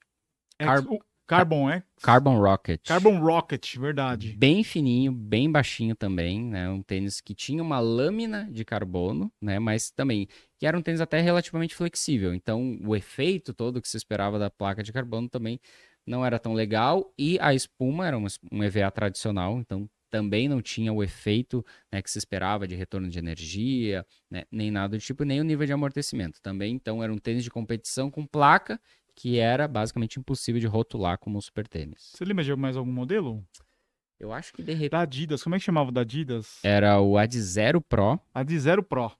Car 0.59 0.83
Carbon, 1.29 1.69
é? 1.69 1.83
Carbon 2.03 2.41
Rocket. 2.41 2.81
Carbon 2.87 3.21
Rocket, 3.21 3.77
verdade. 3.77 4.35
Bem 4.35 4.65
fininho, 4.65 5.13
bem 5.13 5.53
baixinho 5.53 5.95
também, 5.95 6.43
né? 6.43 6.71
Um 6.71 6.83
tênis 6.83 7.21
que 7.21 7.35
tinha 7.35 7.63
uma 7.63 7.79
lâmina 7.79 8.49
de 8.51 8.65
carbono, 8.65 9.31
né? 9.39 9.59
Mas 9.59 9.91
também 9.91 10.27
que 10.59 10.67
era 10.67 10.77
um 10.77 10.81
tênis 10.81 11.03
até 11.03 11.21
relativamente 11.21 11.75
flexível. 11.75 12.33
Então, 12.33 12.79
o 12.83 12.97
efeito 12.97 13.53
todo 13.53 13.83
que 13.83 13.89
se 13.89 13.99
esperava 13.99 14.39
da 14.39 14.49
placa 14.49 14.83
de 14.83 14.91
carbono 14.91 15.29
também 15.29 15.61
não 16.07 16.25
era 16.25 16.39
tão 16.39 16.55
legal. 16.55 17.13
E 17.19 17.39
a 17.41 17.53
espuma 17.53 18.07
era 18.07 18.17
uma, 18.17 18.29
um 18.51 18.65
EVA 18.65 18.91
tradicional, 18.91 19.59
então 19.59 19.87
também 20.11 20.49
não 20.49 20.63
tinha 20.63 20.91
o 20.93 21.03
efeito 21.03 21.63
né, 21.93 22.01
que 22.01 22.11
se 22.11 22.17
esperava 22.17 22.67
de 22.67 22.75
retorno 22.75 23.11
de 23.11 23.19
energia, 23.19 24.07
né, 24.31 24.45
nem 24.51 24.71
nada 24.71 24.97
do 24.97 25.01
tipo, 25.01 25.25
nem 25.25 25.43
o 25.43 25.45
nível 25.45 25.67
de 25.67 25.73
amortecimento. 25.75 26.41
Também, 26.41 26.75
então, 26.75 27.03
era 27.03 27.13
um 27.13 27.19
tênis 27.19 27.45
de 27.45 27.51
competição 27.51 28.11
com 28.11 28.27
placa 28.27 28.81
que 29.19 29.41
era 29.41 29.67
basicamente 29.67 30.21
impossível 30.21 30.61
de 30.61 30.69
rotular 30.69 31.19
como 31.19 31.39
um 31.39 31.41
super 31.41 31.67
tênis. 31.67 32.13
Você 32.15 32.25
lembra 32.25 32.45
de 32.45 32.55
mais 32.55 32.77
algum 32.77 32.93
modelo? 32.93 33.45
Eu 34.21 34.33
acho 34.33 34.53
que 34.53 34.63
de 34.63 34.73
repente. 34.73 34.91
Da 34.91 35.01
Adidas, 35.01 35.43
como 35.43 35.57
é 35.57 35.59
que 35.59 35.65
chamava 35.65 35.89
o 35.89 35.93
da 35.93 36.03
Adidas? 36.03 36.61
Era 36.63 37.01
o 37.01 37.19
Ad 37.19 37.37
Zero 37.41 37.81
Pro. 37.81 38.21
Ad 38.33 38.57
Zero 38.57 38.81
Pro. 38.81 39.11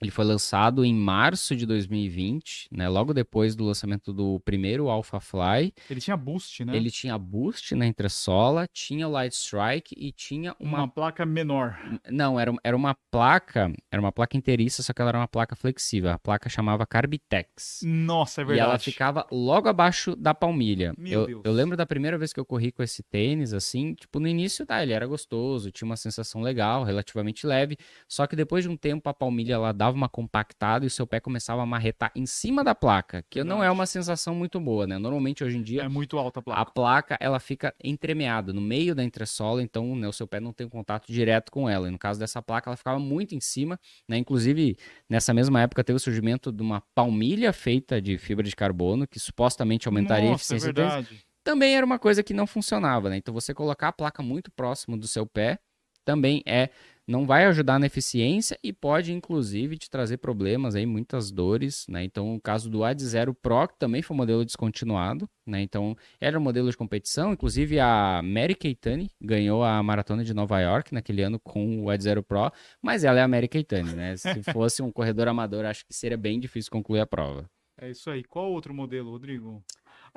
Ele 0.00 0.10
foi 0.10 0.24
lançado 0.24 0.84
em 0.84 0.94
março 0.94 1.56
de 1.56 1.66
2020, 1.66 2.68
né? 2.70 2.88
Logo 2.88 3.12
depois 3.12 3.56
do 3.56 3.64
lançamento 3.64 4.12
do 4.12 4.38
primeiro 4.40 4.88
Alpha 4.88 5.18
Fly. 5.18 5.72
Ele 5.90 6.00
tinha 6.00 6.16
boost, 6.16 6.64
né? 6.64 6.76
Ele 6.76 6.90
tinha 6.90 7.18
boost 7.18 7.74
na 7.74 7.86
entressola, 7.86 8.66
tinha 8.72 9.08
Light 9.08 9.34
Strike 9.34 9.94
e 9.96 10.12
tinha 10.12 10.54
uma... 10.60 10.78
uma 10.78 10.88
placa 10.88 11.26
menor. 11.26 11.76
Não, 12.08 12.38
era, 12.38 12.54
era 12.62 12.76
uma 12.76 12.94
placa, 13.10 13.72
era 13.90 14.00
uma 14.00 14.12
placa 14.12 14.36
inteiriça, 14.36 14.82
só 14.84 14.92
que 14.92 15.02
ela 15.02 15.10
era 15.10 15.18
uma 15.18 15.28
placa 15.28 15.56
flexível. 15.56 16.10
A 16.10 16.18
placa 16.18 16.48
chamava 16.48 16.86
Carbitex. 16.86 17.80
Nossa, 17.82 18.42
é 18.42 18.44
verdade. 18.44 18.68
E 18.68 18.70
ela 18.70 18.78
ficava 18.78 19.26
logo 19.32 19.68
abaixo 19.68 20.14
da 20.14 20.32
palmilha. 20.32 20.94
Meu 20.96 21.22
eu, 21.22 21.26
Deus. 21.26 21.42
eu 21.44 21.52
lembro 21.52 21.76
da 21.76 21.84
primeira 21.84 22.16
vez 22.16 22.32
que 22.32 22.38
eu 22.38 22.46
corri 22.46 22.70
com 22.70 22.84
esse 22.84 23.02
tênis, 23.02 23.52
assim, 23.52 23.94
tipo, 23.94 24.20
no 24.20 24.28
início, 24.28 24.64
tá, 24.64 24.80
ele 24.80 24.92
era 24.92 25.06
gostoso, 25.06 25.72
tinha 25.72 25.86
uma 25.86 25.96
sensação 25.96 26.40
legal, 26.40 26.84
relativamente 26.84 27.46
leve, 27.46 27.76
só 28.06 28.26
que 28.26 28.36
depois 28.36 28.62
de 28.62 28.70
um 28.70 28.76
tempo 28.76 29.08
a 29.08 29.14
palmilha 29.14 29.54
ela 29.54 29.72
dava 29.72 29.87
dava 29.88 29.96
uma 29.96 30.08
compactada 30.08 30.84
e 30.84 30.88
o 30.88 30.90
seu 30.90 31.06
pé 31.06 31.20
começava 31.20 31.62
a 31.62 31.66
marretar 31.66 32.12
em 32.14 32.26
cima 32.26 32.62
da 32.62 32.74
placa, 32.74 33.24
que 33.28 33.42
não 33.42 33.62
é 33.62 33.70
uma 33.70 33.86
sensação 33.86 34.34
muito 34.34 34.60
boa, 34.60 34.86
né? 34.86 34.98
Normalmente 34.98 35.42
hoje 35.42 35.56
em 35.56 35.62
dia 35.62 35.82
é 35.82 35.88
muito 35.88 36.18
alta 36.18 36.40
a 36.40 36.42
placa. 36.42 36.60
A 36.60 36.64
placa 36.64 37.16
ela 37.20 37.40
fica 37.40 37.74
entremeada 37.82 38.52
no 38.52 38.60
meio 38.60 38.94
da 38.94 39.02
entressola, 39.02 39.62
então 39.62 39.96
né, 39.96 40.06
o 40.06 40.12
seu 40.12 40.26
pé 40.26 40.40
não 40.40 40.52
tem 40.52 40.68
contato 40.68 41.10
direto 41.10 41.50
com 41.50 41.68
ela. 41.68 41.88
E 41.88 41.90
no 41.90 41.98
caso 41.98 42.20
dessa 42.20 42.42
placa, 42.42 42.70
ela 42.70 42.76
ficava 42.76 42.98
muito 42.98 43.34
em 43.34 43.40
cima, 43.40 43.78
né? 44.08 44.18
Inclusive, 44.18 44.76
nessa 45.08 45.32
mesma 45.32 45.62
época 45.62 45.82
teve 45.82 45.96
o 45.96 46.00
surgimento 46.00 46.52
de 46.52 46.62
uma 46.62 46.82
palmilha 46.94 47.52
feita 47.52 48.00
de 48.00 48.18
fibra 48.18 48.44
de 48.44 48.54
carbono 48.54 49.06
que 49.06 49.18
supostamente 49.18 49.88
aumentaria 49.88 50.30
Nossa, 50.30 50.54
a 50.54 50.54
é 50.54 50.56
eficiência 50.56 50.72
verdade. 50.72 51.24
Também 51.42 51.76
era 51.76 51.86
uma 51.86 51.98
coisa 51.98 52.22
que 52.22 52.34
não 52.34 52.46
funcionava, 52.46 53.08
né? 53.08 53.16
Então 53.16 53.32
você 53.32 53.54
colocar 53.54 53.88
a 53.88 53.92
placa 53.92 54.22
muito 54.22 54.50
próximo 54.50 54.98
do 54.98 55.08
seu 55.08 55.24
pé 55.26 55.58
também 56.04 56.42
é 56.46 56.70
não 57.08 57.24
vai 57.24 57.46
ajudar 57.46 57.78
na 57.78 57.86
eficiência 57.86 58.58
e 58.62 58.70
pode 58.70 59.14
inclusive 59.14 59.78
te 59.78 59.88
trazer 59.88 60.18
problemas 60.18 60.74
aí, 60.74 60.84
muitas 60.84 61.30
dores, 61.30 61.86
né? 61.88 62.04
Então, 62.04 62.34
o 62.34 62.40
caso 62.40 62.68
do 62.68 62.84
Ad 62.84 63.02
Zero 63.02 63.32
Pro, 63.32 63.66
que 63.66 63.78
também 63.78 64.02
foi 64.02 64.14
um 64.14 64.18
modelo 64.18 64.44
descontinuado, 64.44 65.28
né? 65.46 65.62
Então, 65.62 65.96
era 66.20 66.38
um 66.38 66.42
modelo 66.42 66.70
de 66.70 66.76
competição, 66.76 67.32
inclusive 67.32 67.80
a 67.80 68.20
Mary 68.22 68.54
Keitani 68.54 69.10
ganhou 69.18 69.64
a 69.64 69.82
maratona 69.82 70.22
de 70.22 70.34
Nova 70.34 70.60
York 70.60 70.92
naquele 70.92 71.22
ano 71.22 71.40
com 71.40 71.82
o 71.82 71.88
Ad 71.88 72.02
Zero 72.02 72.22
Pro, 72.22 72.52
mas 72.82 73.04
ela 73.04 73.18
é 73.18 73.22
a 73.22 73.28
Mary 73.28 73.48
Keitani, 73.48 73.94
né? 73.94 74.14
Se 74.16 74.42
fosse 74.52 74.82
um 74.82 74.92
corredor 74.92 75.28
amador, 75.28 75.64
acho 75.64 75.86
que 75.86 75.94
seria 75.94 76.18
bem 76.18 76.38
difícil 76.38 76.70
concluir 76.70 77.00
a 77.00 77.06
prova. 77.06 77.48
É 77.80 77.90
isso 77.90 78.10
aí. 78.10 78.24
Qual 78.24 78.50
outro 78.50 78.74
modelo, 78.74 79.10
Rodrigo? 79.10 79.62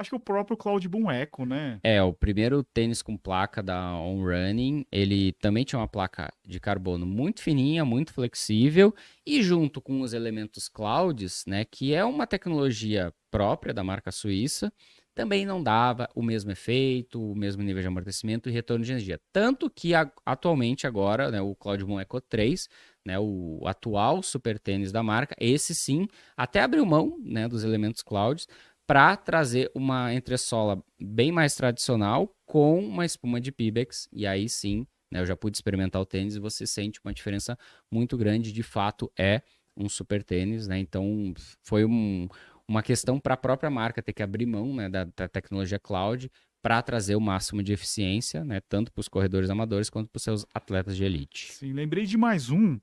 Acho 0.01 0.09
que 0.09 0.15
o 0.15 0.19
próprio 0.19 0.57
Cloud 0.57 0.87
Boom 0.89 1.11
Echo, 1.11 1.45
né? 1.45 1.79
É, 1.83 2.01
o 2.01 2.11
primeiro 2.11 2.63
tênis 2.63 3.03
com 3.03 3.15
placa 3.15 3.61
da 3.61 3.93
On 3.93 4.23
Running, 4.23 4.83
ele 4.91 5.31
também 5.33 5.63
tinha 5.63 5.77
uma 5.77 5.87
placa 5.87 6.33
de 6.43 6.59
carbono 6.59 7.05
muito 7.05 7.39
fininha, 7.39 7.85
muito 7.85 8.11
flexível 8.11 8.95
e 9.23 9.43
junto 9.43 9.79
com 9.79 10.01
os 10.01 10.13
elementos 10.13 10.67
clouds, 10.67 11.45
né, 11.45 11.63
que 11.65 11.93
é 11.93 12.03
uma 12.03 12.25
tecnologia 12.25 13.13
própria 13.29 13.75
da 13.75 13.83
marca 13.83 14.11
suíça, 14.11 14.73
também 15.13 15.45
não 15.45 15.61
dava 15.61 16.09
o 16.15 16.23
mesmo 16.23 16.51
efeito, 16.51 17.21
o 17.21 17.35
mesmo 17.35 17.61
nível 17.61 17.81
de 17.81 17.87
amortecimento 17.87 18.49
e 18.49 18.51
retorno 18.51 18.83
de 18.83 18.91
energia. 18.91 19.19
Tanto 19.31 19.69
que 19.69 19.93
a, 19.93 20.09
atualmente 20.25 20.87
agora, 20.87 21.29
né, 21.29 21.41
o 21.41 21.53
Cloud 21.53 21.85
Moon 21.85 21.99
Echo 21.99 22.21
3, 22.21 22.67
né, 23.05 23.19
o 23.19 23.61
atual 23.65 24.23
super 24.23 24.57
tênis 24.57 24.91
da 24.91 25.03
marca, 25.03 25.35
esse 25.39 25.75
sim, 25.75 26.07
até 26.35 26.61
abriu 26.61 26.85
mão 26.85 27.17
né, 27.23 27.47
dos 27.47 27.63
elementos 27.63 28.01
clouds, 28.01 28.47
para 28.91 29.15
trazer 29.15 29.71
uma 29.73 30.13
entressola 30.13 30.83
bem 30.99 31.31
mais 31.31 31.55
tradicional 31.55 32.35
com 32.45 32.77
uma 32.77 33.05
espuma 33.05 33.39
de 33.39 33.49
Pibex. 33.49 34.09
E 34.11 34.27
aí 34.27 34.49
sim, 34.49 34.85
né, 35.09 35.21
eu 35.21 35.25
já 35.25 35.33
pude 35.33 35.55
experimentar 35.55 36.01
o 36.01 36.05
tênis 36.05 36.35
e 36.35 36.41
você 36.41 36.67
sente 36.67 36.99
uma 37.01 37.13
diferença 37.13 37.57
muito 37.89 38.17
grande. 38.17 38.51
De 38.51 38.61
fato, 38.61 39.09
é 39.17 39.43
um 39.77 39.87
super 39.87 40.21
tênis, 40.21 40.67
né? 40.67 40.77
Então 40.77 41.33
foi 41.63 41.85
um, 41.85 42.27
uma 42.67 42.83
questão 42.83 43.17
para 43.17 43.35
a 43.35 43.37
própria 43.37 43.69
marca 43.69 44.03
ter 44.03 44.11
que 44.11 44.21
abrir 44.21 44.45
mão 44.45 44.75
né, 44.75 44.89
da, 44.89 45.05
da 45.05 45.25
tecnologia 45.25 45.79
cloud 45.79 46.29
para 46.61 46.81
trazer 46.81 47.15
o 47.15 47.21
máximo 47.21 47.63
de 47.63 47.71
eficiência, 47.71 48.43
né, 48.43 48.59
tanto 48.67 48.91
para 48.91 48.99
os 48.99 49.07
corredores 49.07 49.49
amadores 49.49 49.89
quanto 49.89 50.09
para 50.09 50.17
os 50.17 50.23
seus 50.23 50.45
atletas 50.53 50.97
de 50.97 51.05
elite. 51.05 51.53
Sim, 51.53 51.71
lembrei 51.71 52.05
de 52.05 52.17
mais 52.17 52.49
um. 52.49 52.77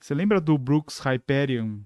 Você 0.00 0.14
lembra 0.14 0.40
do 0.40 0.58
Brooks 0.58 0.98
Hyperion 0.98 1.78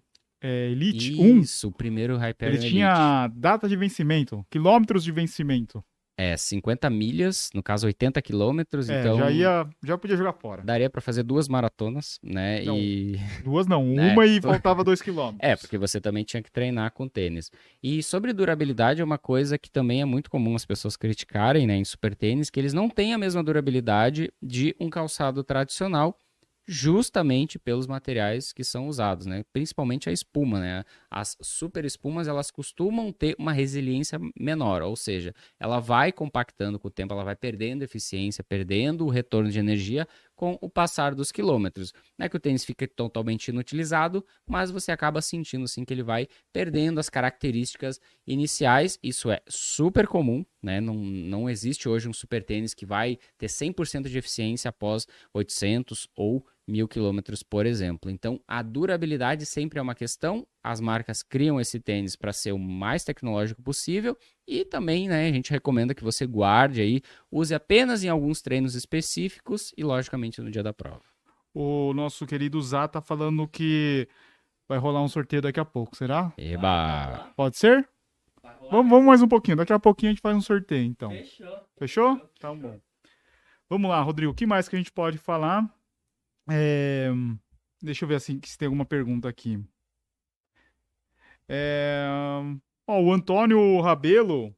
é, 0.43 0.71
Elite 0.71 1.13
Isso, 1.41 1.67
1? 1.69 1.71
o 1.71 1.73
primeiro 1.73 2.17
Hyperion 2.17 2.55
Ele 2.59 2.69
tinha 2.69 3.29
data 3.35 3.69
de 3.69 3.77
vencimento, 3.77 4.45
quilômetros 4.51 5.03
de 5.05 5.13
vencimento. 5.13 5.83
É, 6.21 6.37
50 6.37 6.91
milhas, 6.91 7.49
no 7.55 7.63
caso 7.63 7.87
80 7.87 8.21
quilômetros, 8.21 8.91
É, 8.91 8.99
então 8.99 9.19
já 9.21 9.31
ia, 9.31 9.69
já 9.85 9.97
podia 9.97 10.17
jogar 10.17 10.33
fora. 10.33 10.65
daria 10.65 10.91
pra 10.91 11.01
fazer 11.01 11.23
duas 11.23 11.47
maratonas, 11.49 12.19
né? 12.21 12.65
Não. 12.65 12.77
E 12.77 13.17
Duas 13.45 13.69
não, 13.69 13.85
É. 13.97 14.13
uma 14.13 14.27
e 14.27 14.41
faltava 14.43 14.83
dois 14.83 15.01
quilômetros. 15.01 15.39
É, 15.41 15.55
porque 15.55 15.79
você 15.79 16.01
também 16.01 16.25
tinha 16.25 16.43
que 16.43 16.51
treinar 16.51 16.91
com 16.93 17.07
tênis. 17.09 17.53
E 17.81 18.03
sobre 18.03 18.33
durabilidade 18.33 19.01
é 19.01 19.05
uma 19.05 19.17
coisa 19.17 19.57
que 19.57 19.71
também 19.71 20.01
é 20.01 20.05
muito 20.05 20.29
comum 20.29 20.57
as 20.57 20.67
pessoas 20.67 20.97
criticarem, 20.97 21.69
né, 21.69 21.77
em 21.77 21.85
super 21.85 22.17
tênis, 22.17 22.51
que 22.51 22.59
eles 22.59 22.73
não 22.73 22.89
têm 22.91 23.15
a 23.15 23.19
mesma 23.19 23.45
durabilidade 23.45 24.29
de 24.43 24.75
um 24.81 24.91
calçado 24.91 25.45
tradicional, 25.45 26.17
justamente 26.71 27.59
pelos 27.59 27.87
materiais 27.87 28.53
que 28.53 28.63
são 28.63 28.89
usados, 28.89 29.25
né? 29.25 29.43
Principalmente 29.55 30.11
a 30.11 30.13
espuma, 30.13 30.61
né? 30.61 30.85
As 31.11 31.35
super 31.41 31.83
espumas, 31.87 32.29
elas 32.29 32.51
costumam 32.51 33.11
ter 33.11 33.35
uma 33.39 33.53
resiliência 33.53 34.21
menor, 34.39 34.83
ou 34.83 34.95
seja, 34.95 35.35
ela 35.59 35.81
vai 35.81 36.13
compactando 36.13 36.79
com 36.79 36.89
o 36.89 36.91
tempo, 36.91 37.15
ela 37.15 37.25
vai 37.25 37.35
perdendo 37.35 37.83
eficiência, 37.83 38.45
perdendo 38.45 39.07
o 39.07 39.09
retorno 39.09 39.51
de 39.51 39.59
energia 39.59 40.07
com 40.37 40.59
o 40.61 40.69
passar 40.69 41.15
dos 41.15 41.33
quilômetros. 41.33 41.95
Não 42.19 42.27
é 42.27 42.29
que 42.29 42.37
o 42.37 42.41
tênis 42.41 42.67
fica 42.67 42.87
totalmente 42.87 43.49
inutilizado, 43.49 44.23
mas 44.47 44.71
você 44.71 44.93
acaba 44.93 45.23
sentindo 45.23 45.65
assim 45.65 45.87
que 45.87 45.95
ele 45.95 46.03
vai 46.03 46.29
perdendo 46.53 47.01
as 47.01 47.09
características 47.09 47.99
iniciais. 48.27 48.99
Isso 49.03 49.31
é 49.31 49.41
super 49.49 50.07
comum, 50.07 50.45
né? 50.63 50.83
Não, 50.83 50.95
não 50.95 51.49
existe 51.49 51.89
hoje 51.89 52.11
um 52.11 52.13
super 52.13 52.45
tênis 52.45 52.75
que 52.75 52.85
vai 52.85 53.19
ter 53.39 53.47
100% 53.47 54.09
de 54.09 54.19
eficiência 54.19 54.69
após 54.69 55.07
800 55.33 56.07
ou 56.15 56.47
1000 56.69 56.87
quilômetros, 56.87 57.43
por 57.43 57.65
exemplo. 57.65 58.11
Então, 58.11 58.41
a 58.47 58.63
durabilidade 58.63 59.47
sempre 59.47 59.79
é 59.79 59.83
uma 59.83 59.95
questão. 59.95 60.47
As 60.63 60.81
marcas 60.81 61.23
criam 61.23 61.59
esse 61.61 61.81
tênis 61.81 62.15
para 62.15 62.33
ser 62.33 62.53
o 62.53 62.59
mais 62.59 63.03
tecnológico 63.05 63.63
possível 63.63 64.17
e 64.47 64.65
também, 64.65 65.09
né, 65.09 65.29
a 65.29 65.33
gente 65.33 65.51
recomenda 65.51 65.95
que 65.95 66.05
você 66.05 66.27
guarde 66.27 66.81
aí, 66.81 67.01
use 67.31 67.55
apenas 67.55 68.05
em 68.05 68.09
alguns 68.09 68.43
treinos 68.43 68.75
específicos 68.75 69.73
e, 69.77 69.83
logicamente, 69.83 70.41
no 70.41 70.51
dia 70.51 70.63
da 70.63 70.73
prova. 70.73 71.03
O 71.55 71.93
nosso 71.95 72.27
querido 72.27 72.61
Zá 72.61 72.87
tá 72.87 73.01
falando 73.01 73.49
que 73.49 74.07
vai 74.69 74.79
rolar 74.79 75.03
um 75.03 75.09
sorteio 75.09 75.41
daqui 75.41 75.59
a 75.59 75.65
pouco, 75.65 75.97
será? 75.97 76.33
Eba! 76.37 77.33
Pode 77.35 77.57
ser? 77.57 77.89
Vamos, 78.71 78.91
vamos 78.91 79.07
mais 79.07 79.23
um 79.23 79.29
pouquinho. 79.29 79.57
Daqui 79.57 79.73
a 79.73 79.79
pouquinho 79.79 80.11
a 80.11 80.13
gente 80.13 80.21
faz 80.21 80.37
um 80.37 80.43
sorteio, 80.43 80.85
então. 80.85 81.11
Fechou. 81.11 81.61
Fechou? 81.79 82.31
Tá 82.39 82.55
bom. 82.55 82.79
Vamos 83.69 83.91
lá, 83.91 84.01
Rodrigo. 84.03 84.33
O 84.33 84.35
que 84.35 84.47
mais 84.47 84.69
que 84.69 84.77
a 84.77 84.79
gente 84.79 84.93
pode 84.93 85.19
falar? 85.19 85.69
É, 86.51 87.11
Deixa 87.81 88.05
eu 88.05 88.09
ver 88.09 88.17
assim, 88.17 88.41
se 88.45 88.59
tem 88.59 88.67
alguma 88.67 88.85
pergunta 88.85 89.29
aqui. 89.29 89.63
É, 91.49 92.07
o 92.87 93.13
Antônio 93.13 93.81
Rabelo, 93.81 94.55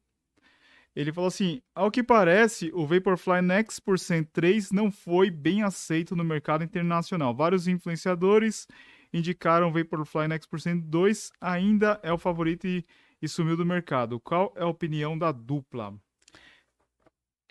ele 0.96 1.12
falou 1.12 1.28
assim, 1.28 1.60
ao 1.74 1.90
que 1.90 2.02
parece, 2.02 2.70
o 2.72 2.86
Vaporfly 2.86 3.42
Next 3.42 3.82
Percent 3.82 4.26
3 4.32 4.72
não 4.72 4.90
foi 4.90 5.30
bem 5.30 5.62
aceito 5.62 6.16
no 6.16 6.24
mercado 6.24 6.64
internacional. 6.64 7.34
Vários 7.34 7.68
influenciadores 7.68 8.66
indicaram 9.12 9.68
o 9.68 9.72
Vaporfly 9.72 10.28
Next 10.28 10.48
Percent 10.48 10.82
2 10.84 11.32
ainda 11.40 12.00
é 12.02 12.10
o 12.10 12.18
favorito 12.18 12.66
e, 12.66 12.84
e 13.20 13.28
sumiu 13.28 13.56
do 13.56 13.66
mercado. 13.66 14.18
Qual 14.18 14.52
é 14.56 14.62
a 14.62 14.66
opinião 14.66 15.16
da 15.16 15.30
dupla? 15.30 15.94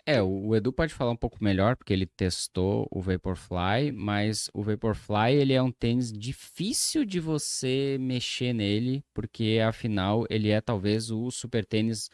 É, 0.06 0.22
o 0.22 0.54
Edu 0.54 0.72
pode 0.72 0.94
falar 0.94 1.10
um 1.10 1.16
pouco 1.16 1.42
melhor, 1.42 1.76
porque 1.76 1.92
ele 1.92 2.06
testou 2.06 2.88
o 2.90 3.00
Vaporfly, 3.00 3.92
mas 3.92 4.50
o 4.54 4.62
Vaporfly 4.62 5.34
ele 5.34 5.52
é 5.52 5.62
um 5.62 5.70
tênis 5.70 6.12
difícil 6.12 7.04
de 7.04 7.20
você 7.20 7.96
mexer 8.00 8.52
nele, 8.52 9.04
porque 9.14 9.60
afinal 9.66 10.24
ele 10.30 10.50
é 10.50 10.60
talvez 10.60 11.10
o 11.10 11.30
super 11.30 11.64
tênis 11.64 12.10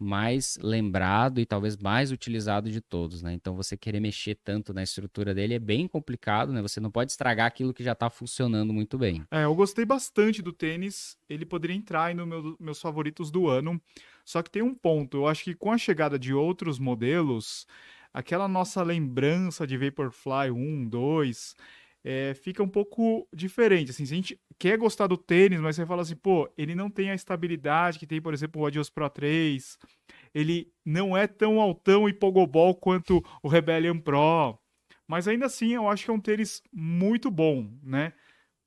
mais 0.00 0.58
lembrado 0.62 1.40
e 1.40 1.46
talvez 1.46 1.76
mais 1.76 2.10
utilizado 2.10 2.70
de 2.70 2.80
todos, 2.80 3.22
né? 3.22 3.34
Então 3.34 3.54
você 3.54 3.76
querer 3.76 4.00
mexer 4.00 4.34
tanto 4.42 4.72
na 4.72 4.82
estrutura 4.82 5.34
dele 5.34 5.54
é 5.54 5.58
bem 5.58 5.86
complicado, 5.86 6.52
né? 6.52 6.62
Você 6.62 6.80
não 6.80 6.90
pode 6.90 7.10
estragar 7.10 7.46
aquilo 7.46 7.74
que 7.74 7.84
já 7.84 7.94
tá 7.94 8.08
funcionando 8.08 8.72
muito 8.72 8.96
bem. 8.96 9.22
É, 9.30 9.44
eu 9.44 9.54
gostei 9.54 9.84
bastante 9.84 10.40
do 10.40 10.54
tênis. 10.54 11.18
Ele 11.28 11.44
poderia 11.44 11.76
entrar 11.76 12.04
aí 12.04 12.14
nos 12.14 12.26
meu, 12.26 12.56
meus 12.58 12.80
favoritos 12.80 13.30
do 13.30 13.46
ano. 13.46 13.80
Só 14.30 14.44
que 14.44 14.50
tem 14.50 14.62
um 14.62 14.72
ponto. 14.72 15.16
Eu 15.16 15.26
acho 15.26 15.42
que 15.42 15.56
com 15.56 15.72
a 15.72 15.78
chegada 15.78 16.16
de 16.16 16.32
outros 16.32 16.78
modelos, 16.78 17.66
aquela 18.14 18.46
nossa 18.46 18.80
lembrança 18.80 19.66
de 19.66 19.76
Vaporfly 19.76 20.52
1, 20.52 20.88
2, 20.88 21.56
é, 22.04 22.34
fica 22.34 22.62
um 22.62 22.68
pouco 22.68 23.26
diferente. 23.34 23.90
Assim, 23.90 24.06
se 24.06 24.12
a 24.12 24.16
gente 24.16 24.40
quer 24.56 24.78
gostar 24.78 25.08
do 25.08 25.16
tênis, 25.16 25.58
mas 25.58 25.74
você 25.74 25.84
fala 25.84 26.02
assim, 26.02 26.14
pô, 26.14 26.48
ele 26.56 26.76
não 26.76 26.88
tem 26.88 27.10
a 27.10 27.14
estabilidade 27.14 27.98
que 27.98 28.06
tem, 28.06 28.22
por 28.22 28.32
exemplo, 28.32 28.62
o 28.62 28.66
Adios 28.66 28.88
Pro 28.88 29.10
3. 29.10 29.76
Ele 30.32 30.72
não 30.84 31.16
é 31.16 31.26
tão 31.26 31.60
altão 31.60 32.08
e 32.08 32.12
pogobol 32.12 32.76
quanto 32.76 33.20
o 33.42 33.48
Rebellion 33.48 33.98
Pro. 33.98 34.56
Mas 35.08 35.26
ainda 35.26 35.46
assim, 35.46 35.74
eu 35.74 35.88
acho 35.88 36.04
que 36.04 36.10
é 36.12 36.14
um 36.14 36.20
tênis 36.20 36.62
muito 36.72 37.32
bom, 37.32 37.68
né? 37.82 38.12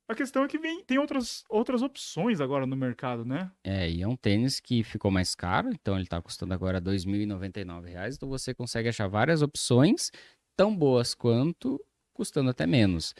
A 0.06 0.14
questão 0.14 0.44
é 0.44 0.48
que 0.48 0.58
vem, 0.58 0.84
tem 0.84 0.98
outras, 0.98 1.44
outras 1.48 1.80
opções 1.80 2.38
agora 2.38 2.66
no 2.66 2.76
mercado, 2.76 3.24
né? 3.24 3.50
É, 3.64 3.90
e 3.90 4.02
é 4.02 4.08
um 4.08 4.16
tênis 4.16 4.60
que 4.60 4.84
ficou 4.84 5.10
mais 5.10 5.34
caro, 5.34 5.70
então 5.70 5.96
ele 5.96 6.06
tá 6.06 6.20
custando 6.20 6.52
agora 6.52 6.78
2.099 6.78 7.86
reais, 7.86 8.16
então 8.16 8.28
você 8.28 8.52
consegue 8.52 8.90
achar 8.90 9.08
várias 9.08 9.40
opções 9.40 10.10
tão 10.54 10.76
boas 10.76 11.14
quanto 11.14 11.80
custando 12.12 12.50
até 12.50 12.66
menos. 12.66 13.14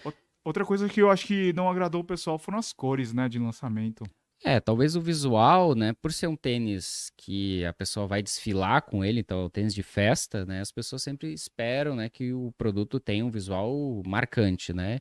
Outra 0.44 0.62
coisa 0.64 0.86
que 0.86 1.00
eu 1.00 1.10
acho 1.10 1.26
que 1.26 1.54
não 1.54 1.70
agradou 1.70 2.02
o 2.02 2.04
pessoal 2.04 2.38
foram 2.38 2.58
as 2.58 2.70
cores, 2.70 3.14
né, 3.14 3.30
de 3.30 3.38
lançamento. 3.38 4.04
É, 4.44 4.60
talvez 4.60 4.94
o 4.94 5.00
visual, 5.00 5.74
né, 5.74 5.94
por 5.94 6.12
ser 6.12 6.26
um 6.26 6.36
tênis 6.36 7.10
que 7.16 7.64
a 7.64 7.72
pessoa 7.72 8.06
vai 8.06 8.22
desfilar 8.22 8.82
com 8.82 9.02
ele, 9.02 9.20
então 9.20 9.40
é 9.40 9.44
um 9.46 9.48
tênis 9.48 9.74
de 9.74 9.82
festa, 9.82 10.44
né, 10.44 10.60
as 10.60 10.70
pessoas 10.70 11.02
sempre 11.02 11.32
esperam, 11.32 11.96
né, 11.96 12.10
que 12.10 12.34
o 12.34 12.52
produto 12.58 13.00
tenha 13.00 13.24
um 13.24 13.30
visual 13.30 14.02
marcante, 14.04 14.74
né. 14.74 14.98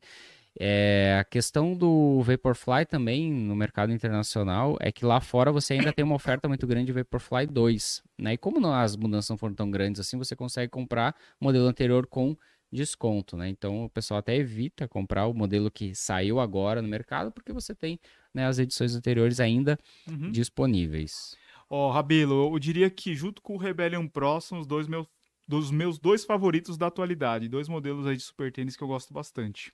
É, 0.60 1.18
a 1.20 1.24
questão 1.24 1.76
do 1.76 2.22
Vaporfly 2.22 2.86
também 2.86 3.32
no 3.32 3.56
mercado 3.56 3.92
internacional 3.92 4.78
é 4.80 4.92
que 4.92 5.04
lá 5.04 5.20
fora 5.20 5.52
você 5.52 5.74
ainda 5.74 5.92
tem 5.92 6.06
uma 6.06 6.16
oferta 6.16 6.48
muito 6.48 6.68
grande 6.68 6.88
de 6.88 6.92
Vaporfly 6.92 7.48
2, 7.48 8.04
né, 8.20 8.34
e 8.34 8.38
como 8.38 8.60
não, 8.60 8.72
as 8.74 8.96
mudanças 8.96 9.30
não 9.30 9.38
foram 9.38 9.56
tão 9.56 9.72
grandes 9.72 10.00
assim, 10.00 10.18
você 10.18 10.36
consegue 10.36 10.70
comprar 10.70 11.16
o 11.42 11.46
modelo 11.46 11.66
anterior 11.66 12.06
com 12.06 12.38
desconto, 12.72 13.38
né? 13.38 13.48
Então 13.50 13.86
o 13.86 13.90
pessoal 13.90 14.18
até 14.20 14.36
evita 14.36 14.88
comprar 14.88 15.28
o 15.28 15.34
modelo 15.34 15.70
que 15.70 15.94
saiu 15.94 16.40
agora 16.40 16.82
no 16.82 16.88
mercado, 16.88 17.32
porque 17.32 17.54
você 17.54 17.74
tem 17.76 18.00
né, 18.34 18.48
as 18.48 18.58
edições 18.58 18.96
anteriores 18.96 19.40
ainda 19.40 19.78
Uhum. 20.10 20.32
disponíveis. 20.32 21.36
Ó, 21.70 21.92
Rabelo, 21.92 22.54
eu 22.54 22.60
diria 22.60 22.90
que 22.90 23.16
junto 23.16 23.42
com 23.42 23.54
o 23.56 23.58
Rebellion 23.58 24.08
Pro 24.08 24.42
são 24.42 24.60
os 24.60 24.68
dois 24.68 24.88
meus, 24.88 25.08
dos 25.48 25.72
meus 25.72 26.00
dois 26.00 26.26
favoritos 26.26 26.78
da 26.78 26.88
atualidade. 26.88 27.48
Dois 27.48 27.68
modelos 27.68 28.06
aí 28.08 28.16
de 28.18 28.24
super 28.24 28.52
tênis 28.52 28.76
que 28.76 28.84
eu 28.84 28.88
gosto 28.88 29.14
bastante. 29.14 29.72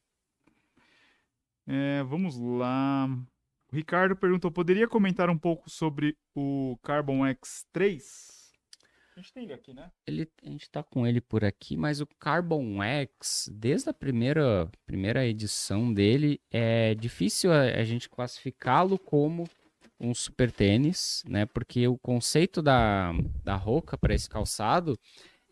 É, 1.72 2.02
vamos 2.04 2.36
lá. 2.36 3.08
O 3.72 3.76
Ricardo 3.76 4.16
perguntou: 4.16 4.50
poderia 4.50 4.88
comentar 4.88 5.30
um 5.30 5.38
pouco 5.38 5.70
sobre 5.70 6.18
o 6.36 6.76
Carbon 6.82 7.20
X3? 7.20 8.02
A 9.16 9.22
gente 9.22 9.34
tem 9.34 9.44
ele 9.44 9.54
aqui, 9.54 9.72
né? 9.72 9.92
Ele, 10.08 10.28
a 10.44 10.50
gente 10.50 10.68
tá 10.68 10.82
com 10.82 11.06
ele 11.06 11.22
por 11.22 11.46
aqui, 11.46 11.78
mas 11.78 12.02
o 12.02 12.08
Carbon 12.08 12.82
X, 12.82 13.52
desde 13.54 13.90
a 13.90 13.94
primeira, 13.94 14.68
primeira 14.88 15.28
edição 15.28 15.94
dele, 15.94 16.42
é 16.50 16.96
difícil 16.96 17.52
a, 17.52 17.62
a 17.62 17.84
gente 17.84 18.10
classificá-lo 18.10 18.98
como 18.98 19.44
um 20.00 20.16
super 20.16 20.52
tênis, 20.52 21.24
né? 21.28 21.46
Porque 21.46 21.88
o 21.88 22.00
conceito 22.00 22.64
da, 22.64 23.12
da 23.44 23.56
Roca 23.56 23.96
para 23.96 24.16
esse 24.16 24.28
calçado 24.28 24.98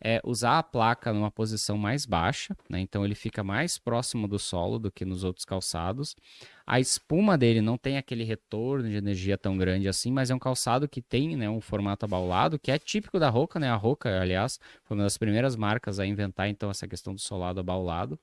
é 0.00 0.20
usar 0.24 0.58
a 0.58 0.62
placa 0.62 1.12
numa 1.12 1.30
posição 1.30 1.76
mais 1.76 2.06
baixa, 2.06 2.56
né? 2.68 2.80
Então 2.80 3.04
ele 3.04 3.14
fica 3.14 3.42
mais 3.42 3.78
próximo 3.78 4.28
do 4.28 4.38
solo 4.38 4.78
do 4.78 4.90
que 4.90 5.04
nos 5.04 5.24
outros 5.24 5.44
calçados. 5.44 6.14
A 6.66 6.78
espuma 6.78 7.36
dele 7.36 7.60
não 7.60 7.76
tem 7.76 7.96
aquele 7.96 8.24
retorno 8.24 8.88
de 8.88 8.96
energia 8.96 9.36
tão 9.38 9.56
grande 9.56 9.88
assim, 9.88 10.12
mas 10.12 10.30
é 10.30 10.34
um 10.34 10.38
calçado 10.38 10.88
que 10.88 11.00
tem 11.00 11.36
né, 11.36 11.48
um 11.48 11.60
formato 11.60 12.04
abaulado, 12.04 12.58
que 12.58 12.70
é 12.70 12.78
típico 12.78 13.18
da 13.18 13.28
Roca, 13.28 13.58
né? 13.58 13.68
A 13.68 13.76
Roca, 13.76 14.20
aliás, 14.20 14.60
foi 14.84 14.96
uma 14.96 15.04
das 15.04 15.18
primeiras 15.18 15.56
marcas 15.56 15.98
a 15.98 16.06
inventar 16.06 16.48
então 16.48 16.70
essa 16.70 16.86
questão 16.86 17.14
do 17.14 17.20
solado 17.20 17.60
abaulado. 17.60 18.18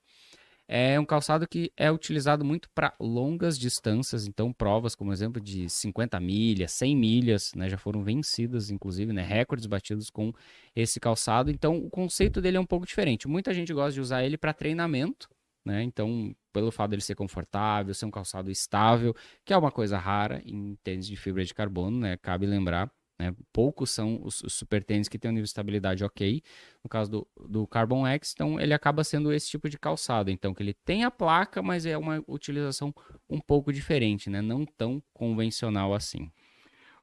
É 0.68 0.98
um 0.98 1.04
calçado 1.04 1.46
que 1.46 1.72
é 1.76 1.90
utilizado 1.92 2.44
muito 2.44 2.68
para 2.70 2.92
longas 2.98 3.56
distâncias, 3.56 4.26
então 4.26 4.52
provas 4.52 4.96
como 4.96 5.12
exemplo 5.12 5.40
de 5.40 5.68
50 5.68 6.18
milhas, 6.18 6.72
100 6.72 6.96
milhas, 6.96 7.52
né, 7.54 7.68
já 7.68 7.78
foram 7.78 8.02
vencidas, 8.02 8.68
inclusive, 8.68 9.12
né, 9.12 9.22
recordes 9.22 9.66
batidos 9.66 10.10
com 10.10 10.32
esse 10.74 10.98
calçado. 10.98 11.50
Então 11.50 11.76
o 11.78 11.88
conceito 11.88 12.40
dele 12.40 12.56
é 12.56 12.60
um 12.60 12.66
pouco 12.66 12.84
diferente. 12.84 13.28
Muita 13.28 13.54
gente 13.54 13.72
gosta 13.72 13.92
de 13.92 14.00
usar 14.00 14.24
ele 14.24 14.36
para 14.36 14.52
treinamento, 14.52 15.28
né? 15.64 15.82
Então 15.82 16.34
pelo 16.52 16.72
fato 16.72 16.90
dele 16.90 17.02
ser 17.02 17.14
confortável, 17.14 17.92
ser 17.94 18.06
um 18.06 18.10
calçado 18.10 18.50
estável, 18.50 19.14
que 19.44 19.52
é 19.52 19.56
uma 19.56 19.70
coisa 19.70 19.98
rara 19.98 20.42
em 20.44 20.74
tênis 20.82 21.06
de 21.06 21.16
fibra 21.16 21.44
de 21.44 21.54
carbono, 21.54 21.98
né? 22.00 22.16
Cabe 22.16 22.46
lembrar. 22.46 22.90
Né? 23.18 23.34
Poucos 23.52 23.90
são 23.90 24.20
os, 24.22 24.42
os 24.42 24.52
super 24.52 24.84
tênis 24.84 25.08
que 25.08 25.18
têm 25.18 25.30
um 25.30 25.34
nível 25.34 25.44
de 25.44 25.48
estabilidade 25.48 26.04
ok. 26.04 26.42
No 26.84 26.88
caso 26.88 27.10
do, 27.10 27.28
do 27.48 27.66
Carbon 27.66 28.06
X, 28.06 28.32
então 28.34 28.60
ele 28.60 28.74
acaba 28.74 29.02
sendo 29.02 29.32
esse 29.32 29.48
tipo 29.48 29.68
de 29.68 29.78
calçado. 29.78 30.30
Então, 30.30 30.52
que 30.52 30.62
ele 30.62 30.74
tem 30.74 31.04
a 31.04 31.10
placa, 31.10 31.62
mas 31.62 31.86
é 31.86 31.96
uma 31.96 32.22
utilização 32.28 32.94
um 33.28 33.40
pouco 33.40 33.72
diferente, 33.72 34.28
né? 34.28 34.42
Não 34.42 34.64
tão 34.64 35.02
convencional 35.12 35.94
assim. 35.94 36.30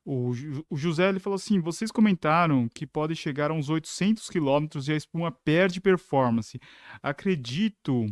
O, 0.06 0.32
o 0.70 0.76
José 0.76 1.10
ele 1.10 1.20
falou 1.20 1.36
assim: 1.36 1.60
vocês 1.60 1.92
comentaram 1.92 2.68
que 2.68 2.86
pode 2.86 3.16
chegar 3.16 3.52
a 3.52 3.54
uns 3.54 3.70
800 3.70 4.30
quilômetros 4.30 4.88
e 4.88 4.94
a 4.94 4.98
espuma 4.98 5.32
perde 5.32 5.80
performance. 5.80 6.60
Acredito 7.02 8.06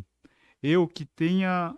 eu 0.64 0.88
que 0.88 1.06
tenha. 1.06 1.76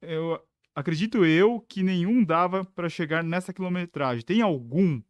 Eu 0.00 0.40
acredito 0.78 1.24
eu 1.24 1.60
que 1.68 1.82
nenhum 1.82 2.24
dava 2.24 2.64
para 2.64 2.88
chegar 2.88 3.24
nessa 3.24 3.52
quilometragem. 3.52 4.24
Tem 4.24 4.40
algum? 4.40 5.00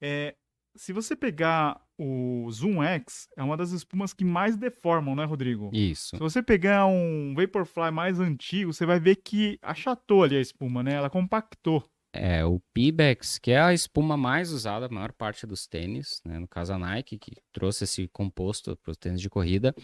É, 0.00 0.34
se 0.74 0.92
você 0.92 1.14
pegar 1.14 1.80
o 1.98 2.48
Zoom 2.50 2.82
X, 2.82 3.28
é 3.36 3.42
uma 3.42 3.56
das 3.56 3.70
espumas 3.70 4.12
que 4.12 4.24
mais 4.24 4.56
deformam, 4.56 5.14
né, 5.14 5.24
Rodrigo? 5.24 5.70
Isso. 5.72 6.16
Se 6.16 6.18
você 6.18 6.42
pegar 6.42 6.86
um 6.86 7.34
Vaporfly 7.34 7.90
mais 7.90 8.20
antigo, 8.20 8.72
você 8.72 8.84
vai 8.84 9.00
ver 9.00 9.16
que 9.16 9.58
achatou 9.62 10.22
ali 10.22 10.36
a 10.36 10.40
espuma, 10.40 10.82
né? 10.82 10.94
Ela 10.94 11.10
compactou. 11.10 11.84
É, 12.18 12.44
o 12.44 12.60
Pebax, 12.72 13.38
que 13.38 13.50
é 13.50 13.60
a 13.60 13.72
espuma 13.72 14.16
mais 14.16 14.52
usada, 14.52 14.86
a 14.86 14.88
maior 14.88 15.12
parte 15.12 15.46
dos 15.46 15.66
tênis, 15.66 16.20
né? 16.24 16.38
No 16.38 16.48
caso 16.48 16.72
a 16.72 16.78
Nike, 16.78 17.18
que 17.18 17.32
trouxe 17.52 17.84
esse 17.84 18.08
composto 18.08 18.76
para 18.76 18.90
os 18.90 18.96
tênis 18.96 19.20
de 19.20 19.28
corrida, 19.28 19.74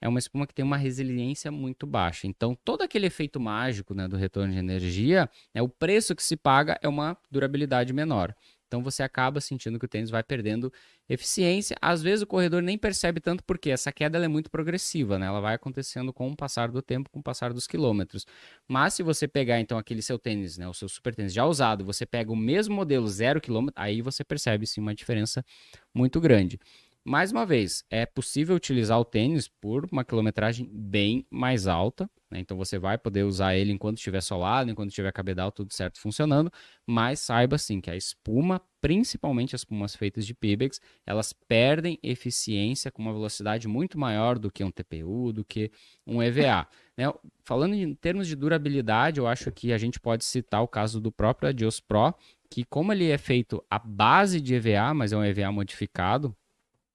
é 0.00 0.08
uma 0.08 0.18
espuma 0.18 0.46
que 0.46 0.54
tem 0.54 0.64
uma 0.64 0.76
resiliência 0.76 1.50
muito 1.50 1.86
baixa. 1.86 2.26
Então, 2.26 2.56
todo 2.64 2.82
aquele 2.82 3.06
efeito 3.06 3.40
mágico, 3.40 3.94
né, 3.94 4.08
do 4.08 4.16
retorno 4.16 4.52
de 4.52 4.58
energia, 4.58 5.28
né, 5.54 5.62
o 5.62 5.68
preço 5.68 6.14
que 6.14 6.22
se 6.22 6.36
paga 6.36 6.78
é 6.82 6.88
uma 6.88 7.16
durabilidade 7.30 7.92
menor. 7.92 8.34
Então, 8.72 8.82
você 8.82 9.02
acaba 9.02 9.38
sentindo 9.38 9.78
que 9.78 9.84
o 9.84 9.88
tênis 9.88 10.08
vai 10.08 10.22
perdendo 10.22 10.72
eficiência. 11.06 11.76
Às 11.78 12.02
vezes, 12.02 12.22
o 12.22 12.26
corredor 12.26 12.62
nem 12.62 12.78
percebe 12.78 13.20
tanto 13.20 13.44
porque 13.44 13.68
essa 13.68 13.92
queda 13.92 14.16
é 14.16 14.26
muito 14.26 14.50
progressiva, 14.50 15.18
né? 15.18 15.26
Ela 15.26 15.40
vai 15.40 15.54
acontecendo 15.56 16.10
com 16.10 16.30
o 16.30 16.34
passar 16.34 16.70
do 16.70 16.80
tempo, 16.80 17.10
com 17.10 17.20
o 17.20 17.22
passar 17.22 17.52
dos 17.52 17.66
quilômetros. 17.66 18.24
Mas 18.66 18.94
se 18.94 19.02
você 19.02 19.28
pegar 19.28 19.60
então 19.60 19.76
aquele 19.76 20.00
seu 20.00 20.18
tênis, 20.18 20.56
né, 20.56 20.66
o 20.66 20.72
seu 20.72 20.88
super 20.88 21.14
tênis 21.14 21.34
já 21.34 21.44
usado, 21.44 21.84
você 21.84 22.06
pega 22.06 22.32
o 22.32 22.36
mesmo 22.36 22.74
modelo 22.74 23.06
zero 23.08 23.42
quilômetro, 23.42 23.78
aí 23.78 24.00
você 24.00 24.24
percebe 24.24 24.66
sim 24.66 24.80
uma 24.80 24.94
diferença 24.94 25.44
muito 25.94 26.18
grande. 26.18 26.58
Mais 27.04 27.30
uma 27.30 27.44
vez, 27.44 27.84
é 27.90 28.06
possível 28.06 28.56
utilizar 28.56 28.98
o 28.98 29.04
tênis 29.04 29.48
por 29.48 29.86
uma 29.92 30.02
quilometragem 30.02 30.66
bem 30.72 31.26
mais 31.30 31.66
alta, 31.66 32.08
né? 32.32 32.40
então 32.40 32.56
você 32.56 32.78
vai 32.78 32.96
poder 32.96 33.24
usar 33.24 33.54
ele 33.54 33.70
enquanto 33.70 33.98
estiver 33.98 34.22
solado, 34.22 34.70
enquanto 34.70 34.88
estiver 34.88 35.12
cabedal, 35.12 35.52
tudo 35.52 35.72
certo 35.72 36.00
funcionando, 36.00 36.50
mas 36.86 37.20
saiba 37.20 37.58
sim 37.58 37.80
que 37.80 37.90
a 37.90 37.96
espuma, 37.96 38.60
principalmente 38.80 39.54
as 39.54 39.60
espumas 39.60 39.94
feitas 39.94 40.26
de 40.26 40.32
Pebax, 40.32 40.80
elas 41.06 41.32
perdem 41.32 41.98
eficiência 42.02 42.90
com 42.90 43.02
uma 43.02 43.12
velocidade 43.12 43.68
muito 43.68 43.98
maior 43.98 44.38
do 44.38 44.50
que 44.50 44.64
um 44.64 44.70
TPU, 44.70 45.32
do 45.32 45.44
que 45.44 45.70
um 46.06 46.22
EVA. 46.22 46.66
né? 46.96 47.12
Falando 47.44 47.74
em 47.74 47.94
termos 47.94 48.26
de 48.26 48.34
durabilidade, 48.34 49.20
eu 49.20 49.26
acho 49.26 49.52
que 49.52 49.72
a 49.72 49.78
gente 49.78 50.00
pode 50.00 50.24
citar 50.24 50.62
o 50.62 50.68
caso 50.68 51.00
do 51.00 51.12
próprio 51.12 51.50
Adios 51.50 51.80
Pro, 51.80 52.14
que 52.50 52.64
como 52.64 52.92
ele 52.92 53.10
é 53.10 53.18
feito 53.18 53.62
à 53.70 53.78
base 53.78 54.40
de 54.40 54.54
EVA, 54.54 54.94
mas 54.94 55.12
é 55.12 55.16
um 55.16 55.24
EVA 55.24 55.52
modificado, 55.52 56.34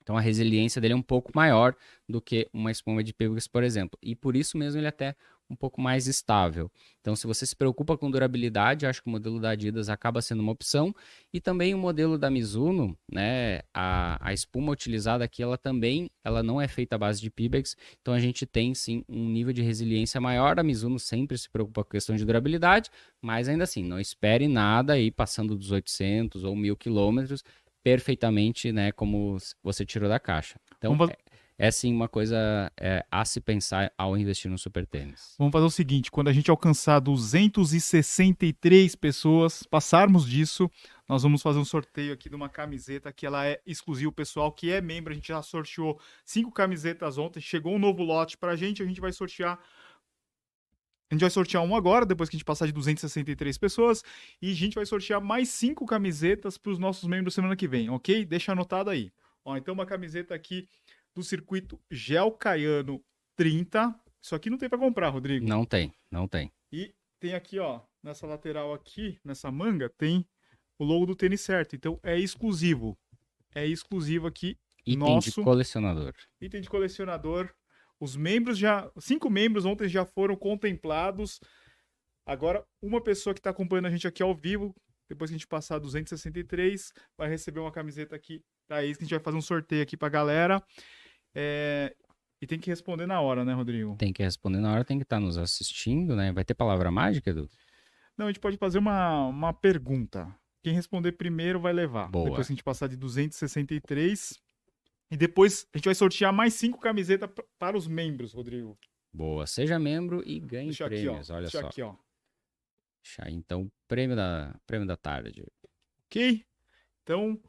então 0.08 0.16
a 0.16 0.22
resiliência 0.22 0.80
dele 0.80 0.94
é 0.94 0.96
um 0.96 1.02
pouco 1.02 1.34
maior 1.36 1.76
do 2.08 2.22
que 2.22 2.48
uma 2.54 2.72
espuma 2.72 3.04
de 3.04 3.14
Pegasus, 3.14 3.46
por 3.46 3.62
exemplo. 3.62 4.00
E 4.02 4.16
por 4.16 4.38
isso 4.38 4.58
mesmo 4.58 4.80
ele 4.80 4.86
é 4.86 4.90
até 4.90 5.18
um 5.50 5.56
pouco 5.56 5.82
mais 5.82 6.08
estável. 6.08 6.72
Então, 7.02 7.14
se 7.14 7.28
você 7.28 7.46
se 7.46 7.54
preocupa 7.54 7.98
com 7.98 8.10
durabilidade, 8.10 8.86
acho 8.86 9.02
que 9.04 9.10
o 9.10 9.12
modelo 9.12 9.38
da 9.38 9.50
Adidas 9.50 9.90
acaba 9.90 10.22
sendo 10.22 10.40
uma 10.40 10.54
opção. 10.54 10.96
E 11.34 11.42
também 11.42 11.74
o 11.74 11.78
modelo 11.78 12.18
da 12.18 12.30
Mizuno, 12.30 12.98
né? 13.12 13.60
A, 13.74 14.18
a 14.30 14.34
espuma 14.34 14.72
utilizada 14.72 15.26
aqui, 15.26 15.44
ela 15.44 15.58
também 15.58 16.10
ela 16.24 16.42
não 16.42 16.62
é 16.62 16.70
feita 16.70 16.96
à 16.96 17.00
base 17.00 17.20
de 17.20 17.30
Pebax. 17.30 17.76
Então 18.02 18.14
a 18.14 18.20
gente 18.20 18.46
tem 18.46 18.74
sim 18.74 19.04
um 19.10 19.28
nível 19.28 19.52
de 19.52 19.62
resiliência 19.62 20.22
maior. 20.22 20.58
A 20.58 20.64
Mizuno 20.64 21.00
sempre 21.00 21.38
se 21.38 21.50
preocupa 21.50 21.84
com 21.84 21.90
a 21.90 21.92
questão 21.92 22.16
de 22.16 22.24
durabilidade, 22.24 22.90
mas 23.22 23.50
ainda 23.50 23.66
assim, 23.66 23.84
não 23.84 24.00
espere 24.00 24.48
nada 24.48 24.94
aí 24.94 25.12
passando 25.12 25.54
dos 25.54 25.72
800 25.72 26.46
ou 26.46 26.56
1000 26.56 26.78
quilômetros 26.78 27.44
perfeitamente, 27.88 28.74
né, 28.74 28.92
como 28.92 29.38
você 29.64 29.86
tirou 29.86 30.10
da 30.10 30.20
caixa. 30.20 30.60
Então, 30.78 30.94
Vamos 30.98 31.14
é, 31.58 31.68
é 31.68 31.72
sim 31.72 31.94
uma 31.94 32.10
coisa 32.10 32.70
é, 32.76 33.06
a 33.10 33.24
se 33.24 33.40
pensar 33.40 33.94
ao 33.98 34.18
investir 34.18 34.52
no 34.52 34.58
super 34.58 34.86
tênis. 34.86 35.36
Vamos 35.40 35.54
fazer 35.54 35.66
o 35.66 35.70
seguinte: 35.70 36.12
quando 36.12 36.28
a 36.28 36.34
gente 36.34 36.52
alcançar 36.52 37.00
263 37.00 38.94
pessoas, 38.96 39.64
passarmos 39.64 40.28
disso, 40.28 40.70
nós 41.08 41.24
vamos 41.24 41.42
fazer 41.42 41.60
um 41.60 41.66
sorteio 41.66 42.12
aqui 42.12 42.28
de 42.28 42.36
uma 42.36 42.50
camiseta 42.50 43.14
que 43.14 43.26
ela 43.26 43.48
é 43.48 43.62
exclusiva, 43.66 44.10
o 44.10 44.14
pessoal 44.14 44.52
que 44.52 44.70
é 44.70 44.82
membro. 44.82 45.14
A 45.14 45.16
gente 45.16 45.30
já 45.30 45.42
sorteou 45.42 45.98
cinco 46.26 46.52
camisetas 46.52 47.18
ontem, 47.18 47.40
chegou 47.40 47.74
um 47.74 47.80
novo 47.80 48.04
lote 48.04 48.38
pra 48.38 48.58
gente, 48.58 48.84
a 48.84 48.86
gente 48.86 49.00
vai 49.00 49.14
sortear. 49.14 49.58
A 51.10 51.14
gente 51.16 51.22
vai 51.22 51.30
sortear 51.30 51.64
um 51.64 51.74
agora, 51.76 52.06
depois 52.06 52.30
que 52.30 52.36
a 52.36 52.38
gente 52.38 52.46
passar 52.46 52.66
de 52.66 52.74
263 52.74 53.58
pessoas, 53.58 54.04
e 54.42 54.52
a 54.52 54.56
gente 54.56 54.76
vai 54.76 54.86
sortear 54.86 55.22
mais 55.22 55.48
cinco 55.50 55.86
camisetas 55.86 56.58
para 56.58 56.72
os 56.72 56.78
nossos 56.80 57.08
membros 57.08 57.34
semana 57.34 57.56
que 57.56 57.68
vem, 57.68 57.90
ok? 57.90 58.26
Deixa 58.26 58.52
anotado 58.52 58.90
aí. 58.90 59.10
Ó, 59.46 59.56
então 59.56 59.74
uma 59.74 59.86
camiseta 59.86 60.36
aqui 60.36 60.68
do 61.16 61.24
circuito 61.24 61.80
Gel 61.90 62.32
Caiano 62.32 63.02
30. 63.38 63.96
Isso 64.22 64.36
aqui 64.36 64.50
não 64.50 64.58
tem 64.58 64.68
para 64.68 64.78
comprar, 64.78 65.08
Rodrigo. 65.10 65.48
Não 65.48 65.64
tem, 65.64 65.94
não 66.12 66.28
tem. 66.28 66.52
E 66.74 66.94
tem 67.20 67.34
aqui, 67.34 67.58
ó, 67.58 67.80
nessa 68.04 68.28
lateral 68.28 68.74
aqui, 68.74 69.18
nessa 69.24 69.50
manga, 69.50 69.90
tem 69.90 70.26
o 70.78 70.84
logo 70.84 71.06
do 71.06 71.16
tênis 71.16 71.40
certo. 71.40 71.74
Então 71.76 71.98
é 72.04 72.20
exclusivo. 72.20 72.98
É 73.56 73.66
exclusivo 73.66 74.28
aqui, 74.28 74.58
Item 74.86 74.98
Nosso- 75.00 75.40
de 75.40 75.44
colecionador. 75.44 76.14
item 76.42 76.60
de 76.62 76.70
colecionador. 76.70 77.50
Os 78.00 78.16
membros 78.16 78.58
já, 78.58 78.90
cinco 79.00 79.30
membros 79.30 79.66
ontem 79.66 79.88
já 79.88 80.06
foram 80.06 80.36
contemplados. 80.36 81.40
Agora, 82.26 82.64
uma 82.82 83.02
pessoa 83.02 83.34
que 83.34 83.40
está 83.40 83.50
acompanhando 83.50 83.88
a 83.88 83.90
gente 83.90 84.08
aqui 84.08 84.22
ao 84.22 84.36
vivo, 84.36 84.76
depois 85.10 85.30
que 85.30 85.36
a 85.36 85.38
gente 85.38 85.48
passar 85.48 85.80
263, 85.80 86.92
vai 87.18 87.30
receber 87.30 87.60
uma 87.60 87.72
camiseta 87.72 88.16
aqui 88.16 88.42
da 88.70 88.84
Ace, 88.84 88.98
que 88.98 89.04
a 89.04 89.06
gente 89.06 89.16
vai 89.16 89.24
fazer 89.24 89.38
um 89.38 89.42
sorteio 89.42 89.82
aqui 89.82 89.96
pra 89.96 90.10
galera. 90.10 90.62
É, 91.34 91.96
E 92.42 92.46
tem 92.46 92.60
que 92.60 92.70
responder 92.70 93.08
na 93.08 93.20
hora, 93.20 93.44
né, 93.44 93.54
Rodrigo? 93.54 93.96
Tem 93.98 94.14
que 94.14 94.22
responder 94.22 94.60
na 94.60 94.72
hora, 94.72 94.86
tem 94.86 94.98
que 94.98 95.04
estar 95.04 95.20
nos 95.20 95.38
assistindo, 95.38 96.16
né? 96.16 96.32
Vai 96.32 96.44
ter 96.46 96.54
palavra 96.54 96.92
mágica, 96.92 97.32
Edu? 97.32 97.50
Não, 98.16 98.28
a 98.28 98.30
gente 98.30 98.40
pode 98.40 98.58
fazer 98.58 98.78
uma, 98.78 99.26
uma 99.28 99.54
pergunta. 99.54 100.28
Quem 100.64 100.74
responder 100.74 101.14
primeiro 101.14 101.60
vai 101.60 101.72
levar. 101.74 102.10
Boa. 102.10 102.26
Depois 102.26 102.46
que 102.48 102.54
a 102.54 102.56
gente 102.56 102.64
passar 102.64 102.88
de 102.88 102.98
263. 102.98 104.38
E 105.10 105.16
depois 105.16 105.68
a 105.74 105.78
gente 105.78 105.86
vai 105.86 105.96
sortear 105.96 106.34
mais 106.34 106.54
cinco 106.54 106.80
camisetas 106.80 107.30
para 107.58 107.78
os 107.78 107.88
membros, 107.88 108.34
Rodrigo. 108.34 108.78
Boa, 109.14 109.48
seja 109.48 109.80
membro 109.80 110.22
e 110.26 110.40
ganhe 110.40 110.66
Deixa 110.68 110.86
aqui, 110.86 110.96
ó. 110.96 111.12
prêmios, 111.12 111.30
olha 111.30 111.42
Deixa 111.42 111.62
só. 111.62 111.68
aqui, 111.68 111.82
ó. 111.82 111.96
Deixa 113.02 113.26
aí, 113.26 113.34
então, 113.34 113.72
prêmio 113.88 114.16
da, 114.16 114.54
prêmio 114.66 114.86
da 114.86 114.98
tarde. 114.98 115.46
Ok? 116.06 116.46
Então, 117.04 117.40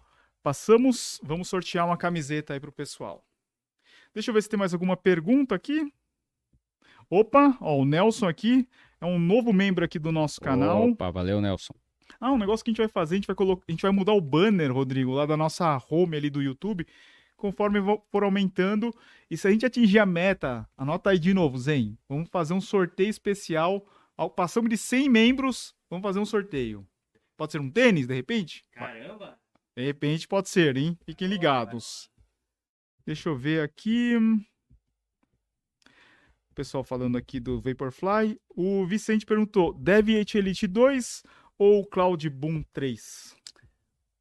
passamos. 0.43 1.21
Vamos 1.23 1.49
sortear 1.49 1.85
uma 1.85 1.97
camiseta 1.97 2.55
aí 2.55 2.61
pro 2.61 2.71
pessoal. 2.71 3.25
Deixa 4.15 4.31
eu 4.31 4.35
ver 4.35 4.43
se 4.43 4.49
tem 4.49 4.59
mais 4.59 4.73
alguma 4.73 4.97
pergunta 4.97 5.55
aqui. 5.55 5.93
Opa, 7.11 7.57
ó, 7.61 7.77
o 7.77 7.85
Nelson 7.85 8.29
aqui 8.29 8.69
é 9.01 9.07
um 9.07 9.19
novo 9.19 9.53
membro 9.53 9.85
aqui 9.85 9.99
do 9.99 10.13
nosso 10.13 10.41
canal. 10.41 10.91
Opa, 10.91 11.11
valeu, 11.11 11.41
Nelson. 11.41 11.75
Ah, 12.21 12.33
um 12.33 12.39
negócio 12.39 12.65
que 12.65 12.71
a 12.71 12.73
gente 12.73 12.79
vai 12.79 12.89
fazer, 12.89 13.15
a 13.15 13.19
gente 13.19 13.27
vai, 13.27 13.37
colo... 13.37 13.63
a 13.67 13.71
gente 13.71 13.83
vai 13.83 13.91
mudar 13.91 14.13
o 14.13 14.21
banner, 14.21 14.73
Rodrigo, 14.73 15.13
lá 15.13 15.27
da 15.27 15.37
nossa 15.37 15.81
home 15.91 16.17
ali 16.17 16.31
do 16.31 16.43
YouTube, 16.43 16.87
conforme 17.39 17.79
for 18.11 18.23
aumentando. 18.25 18.95
E 19.31 19.37
se 19.39 19.49
a 19.49 19.51
gente 19.51 19.65
atingir 19.65 19.99
a 20.01 20.05
meta, 20.05 20.69
anota 20.77 21.09
aí 21.11 21.19
de 21.19 21.33
novo, 21.33 21.57
Zen. 21.57 21.97
Vamos 22.07 22.29
fazer 22.29 22.53
um 22.53 22.61
sorteio 22.61 23.09
especial. 23.09 23.87
Ao- 24.15 24.29
Passamos 24.29 24.69
de 24.69 24.77
100 24.77 25.09
membros, 25.09 25.75
vamos 25.89 26.03
fazer 26.03 26.19
um 26.19 26.27
sorteio. 26.27 26.87
Pode 27.37 27.53
ser 27.53 27.61
um 27.61 27.71
tênis, 27.71 28.07
de 28.07 28.15
repente? 28.15 28.65
Caramba! 28.73 29.39
De 29.77 29.85
repente 29.85 30.27
pode 30.29 30.49
ser, 30.51 30.77
hein? 30.77 30.99
Fiquem 31.07 31.29
ligados. 31.29 32.11
Deixa 33.07 33.29
eu 33.29 33.37
ver 33.37 33.63
aqui. 33.63 34.17
O 36.51 36.55
pessoal 36.55 36.83
falando 36.83 37.17
aqui 37.17 37.39
do 37.39 37.61
Vaporfly. 37.61 38.41
O 38.51 38.85
Vicente 38.85 39.25
perguntou: 39.25 39.73
Deviate 39.73 40.37
Elite 40.37 40.67
2 40.67 41.23
ou 41.57 41.87
Cloud 41.87 42.29
Boom 42.29 42.65
3? 42.73 43.37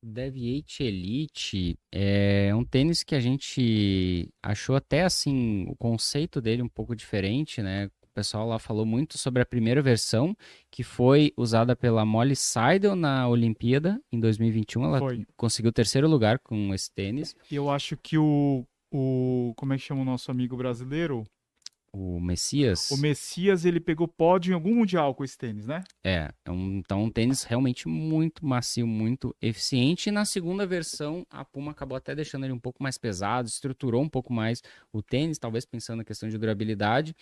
Deviate 0.07 0.83
Elite 0.83 1.77
é 1.91 2.55
um 2.55 2.63
tênis 2.63 3.03
que 3.03 3.13
a 3.13 3.19
gente 3.19 4.29
achou 4.41 4.75
até 4.75 5.03
assim 5.03 5.65
o 5.67 5.75
conceito 5.75 6.39
dele 6.39 6.61
um 6.61 6.69
pouco 6.69 6.95
diferente, 6.95 7.61
né? 7.61 7.87
O 8.03 8.13
pessoal 8.13 8.47
lá 8.47 8.57
falou 8.57 8.85
muito 8.85 9.17
sobre 9.17 9.41
a 9.41 9.45
primeira 9.45 9.81
versão 9.81 10.35
que 10.71 10.83
foi 10.83 11.33
usada 11.37 11.75
pela 11.75 12.05
Molly 12.05 12.35
Seidel 12.35 12.95
na 12.95 13.27
Olimpíada 13.27 14.01
em 14.11 14.19
2021. 14.19 14.85
Ela 14.85 14.99
Foi. 14.99 15.25
conseguiu 15.35 15.69
o 15.69 15.73
terceiro 15.73 16.07
lugar 16.07 16.39
com 16.39 16.73
esse 16.73 16.91
tênis. 16.91 17.35
E 17.51 17.55
eu 17.55 17.69
acho 17.69 17.95
que 17.97 18.17
o, 18.17 18.65
o. 18.91 19.53
Como 19.55 19.73
é 19.73 19.77
que 19.77 19.83
chama 19.83 20.01
o 20.01 20.05
nosso 20.05 20.31
amigo 20.31 20.57
brasileiro? 20.57 21.25
O 21.91 22.19
Messias. 22.19 22.91
O 22.91 22.97
Messias, 22.97 23.65
ele 23.65 23.79
pegou 23.79 24.07
pódio 24.07 24.51
em 24.51 24.53
algum 24.53 24.75
mundial 24.75 25.15
com 25.15 25.23
esse 25.23 25.38
tênis, 25.38 25.65
né? 25.65 25.83
É, 26.03 26.31
é 26.45 26.51
um, 26.51 26.77
então 26.77 27.03
um 27.03 27.09
tênis 27.09 27.43
realmente 27.43 27.88
muito 27.88 28.45
macio, 28.45 28.85
muito 28.85 29.35
eficiente. 29.41 30.09
E 30.09 30.11
na 30.11 30.25
segunda 30.25 30.65
versão, 30.65 31.25
a 31.29 31.43
Puma 31.43 31.71
acabou 31.71 31.97
até 31.97 32.13
deixando 32.13 32.45
ele 32.45 32.53
um 32.53 32.59
pouco 32.59 32.83
mais 32.83 32.97
pesado, 32.97 33.47
estruturou 33.47 34.01
um 34.01 34.09
pouco 34.09 34.31
mais 34.31 34.61
o 34.91 35.01
tênis, 35.01 35.38
talvez 35.38 35.65
pensando 35.65 35.97
na 35.97 36.03
questão 36.03 36.29
de 36.29 36.38
durabilidade. 36.38 37.15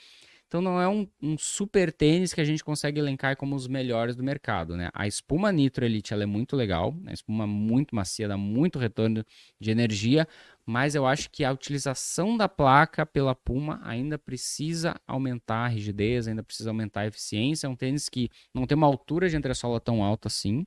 Então 0.55 0.61
não 0.61 0.79
é 0.79 0.87
um, 0.87 1.05
um, 1.21 1.37
super 1.37 1.91
tênis 1.91 2.33
que 2.33 2.39
a 2.39 2.45
gente 2.45 2.63
consegue 2.63 2.97
elencar 2.97 3.35
como 3.35 3.57
os 3.57 3.67
melhores 3.67 4.15
do 4.15 4.23
mercado, 4.23 4.77
né? 4.77 4.89
A 4.93 5.05
espuma 5.05 5.51
Nitro 5.51 5.83
Elite 5.83 6.13
ela 6.13 6.23
é 6.23 6.25
muito 6.25 6.55
legal, 6.55 6.95
a 7.05 7.11
espuma 7.11 7.45
muito 7.45 7.93
macia, 7.93 8.25
dá 8.25 8.37
muito 8.37 8.79
retorno 8.79 9.25
de 9.59 9.69
energia, 9.69 10.25
mas 10.65 10.95
eu 10.95 11.05
acho 11.05 11.29
que 11.29 11.43
a 11.43 11.51
utilização 11.51 12.37
da 12.37 12.47
placa 12.47 13.05
pela 13.05 13.35
Puma 13.35 13.81
ainda 13.83 14.17
precisa 14.17 14.95
aumentar 15.05 15.65
a 15.65 15.67
rigidez, 15.67 16.25
ainda 16.25 16.41
precisa 16.41 16.69
aumentar 16.69 17.01
a 17.01 17.07
eficiência. 17.07 17.67
É 17.67 17.69
um 17.69 17.75
tênis 17.75 18.07
que 18.07 18.29
não 18.53 18.65
tem 18.65 18.77
uma 18.77 18.87
altura 18.87 19.27
de 19.27 19.35
entressola 19.35 19.81
tão 19.81 20.01
alta 20.01 20.29
assim. 20.29 20.65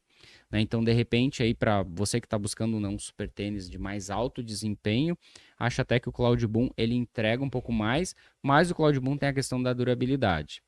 Né? 0.51 0.61
Então, 0.61 0.83
de 0.83 0.93
repente, 0.93 1.43
aí 1.43 1.55
para 1.55 1.83
você 1.83 2.21
que 2.21 2.27
está 2.27 2.39
buscando 2.39 2.77
um 2.77 2.99
super 2.99 3.29
tênis 3.29 3.69
de 3.69 3.79
mais 3.79 4.11
alto 4.11 4.43
desempenho, 4.43 5.17
acho 5.59 5.81
até 5.81 6.01
que 6.01 6.09
o 6.09 6.13
Cloud 6.13 6.47
Boom 6.47 6.71
ele 6.77 6.95
entrega 6.95 7.43
um 7.43 7.51
pouco 7.51 7.73
mais, 7.73 8.15
mas 8.43 8.71
o 8.71 8.75
Cloud 8.75 8.99
Boom 9.01 9.17
tem 9.17 9.29
a 9.29 9.35
questão 9.35 9.63
da 9.63 9.73
durabilidade. 9.73 10.63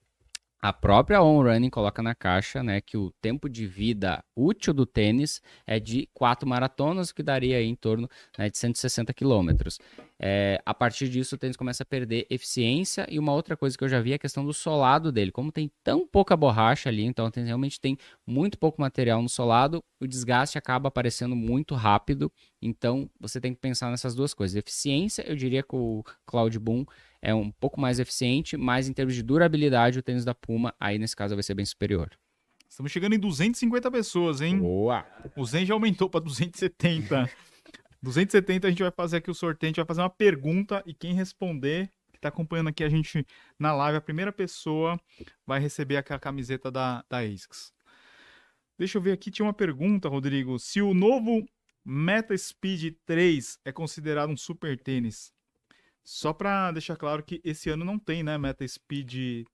A 0.62 0.74
própria 0.74 1.22
On 1.22 1.42
Running 1.42 1.70
coloca 1.70 2.02
na 2.02 2.14
caixa 2.14 2.62
né, 2.62 2.82
que 2.82 2.94
o 2.94 3.10
tempo 3.22 3.48
de 3.48 3.66
vida 3.66 4.22
útil 4.36 4.74
do 4.74 4.84
tênis 4.84 5.40
é 5.66 5.80
de 5.80 6.06
quatro 6.12 6.46
maratonas, 6.46 7.08
o 7.08 7.14
que 7.14 7.22
daria 7.22 7.62
em 7.62 7.74
torno 7.74 8.06
né, 8.36 8.50
de 8.50 8.58
160 8.58 9.14
quilômetros. 9.14 9.78
É, 10.22 10.60
a 10.66 10.74
partir 10.74 11.08
disso, 11.08 11.34
o 11.34 11.38
tênis 11.38 11.56
começa 11.56 11.82
a 11.82 11.86
perder 11.86 12.26
eficiência. 12.28 13.06
E 13.08 13.18
uma 13.18 13.32
outra 13.32 13.56
coisa 13.56 13.76
que 13.76 13.82
eu 13.82 13.88
já 13.88 14.02
vi 14.02 14.12
é 14.12 14.16
a 14.16 14.18
questão 14.18 14.44
do 14.44 14.52
solado 14.52 15.10
dele. 15.10 15.32
Como 15.32 15.50
tem 15.50 15.70
tão 15.82 16.06
pouca 16.06 16.36
borracha 16.36 16.90
ali, 16.90 17.04
então 17.04 17.30
tênis 17.30 17.48
realmente 17.48 17.80
tem 17.80 17.96
muito 18.26 18.58
pouco 18.58 18.78
material 18.82 19.22
no 19.22 19.30
solado, 19.30 19.82
o 19.98 20.06
desgaste 20.06 20.58
acaba 20.58 20.88
aparecendo 20.88 21.34
muito 21.34 21.74
rápido. 21.74 22.30
Então 22.60 23.08
você 23.18 23.40
tem 23.40 23.54
que 23.54 23.60
pensar 23.60 23.90
nessas 23.90 24.14
duas 24.14 24.34
coisas. 24.34 24.54
Eficiência, 24.54 25.22
eu 25.26 25.34
diria 25.34 25.62
que 25.62 25.74
o 25.74 26.04
Cloud 26.26 26.58
Boom 26.58 26.84
é 27.22 27.34
um 27.34 27.50
pouco 27.50 27.80
mais 27.80 27.98
eficiente, 27.98 28.58
mas 28.58 28.88
em 28.88 28.92
termos 28.92 29.14
de 29.14 29.22
durabilidade, 29.22 29.98
o 29.98 30.02
tênis 30.02 30.24
da 30.24 30.34
Puma, 30.34 30.74
aí 30.78 30.98
nesse 30.98 31.16
caso 31.16 31.34
vai 31.34 31.42
ser 31.42 31.54
bem 31.54 31.64
superior. 31.64 32.10
Estamos 32.68 32.92
chegando 32.92 33.14
em 33.14 33.18
250 33.18 33.90
pessoas, 33.90 34.40
hein? 34.42 34.58
Boa! 34.58 35.04
O 35.34 35.44
Zen 35.44 35.66
já 35.66 35.74
aumentou 35.74 36.08
para 36.08 36.20
270. 36.20 37.28
270 38.02 38.66
a 38.66 38.70
gente 38.70 38.82
vai 38.82 38.90
fazer 38.90 39.18
aqui 39.18 39.30
o 39.30 39.34
sorteio, 39.34 39.68
a 39.68 39.70
gente 39.70 39.76
vai 39.76 39.86
fazer 39.86 40.00
uma 40.00 40.10
pergunta 40.10 40.82
e 40.86 40.94
quem 40.94 41.14
responder, 41.14 41.90
que 42.10 42.18
está 42.18 42.28
acompanhando 42.28 42.68
aqui 42.68 42.82
a 42.82 42.88
gente 42.88 43.26
na 43.58 43.72
live, 43.74 43.98
a 43.98 44.00
primeira 44.00 44.32
pessoa 44.32 44.98
vai 45.46 45.60
receber 45.60 45.96
aqui 45.96 46.12
a 46.12 46.18
camiseta 46.18 46.70
da, 46.70 47.04
da 47.08 47.18
ASICS. 47.18 47.72
Deixa 48.78 48.96
eu 48.96 49.02
ver 49.02 49.12
aqui, 49.12 49.30
tinha 49.30 49.44
uma 49.44 49.52
pergunta, 49.52 50.08
Rodrigo. 50.08 50.58
Se 50.58 50.80
o 50.80 50.94
novo 50.94 51.46
Meta 51.84 52.36
Speed 52.36 52.94
3 53.04 53.58
é 53.64 53.72
considerado 53.72 54.30
um 54.30 54.36
super 54.36 54.78
tênis, 54.78 55.32
só 56.02 56.32
para 56.32 56.72
deixar 56.72 56.96
claro 56.96 57.22
que 57.22 57.40
esse 57.44 57.68
ano 57.68 57.84
não 57.84 57.98
tem, 57.98 58.22
né, 58.22 58.38
Meta 58.38 58.66
Speed 58.66 59.44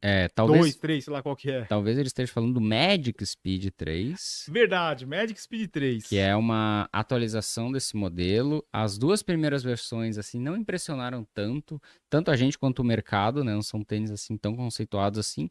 é, 0.00 0.28
talvez. 0.28 0.60
2, 0.60 0.76
3, 0.76 1.04
sei 1.04 1.12
lá 1.12 1.22
qual 1.22 1.36
que 1.36 1.50
é. 1.50 1.62
Talvez 1.64 1.98
ele 1.98 2.08
esteja 2.08 2.32
falando 2.32 2.54
do 2.54 2.60
Magic 2.60 3.24
Speed 3.24 3.68
3. 3.76 4.46
Verdade, 4.48 5.06
Magic 5.06 5.40
Speed 5.40 5.70
3. 5.70 6.06
Que 6.06 6.18
é 6.18 6.34
uma 6.34 6.88
atualização 6.92 7.70
desse 7.72 7.96
modelo. 7.96 8.64
As 8.72 8.98
duas 8.98 9.22
primeiras 9.22 9.62
versões, 9.62 10.18
assim, 10.18 10.40
não 10.40 10.56
impressionaram 10.56 11.26
tanto, 11.34 11.80
tanto 12.08 12.30
a 12.30 12.36
gente 12.36 12.58
quanto 12.58 12.80
o 12.80 12.84
mercado, 12.84 13.44
né? 13.44 13.52
Não 13.52 13.62
são 13.62 13.82
tênis, 13.82 14.10
assim, 14.10 14.36
tão 14.36 14.56
conceituados 14.56 15.18
assim. 15.18 15.48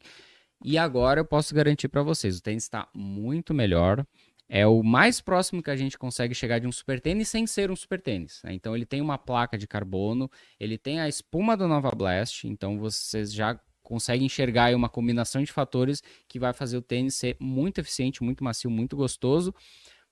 E 0.62 0.76
agora 0.76 1.20
eu 1.20 1.24
posso 1.24 1.54
garantir 1.54 1.88
para 1.88 2.02
vocês, 2.02 2.38
o 2.38 2.42
tênis 2.42 2.64
está 2.64 2.86
muito 2.94 3.54
melhor. 3.54 4.04
É 4.52 4.66
o 4.66 4.82
mais 4.82 5.20
próximo 5.20 5.62
que 5.62 5.70
a 5.70 5.76
gente 5.76 5.96
consegue 5.96 6.34
chegar 6.34 6.58
de 6.58 6.66
um 6.66 6.72
super 6.72 7.00
tênis 7.00 7.28
sem 7.28 7.46
ser 7.46 7.70
um 7.70 7.76
super 7.76 8.00
tênis. 8.00 8.42
Né? 8.42 8.52
Então 8.52 8.74
ele 8.74 8.84
tem 8.84 9.00
uma 9.00 9.16
placa 9.16 9.56
de 9.56 9.66
carbono, 9.66 10.28
ele 10.58 10.76
tem 10.76 11.00
a 11.00 11.08
espuma 11.08 11.56
do 11.56 11.68
Nova 11.68 11.92
Blast, 11.92 12.48
então 12.48 12.76
vocês 12.76 13.32
já 13.32 13.58
conseguem 13.90 14.26
enxergar 14.26 14.72
uma 14.72 14.88
combinação 14.88 15.42
de 15.42 15.50
fatores 15.50 16.00
que 16.28 16.38
vai 16.38 16.52
fazer 16.52 16.76
o 16.76 16.82
tênis 16.82 17.16
ser 17.16 17.36
muito 17.40 17.80
eficiente, 17.80 18.22
muito 18.22 18.44
macio, 18.44 18.70
muito 18.70 18.96
gostoso. 18.96 19.52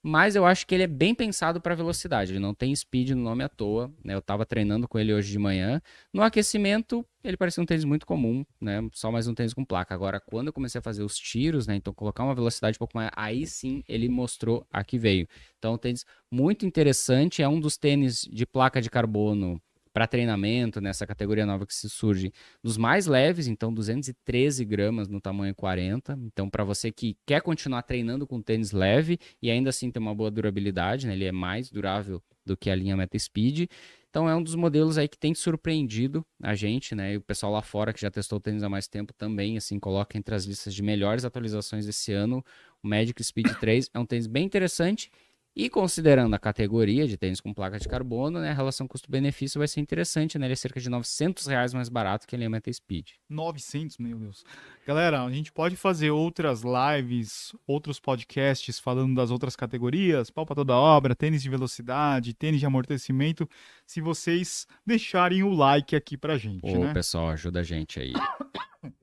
Mas 0.03 0.35
eu 0.35 0.45
acho 0.45 0.67
que 0.67 0.75
ele 0.75 0.83
é 0.83 0.89
bem 0.89 1.15
pensado 1.15 1.61
para 1.61 1.77
velocidade. 1.77 2.33
Ele 2.33 2.41
não 2.41 2.55
tem 2.55 2.75
speed 2.75 3.11
no 3.11 3.23
nome 3.23 3.45
à 3.45 3.49
toa. 3.49 3.93
Né? 4.03 4.15
Eu 4.15 4.19
estava 4.19 4.45
treinando 4.45 4.89
com 4.89 4.99
ele 4.99 5.15
hoje 5.15 5.31
de 5.31 5.39
manhã. 5.39 5.81
No 6.13 6.23
aquecimento, 6.23 7.07
ele 7.23 7.37
parecia 7.37 7.63
um 7.63 7.67
tênis 7.67 7.85
muito 7.85 8.05
comum, 8.05 8.45
né? 8.61 8.81
Só 8.93 9.13
mais 9.13 9.29
um 9.29 9.35
tênis 9.35 9.55
com 9.55 9.65
placa. 9.65 9.95
Agora, 9.95 10.21
quando 10.21 10.49
eu 10.49 10.53
comecei 10.53 10.79
a 10.81 10.83
fazer 10.83 11.03
os 11.05 11.17
tiros, 11.17 11.67
né? 11.67 11.77
Então, 11.77 11.93
colocar 11.93 12.25
uma 12.25 12.35
velocidade 12.35 12.77
um 12.77 12.81
pouco 12.81 12.97
mais. 12.97 13.11
Aí 13.15 13.47
sim 13.47 13.83
ele 13.89 14.09
mostrou 14.09 14.67
a 14.73 14.83
que 14.83 14.99
veio. 14.99 15.29
Então, 15.59 15.75
um 15.75 15.79
tênis 15.79 16.05
muito 16.31 16.67
interessante. 16.67 17.43
É 17.43 17.49
um 17.49 17.61
dos 17.61 17.77
tênis 17.77 18.23
de 18.23 18.47
placa 18.47 18.81
de 18.81 18.91
carbono 18.91 19.61
para 19.93 20.07
treinamento 20.07 20.81
nessa 20.81 21.07
categoria 21.07 21.47
nova 21.47 21.67
que 21.67 21.75
se 21.75 21.89
surge 21.89 22.33
dos 22.63 22.77
mais 22.77 23.07
leves, 23.07 23.47
então 23.47 23.73
213 23.73 24.65
gramas 24.65 25.09
no 25.09 25.21
tamanho 25.21 25.55
40. 25.55 26.19
Então, 26.23 26.49
para 26.49 26.65
você 26.65 26.91
que 26.91 27.17
quer 27.27 27.41
continuar 27.41 27.83
treinando 27.83 28.27
com 28.27 28.41
tênis 28.41 28.73
leve 28.73 29.19
e 29.43 29.51
ainda 29.51 29.71
assim 29.71 29.91
ter 29.91 29.99
uma 29.99 30.15
boa 30.15 30.31
durabilidade, 30.31 31.07
né? 31.07 31.15
ele 31.15 31.25
é 31.25 31.33
mais 31.33 31.71
durável 31.71 32.23
do 32.45 32.57
que 32.57 32.71
a 32.71 32.75
linha 32.75 32.97
Meta 32.97 33.19
Speed. 33.19 33.71
Então 34.11 34.29
é 34.29 34.35
um 34.35 34.43
dos 34.43 34.55
modelos 34.55 34.97
aí 34.97 35.07
que 35.07 35.19
tem 35.19 35.35
surpreendido 35.35 36.25
a 36.43 36.55
gente, 36.55 36.95
né? 36.95 37.13
E 37.13 37.17
o 37.19 37.21
pessoal 37.21 37.53
lá 37.53 37.61
fora 37.61 37.93
que 37.93 38.01
já 38.01 38.11
testou 38.11 38.39
o 38.39 38.41
tênis 38.41 38.63
há 38.63 38.69
mais 38.69 38.89
tempo 38.89 39.13
também, 39.13 39.59
assim, 39.59 39.79
coloca 39.79 40.17
entre 40.17 40.35
as 40.35 40.45
listas 40.45 40.75
de 40.75 40.83
melhores 40.83 41.27
atualizações 41.27 41.85
desse 41.85 42.13
ano. 42.13 42.43
O 42.83 42.89
Magic 42.89 43.23
Speed 43.23 43.49
3 43.61 43.91
é 43.93 43.99
um 43.99 44.07
tênis 44.07 44.27
bem 44.27 44.47
interessante 44.47 45.11
e 45.57 45.69
considerando 45.69 46.35
a 46.35 46.39
categoria 46.39 47.07
de 47.07 47.17
tênis 47.17 47.41
com 47.41 47.53
placa 47.53 47.79
de 47.79 47.89
carbono, 47.89 48.41
né, 48.41 48.51
a 48.51 48.55
relação 48.55 48.87
custo-benefício 48.87 49.59
vai 49.59 49.67
ser 49.67 49.81
interessante, 49.81 50.39
né? 50.39 50.47
Ele 50.47 50.53
é 50.53 50.57
cerca 50.57 50.81
de 50.81 50.89
900 50.89 51.47
reais 51.47 51.75
mais 51.75 51.89
barato 51.89 52.27
que 52.27 52.37
a 52.37 52.39
Elementa 52.39 52.73
Speed. 52.73 53.11
900, 53.29 53.99
meu 53.99 54.19
Deus. 54.19 54.45
Galera, 54.87 55.25
a 55.25 55.31
gente 55.33 55.53
pode 55.53 55.75
fazer 55.75 56.11
outras 56.13 56.63
lives, 56.63 57.53
outros 57.67 57.99
podcasts 57.99 58.79
falando 58.79 59.17
das 59.17 59.31
outras 59.31 59.57
categorias, 59.57 60.31
pau 60.31 60.47
para 60.47 60.57
toda 60.57 60.77
obra, 60.77 61.15
tênis 61.15 61.43
de 61.43 61.51
velocidade, 61.51 62.35
tênis 62.35 62.61
de 62.61 62.67
amortecimento, 62.67 63.49
se 63.85 64.01
vocês 64.01 64.67
deixarem 64.87 65.43
o 65.43 65.51
like 65.51 65.97
aqui 65.97 66.17
pra 66.17 66.39
gente, 66.39 66.65
Ô, 66.65 66.85
né? 66.85 66.93
pessoal, 66.93 67.31
ajuda 67.31 67.61
a 67.61 67.65
gente 67.65 67.99
aí. 67.99 68.13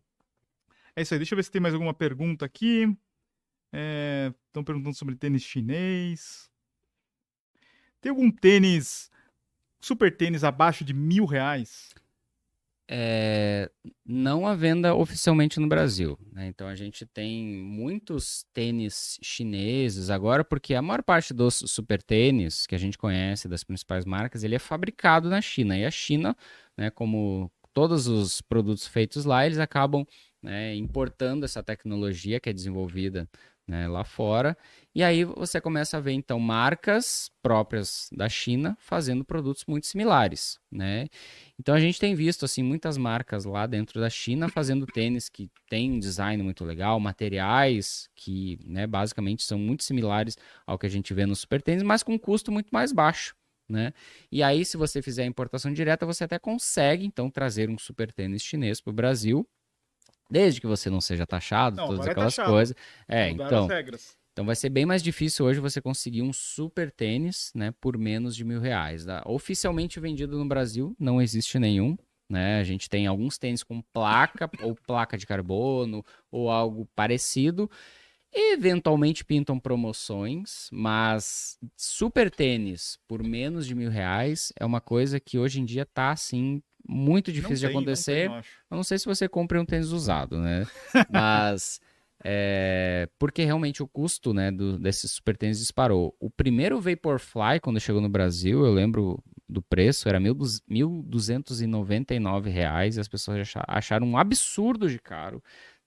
É 0.97 1.01
isso 1.01 1.13
aí, 1.13 1.19
deixa 1.19 1.33
eu 1.33 1.35
ver 1.35 1.43
se 1.43 1.51
tem 1.51 1.61
mais 1.61 1.73
alguma 1.73 1.93
pergunta 1.93 2.45
aqui. 2.45 2.87
Estão 3.73 4.61
é, 4.61 4.65
perguntando 4.65 4.95
sobre 4.95 5.15
tênis 5.15 5.43
chinês. 5.43 6.49
Tem 8.01 8.09
algum 8.09 8.31
tênis, 8.31 9.09
super 9.79 10.15
tênis 10.15 10.43
abaixo 10.43 10.83
de 10.83 10.93
mil 10.93 11.25
reais? 11.25 11.93
É, 12.87 13.71
não 14.05 14.45
à 14.45 14.53
venda 14.53 14.93
oficialmente 14.93 15.59
no 15.59 15.67
Brasil. 15.67 16.19
Né? 16.31 16.47
Então 16.47 16.67
a 16.67 16.75
gente 16.75 17.05
tem 17.05 17.43
muitos 17.47 18.45
tênis 18.53 19.17
chineses 19.23 20.09
agora, 20.11 20.43
porque 20.43 20.75
a 20.75 20.81
maior 20.81 21.01
parte 21.01 21.33
dos 21.33 21.55
super 21.65 22.01
tênis 22.01 22.67
que 22.67 22.75
a 22.75 22.77
gente 22.77 22.97
conhece 22.97 23.47
das 23.47 23.63
principais 23.63 24.05
marcas, 24.05 24.43
ele 24.43 24.55
é 24.55 24.59
fabricado 24.59 25.29
na 25.29 25.41
China. 25.41 25.75
E 25.77 25.83
a 25.83 25.91
China, 25.91 26.35
né, 26.77 26.91
como 26.91 27.51
todos 27.73 28.07
os 28.07 28.39
produtos 28.41 28.87
feitos 28.87 29.25
lá, 29.25 29.45
eles 29.45 29.57
acabam 29.57 30.05
né, 30.41 30.75
importando 30.75 31.43
essa 31.43 31.63
tecnologia 31.63 32.39
que 32.39 32.49
é 32.49 32.53
desenvolvida 32.53 33.27
né, 33.67 33.87
lá 33.87 34.03
fora. 34.03 34.57
E 34.93 35.03
aí 35.03 35.23
você 35.23 35.59
começa 35.59 35.97
a 35.97 35.99
ver 35.99 36.13
então 36.13 36.39
marcas 36.39 37.31
próprias 37.41 38.09
da 38.11 38.29
China 38.29 38.77
fazendo 38.79 39.25
produtos 39.25 39.65
muito 39.67 39.87
similares, 39.87 40.59
né? 40.71 41.07
Então 41.59 41.73
a 41.73 41.79
gente 41.79 41.99
tem 41.99 42.15
visto 42.15 42.45
assim 42.45 42.63
muitas 42.63 42.97
marcas 42.97 43.45
lá 43.45 43.65
dentro 43.65 43.99
da 43.99 44.09
China 44.09 44.47
fazendo 44.49 44.85
tênis 44.85 45.27
que 45.29 45.49
tem 45.69 45.91
um 45.91 45.99
design 45.99 46.41
muito 46.43 46.63
legal, 46.63 46.99
materiais 46.99 48.07
que, 48.15 48.59
né, 48.65 48.85
basicamente 48.85 49.43
são 49.43 49.57
muito 49.57 49.83
similares 49.83 50.37
ao 50.65 50.77
que 50.77 50.85
a 50.85 50.89
gente 50.89 51.13
vê 51.13 51.25
no 51.25 51.35
super 51.35 51.61
tênis, 51.61 51.83
mas 51.83 52.03
com 52.03 52.13
um 52.13 52.19
custo 52.19 52.51
muito 52.51 52.69
mais 52.71 52.91
baixo. 52.91 53.35
Né? 53.67 53.93
E 54.31 54.43
aí, 54.43 54.63
se 54.63 54.77
você 54.77 55.01
fizer 55.01 55.23
a 55.23 55.25
importação 55.25 55.73
direta, 55.73 56.05
você 56.05 56.23
até 56.23 56.37
consegue 56.37 57.03
então 57.03 57.31
trazer 57.31 57.67
um 57.67 57.79
super 57.79 58.13
tênis 58.13 58.43
chinês 58.43 58.79
para 58.79 58.91
o 58.91 58.93
Brasil 58.93 59.47
Desde 60.29 60.59
que 60.59 60.67
você 60.67 60.89
não 60.89 60.99
seja 60.99 61.25
taxado, 61.25 61.77
não, 61.77 61.87
todas 61.87 62.07
aquelas 62.07 62.35
taxado. 62.35 62.51
coisas. 62.51 62.75
É, 63.07 63.29
então. 63.29 63.67
Então 64.35 64.45
vai 64.45 64.55
ser 64.55 64.69
bem 64.69 64.85
mais 64.85 65.01
difícil 65.01 65.45
hoje 65.45 65.61
você 65.61 65.79
conseguir 65.79 66.21
um 66.21 66.33
super 66.33 66.91
tênis, 66.91 67.53
né, 67.55 67.73
por 67.79 67.97
menos 67.97 68.35
de 68.35 68.43
mil 68.43 68.59
reais. 68.59 69.05
Tá? 69.05 69.23
Oficialmente 69.25 69.97
vendido 69.97 70.37
no 70.37 70.45
Brasil, 70.45 70.93
não 70.99 71.21
existe 71.21 71.57
nenhum. 71.57 71.97
Né? 72.29 72.59
A 72.59 72.63
gente 72.63 72.89
tem 72.89 73.07
alguns 73.07 73.37
tênis 73.37 73.63
com 73.63 73.81
placa 73.93 74.49
ou 74.61 74.75
placa 74.75 75.17
de 75.17 75.25
carbono 75.25 76.03
ou 76.29 76.49
algo 76.49 76.85
parecido. 76.93 77.71
Eventualmente 78.33 79.23
pintam 79.23 79.57
promoções, 79.57 80.67
mas 80.69 81.57
super 81.77 82.29
tênis 82.29 82.99
por 83.07 83.23
menos 83.23 83.65
de 83.65 83.73
mil 83.73 83.89
reais 83.89 84.51
é 84.59 84.65
uma 84.65 84.81
coisa 84.81 85.17
que 85.17 85.39
hoje 85.39 85.61
em 85.61 85.65
dia 85.65 85.83
está 85.83 86.11
assim 86.11 86.61
muito 86.87 87.31
difícil 87.31 87.67
tem, 87.67 87.69
de 87.69 87.77
acontecer. 87.77 88.29
Não 88.29 88.41
tem, 88.41 88.51
eu 88.71 88.77
não 88.77 88.83
sei 88.83 88.97
se 88.97 89.05
você 89.05 89.27
compra 89.27 89.61
um 89.61 89.65
tênis 89.65 89.91
usado, 89.91 90.37
né? 90.37 90.65
Mas 91.11 91.79
é, 92.23 93.09
porque 93.19 93.43
realmente 93.45 93.83
o 93.83 93.87
custo 93.87 94.33
né, 94.33 94.51
do, 94.51 94.79
desses 94.79 95.11
super 95.11 95.37
tênis 95.37 95.59
disparou. 95.59 96.15
O 96.19 96.29
primeiro 96.29 96.81
Vaporfly, 96.81 97.59
quando 97.61 97.79
chegou 97.79 98.01
no 98.01 98.09
Brasil, 98.09 98.65
eu 98.65 98.73
lembro 98.73 99.23
do 99.47 99.61
preço, 99.61 100.09
era 100.09 100.19
1.299 100.19 102.49
reais, 102.49 102.97
e 102.97 102.99
as 102.99 103.07
pessoas 103.07 103.53
acharam 103.67 104.07
um 104.07 104.17
absurdo 104.17 104.89
de 104.89 104.97
caro. 104.97 105.39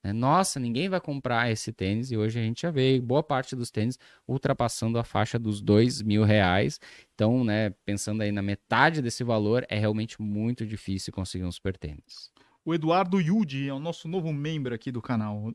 Né? 0.09 0.13
Nossa, 0.13 0.59
ninguém 0.59 0.89
vai 0.89 1.01
comprar 1.01 1.51
esse 1.51 1.73
tênis, 1.73 2.11
e 2.11 2.17
hoje 2.17 2.39
a 2.39 2.43
gente 2.43 2.63
já 2.63 2.71
vê 2.71 2.99
boa 2.99 3.23
parte 3.23 3.55
dos 3.55 3.71
tênis 3.71 3.99
ultrapassando 4.27 4.99
a 4.99 5.05
faixa 5.05 5.39
dos 5.39 5.61
dois 5.61 6.01
mil 6.01 6.25
reais. 6.25 6.81
Então, 7.15 7.45
né, 7.45 7.71
pensando 7.85 8.23
aí 8.23 8.33
na 8.33 8.41
metade 8.41 9.03
desse 9.03 9.23
valor, 9.23 9.67
é 9.69 9.79
realmente 9.79 10.21
muito 10.21 10.67
difícil 10.67 11.13
conseguir 11.13 11.45
um 11.45 11.53
super 11.53 11.77
tênis. 11.77 12.33
O 12.65 12.75
Eduardo 12.75 13.21
Yudi 13.21 13.69
é 13.69 13.75
o 13.75 13.79
nosso 13.79 14.09
novo 14.09 14.33
membro 14.33 14.75
aqui 14.75 14.91
do 14.91 15.03
canal. 15.03 15.53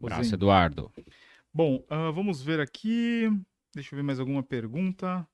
Abraço, 0.00 0.34
Eduardo. 0.34 0.92
Bom, 1.52 1.76
uh, 1.76 2.12
vamos 2.12 2.42
ver 2.42 2.60
aqui. 2.60 3.28
Deixa 3.74 3.94
eu 3.94 3.96
ver 3.96 4.02
mais 4.02 4.18
alguma 4.20 4.42
pergunta. 4.42 5.26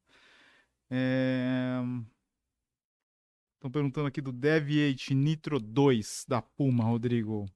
Estão 0.85 2.01
é... 3.69 3.71
perguntando 3.73 4.07
aqui 4.07 4.21
do 4.21 4.33
Deviate 4.33 5.15
Nitro 5.15 5.59
2 5.59 6.27
da 6.29 6.41
Puma, 6.41 6.85
Rodrigo. 6.85 7.47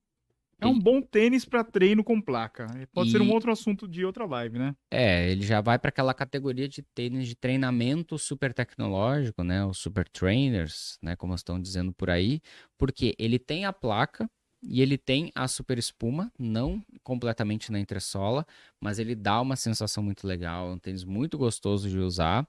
É 0.60 0.66
um 0.66 0.78
bom 0.78 1.00
tênis 1.00 1.44
para 1.44 1.62
treino 1.62 2.02
com 2.02 2.20
placa. 2.20 2.66
Pode 2.92 3.10
e... 3.10 3.12
ser 3.12 3.22
um 3.22 3.30
outro 3.30 3.52
assunto 3.52 3.86
de 3.86 4.04
outra 4.04 4.26
live, 4.26 4.58
né? 4.58 4.74
É, 4.90 5.30
ele 5.30 5.42
já 5.42 5.60
vai 5.60 5.78
para 5.78 5.90
aquela 5.90 6.12
categoria 6.12 6.68
de 6.68 6.82
tênis 6.82 7.28
de 7.28 7.36
treinamento 7.36 8.18
super 8.18 8.52
tecnológico, 8.52 9.44
né? 9.44 9.64
Os 9.64 9.78
super 9.78 10.08
trainers, 10.08 10.98
né? 11.00 11.14
Como 11.14 11.34
estão 11.34 11.60
dizendo 11.60 11.92
por 11.92 12.10
aí, 12.10 12.40
porque 12.76 13.14
ele 13.18 13.38
tem 13.38 13.64
a 13.64 13.72
placa 13.72 14.28
e 14.62 14.82
ele 14.82 14.98
tem 14.98 15.30
a 15.34 15.46
super 15.46 15.78
espuma, 15.78 16.32
não 16.36 16.82
completamente 17.04 17.70
na 17.70 17.78
entressola, 17.78 18.44
mas 18.80 18.98
ele 18.98 19.14
dá 19.14 19.40
uma 19.40 19.54
sensação 19.54 20.02
muito 20.02 20.26
legal. 20.26 20.70
É 20.70 20.72
um 20.72 20.78
tênis 20.78 21.04
muito 21.04 21.38
gostoso 21.38 21.88
de 21.88 21.98
usar. 21.98 22.46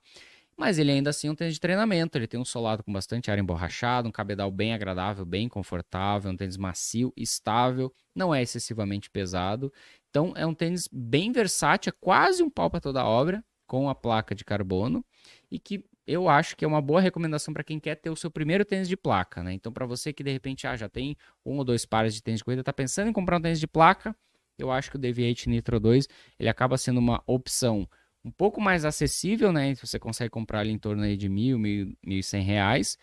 Mas 0.60 0.78
ele 0.78 0.92
ainda 0.92 1.08
assim 1.08 1.26
é 1.26 1.30
um 1.30 1.34
tênis 1.34 1.54
de 1.54 1.60
treinamento. 1.60 2.18
Ele 2.18 2.26
tem 2.26 2.38
um 2.38 2.44
solado 2.44 2.84
com 2.84 2.92
bastante 2.92 3.30
ar 3.30 3.38
emborrachado, 3.38 4.06
um 4.06 4.12
cabedal 4.12 4.50
bem 4.50 4.74
agradável, 4.74 5.24
bem 5.24 5.48
confortável, 5.48 6.30
um 6.30 6.36
tênis 6.36 6.58
macio, 6.58 7.14
estável, 7.16 7.90
não 8.14 8.34
é 8.34 8.42
excessivamente 8.42 9.08
pesado. 9.08 9.72
Então 10.10 10.34
é 10.36 10.44
um 10.44 10.52
tênis 10.52 10.86
bem 10.92 11.32
versátil, 11.32 11.88
é 11.88 11.96
quase 11.98 12.42
um 12.42 12.50
pau 12.50 12.68
para 12.68 12.78
toda 12.78 13.02
obra, 13.02 13.42
com 13.66 13.88
a 13.88 13.94
placa 13.94 14.34
de 14.34 14.44
carbono 14.44 15.02
e 15.50 15.58
que 15.58 15.82
eu 16.06 16.28
acho 16.28 16.54
que 16.54 16.62
é 16.62 16.68
uma 16.68 16.82
boa 16.82 17.00
recomendação 17.00 17.54
para 17.54 17.64
quem 17.64 17.80
quer 17.80 17.94
ter 17.94 18.10
o 18.10 18.16
seu 18.16 18.30
primeiro 18.30 18.62
tênis 18.62 18.86
de 18.86 18.98
placa, 18.98 19.42
né? 19.42 19.54
Então 19.54 19.72
para 19.72 19.86
você 19.86 20.12
que 20.12 20.22
de 20.22 20.30
repente 20.30 20.66
ah, 20.66 20.76
já 20.76 20.90
tem 20.90 21.16
um 21.42 21.56
ou 21.56 21.64
dois 21.64 21.86
pares 21.86 22.12
de 22.12 22.22
tênis 22.22 22.40
de 22.40 22.44
corrida, 22.44 22.60
está 22.60 22.72
pensando 22.72 23.08
em 23.08 23.14
comprar 23.14 23.38
um 23.38 23.40
tênis 23.40 23.60
de 23.60 23.66
placa, 23.66 24.14
eu 24.58 24.70
acho 24.70 24.90
que 24.90 24.96
o 24.96 24.98
Deviate 24.98 25.48
Nitro 25.48 25.80
2 25.80 26.06
ele 26.38 26.50
acaba 26.50 26.76
sendo 26.76 26.98
uma 26.98 27.22
opção 27.26 27.88
um 28.24 28.30
pouco 28.30 28.60
mais 28.60 28.84
acessível, 28.84 29.52
né? 29.52 29.74
Você 29.74 29.98
consegue 29.98 30.30
comprar 30.30 30.60
ali 30.60 30.70
em 30.70 30.78
torno 30.78 31.02
aí 31.02 31.16
de 31.16 31.28
mil, 31.28 31.58
mil, 31.58 31.96
mil 32.04 32.18
e 32.18 32.22
cem 32.22 32.42
reais. 32.42 32.98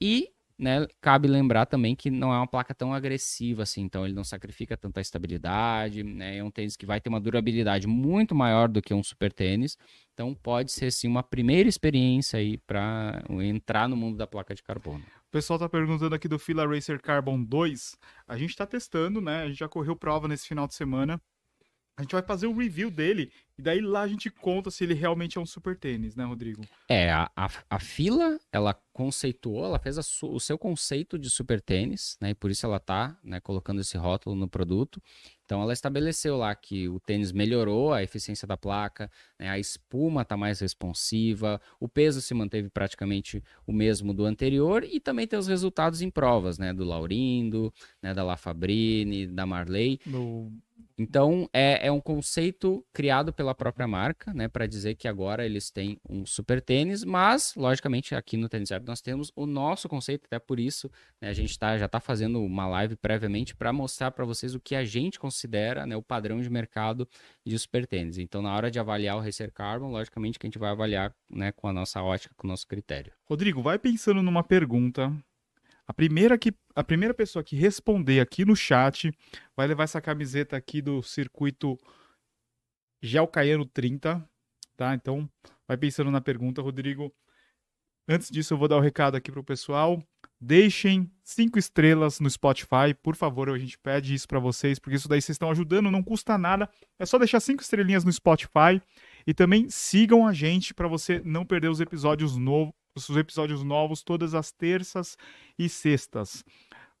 E, 0.00 0.30
né, 0.58 0.86
cabe 1.00 1.26
lembrar 1.28 1.66
também 1.66 1.96
que 1.96 2.10
não 2.10 2.32
é 2.32 2.36
uma 2.36 2.46
placa 2.46 2.74
tão 2.74 2.94
agressiva 2.94 3.64
assim, 3.64 3.82
então 3.82 4.04
ele 4.04 4.14
não 4.14 4.24
sacrifica 4.24 4.76
tanta 4.76 5.00
estabilidade, 5.00 6.02
né? 6.02 6.38
É 6.38 6.44
um 6.44 6.50
tênis 6.50 6.76
que 6.76 6.86
vai 6.86 7.00
ter 7.00 7.08
uma 7.08 7.20
durabilidade 7.20 7.86
muito 7.86 8.34
maior 8.34 8.68
do 8.68 8.80
que 8.80 8.94
um 8.94 9.02
super 9.02 9.32
tênis. 9.32 9.76
Então 10.14 10.34
pode 10.34 10.72
ser 10.72 10.90
sim 10.92 11.08
uma 11.08 11.22
primeira 11.22 11.68
experiência 11.68 12.38
aí 12.38 12.56
para 12.58 13.22
entrar 13.40 13.88
no 13.88 13.96
mundo 13.96 14.16
da 14.16 14.26
placa 14.26 14.54
de 14.54 14.62
carbono. 14.62 15.04
O 15.28 15.30
pessoal 15.30 15.56
está 15.56 15.68
perguntando 15.68 16.14
aqui 16.14 16.28
do 16.28 16.38
Fila 16.38 16.66
Racer 16.66 17.00
Carbon 17.00 17.42
2. 17.42 17.96
A 18.26 18.36
gente 18.36 18.50
está 18.50 18.66
testando, 18.66 19.20
né? 19.20 19.42
A 19.42 19.48
gente 19.48 19.58
já 19.58 19.68
correu 19.68 19.96
prova 19.96 20.26
nesse 20.28 20.46
final 20.46 20.66
de 20.66 20.74
semana. 20.74 21.20
A 22.00 22.02
gente 22.02 22.12
vai 22.12 22.22
fazer 22.22 22.46
o 22.46 22.56
review 22.56 22.90
dele 22.90 23.30
e 23.58 23.62
daí 23.62 23.82
lá 23.82 24.00
a 24.00 24.08
gente 24.08 24.30
conta 24.30 24.70
se 24.70 24.82
ele 24.82 24.94
realmente 24.94 25.36
é 25.36 25.40
um 25.40 25.44
super 25.44 25.76
tênis, 25.76 26.16
né, 26.16 26.24
Rodrigo? 26.24 26.64
É, 26.88 27.10
a, 27.10 27.30
a, 27.36 27.50
a 27.68 27.78
fila, 27.78 28.40
ela 28.50 28.72
conceituou, 28.90 29.66
ela 29.66 29.78
fez 29.78 29.96
su, 30.06 30.32
o 30.32 30.40
seu 30.40 30.56
conceito 30.56 31.18
de 31.18 31.28
super 31.28 31.60
tênis, 31.60 32.16
né, 32.18 32.30
e 32.30 32.34
por 32.34 32.50
isso 32.50 32.64
ela 32.64 32.80
tá, 32.80 33.18
né, 33.22 33.38
colocando 33.38 33.82
esse 33.82 33.98
rótulo 33.98 34.34
no 34.34 34.48
produto. 34.48 34.98
Então 35.44 35.60
ela 35.60 35.74
estabeleceu 35.74 36.38
lá 36.38 36.54
que 36.54 36.88
o 36.88 36.98
tênis 37.00 37.32
melhorou 37.32 37.92
a 37.92 38.02
eficiência 38.02 38.48
da 38.48 38.56
placa, 38.56 39.10
né, 39.38 39.50
a 39.50 39.58
espuma 39.58 40.22
está 40.22 40.38
mais 40.38 40.58
responsiva, 40.60 41.60
o 41.78 41.86
peso 41.86 42.22
se 42.22 42.32
manteve 42.32 42.70
praticamente 42.70 43.44
o 43.66 43.74
mesmo 43.74 44.14
do 44.14 44.24
anterior 44.24 44.84
e 44.84 44.98
também 45.00 45.26
tem 45.26 45.38
os 45.38 45.48
resultados 45.48 46.00
em 46.00 46.08
provas, 46.08 46.56
né, 46.56 46.72
do 46.72 46.82
Laurindo, 46.84 47.70
né, 48.00 48.14
da 48.14 48.24
La 48.24 48.38
Fabrini, 48.38 49.26
da 49.26 49.44
Marley. 49.44 50.00
No 50.06 50.50
então, 51.02 51.48
é, 51.50 51.86
é 51.86 51.90
um 51.90 51.98
conceito 51.98 52.84
criado 52.92 53.32
pela 53.32 53.54
própria 53.54 53.88
marca, 53.88 54.34
né, 54.34 54.48
para 54.48 54.66
dizer 54.66 54.96
que 54.96 55.08
agora 55.08 55.46
eles 55.46 55.70
têm 55.70 55.98
um 56.06 56.26
super 56.26 56.60
tênis, 56.60 57.04
mas, 57.04 57.54
logicamente, 57.56 58.14
aqui 58.14 58.36
no 58.36 58.50
Tênis 58.50 58.70
Web 58.70 58.84
nós 58.86 59.00
temos 59.00 59.32
o 59.34 59.46
nosso 59.46 59.88
conceito, 59.88 60.26
até 60.26 60.38
por 60.38 60.60
isso 60.60 60.90
né, 61.18 61.30
a 61.30 61.32
gente 61.32 61.58
tá, 61.58 61.78
já 61.78 61.86
está 61.86 62.00
fazendo 62.00 62.42
uma 62.42 62.68
live 62.68 62.96
previamente 62.96 63.56
para 63.56 63.72
mostrar 63.72 64.10
para 64.10 64.26
vocês 64.26 64.54
o 64.54 64.60
que 64.60 64.74
a 64.74 64.84
gente 64.84 65.18
considera 65.18 65.86
né, 65.86 65.96
o 65.96 66.02
padrão 66.02 66.38
de 66.38 66.50
mercado 66.50 67.08
de 67.46 67.58
super 67.58 67.86
tênis. 67.86 68.18
Então, 68.18 68.42
na 68.42 68.54
hora 68.54 68.70
de 68.70 68.78
avaliar 68.78 69.16
o 69.16 69.20
Racer 69.20 69.50
Carbon, 69.50 69.90
logicamente 69.90 70.38
que 70.38 70.46
a 70.46 70.48
gente 70.48 70.58
vai 70.58 70.70
avaliar 70.70 71.14
né, 71.30 71.50
com 71.50 71.66
a 71.66 71.72
nossa 71.72 72.02
ótica, 72.02 72.34
com 72.36 72.46
o 72.46 72.50
nosso 72.50 72.66
critério. 72.66 73.10
Rodrigo, 73.24 73.62
vai 73.62 73.78
pensando 73.78 74.22
numa 74.22 74.44
pergunta 74.44 75.10
a 75.90 75.92
primeira, 75.92 76.38
que, 76.38 76.54
a 76.76 76.84
primeira 76.84 77.12
pessoa 77.12 77.42
que 77.42 77.56
responder 77.56 78.20
aqui 78.20 78.44
no 78.44 78.54
chat 78.54 79.12
vai 79.56 79.66
levar 79.66 79.82
essa 79.82 80.00
camiseta 80.00 80.56
aqui 80.56 80.80
do 80.80 81.02
circuito 81.02 81.76
Gelcaiano 83.02 83.66
30, 83.66 84.24
tá? 84.76 84.94
Então, 84.94 85.28
vai 85.66 85.76
pensando 85.76 86.08
na 86.08 86.20
pergunta, 86.20 86.62
Rodrigo. 86.62 87.12
Antes 88.08 88.30
disso, 88.30 88.54
eu 88.54 88.58
vou 88.58 88.68
dar 88.68 88.76
o 88.76 88.78
um 88.78 88.82
recado 88.82 89.16
aqui 89.16 89.32
pro 89.32 89.42
pessoal. 89.42 90.00
Deixem 90.40 91.10
cinco 91.24 91.58
estrelas 91.58 92.20
no 92.20 92.30
Spotify, 92.30 92.94
por 93.02 93.16
favor, 93.16 93.50
a 93.50 93.58
gente 93.58 93.76
pede 93.76 94.14
isso 94.14 94.28
para 94.28 94.38
vocês, 94.38 94.78
porque 94.78 94.94
isso 94.94 95.08
daí 95.08 95.20
vocês 95.20 95.34
estão 95.34 95.50
ajudando, 95.50 95.90
não 95.90 96.04
custa 96.04 96.38
nada. 96.38 96.70
É 97.00 97.04
só 97.04 97.18
deixar 97.18 97.40
cinco 97.40 97.64
estrelinhas 97.64 98.04
no 98.04 98.12
Spotify 98.12 98.80
e 99.26 99.34
também 99.34 99.68
sigam 99.68 100.24
a 100.24 100.32
gente 100.32 100.72
para 100.72 100.86
você 100.86 101.20
não 101.24 101.44
perder 101.44 101.68
os 101.68 101.80
episódios 101.80 102.36
novos, 102.36 102.72
os 103.08 103.16
episódios 103.16 103.62
novos 103.62 104.02
todas 104.02 104.34
as 104.34 104.50
terças 104.50 105.16
e 105.58 105.68
sextas. 105.68 106.44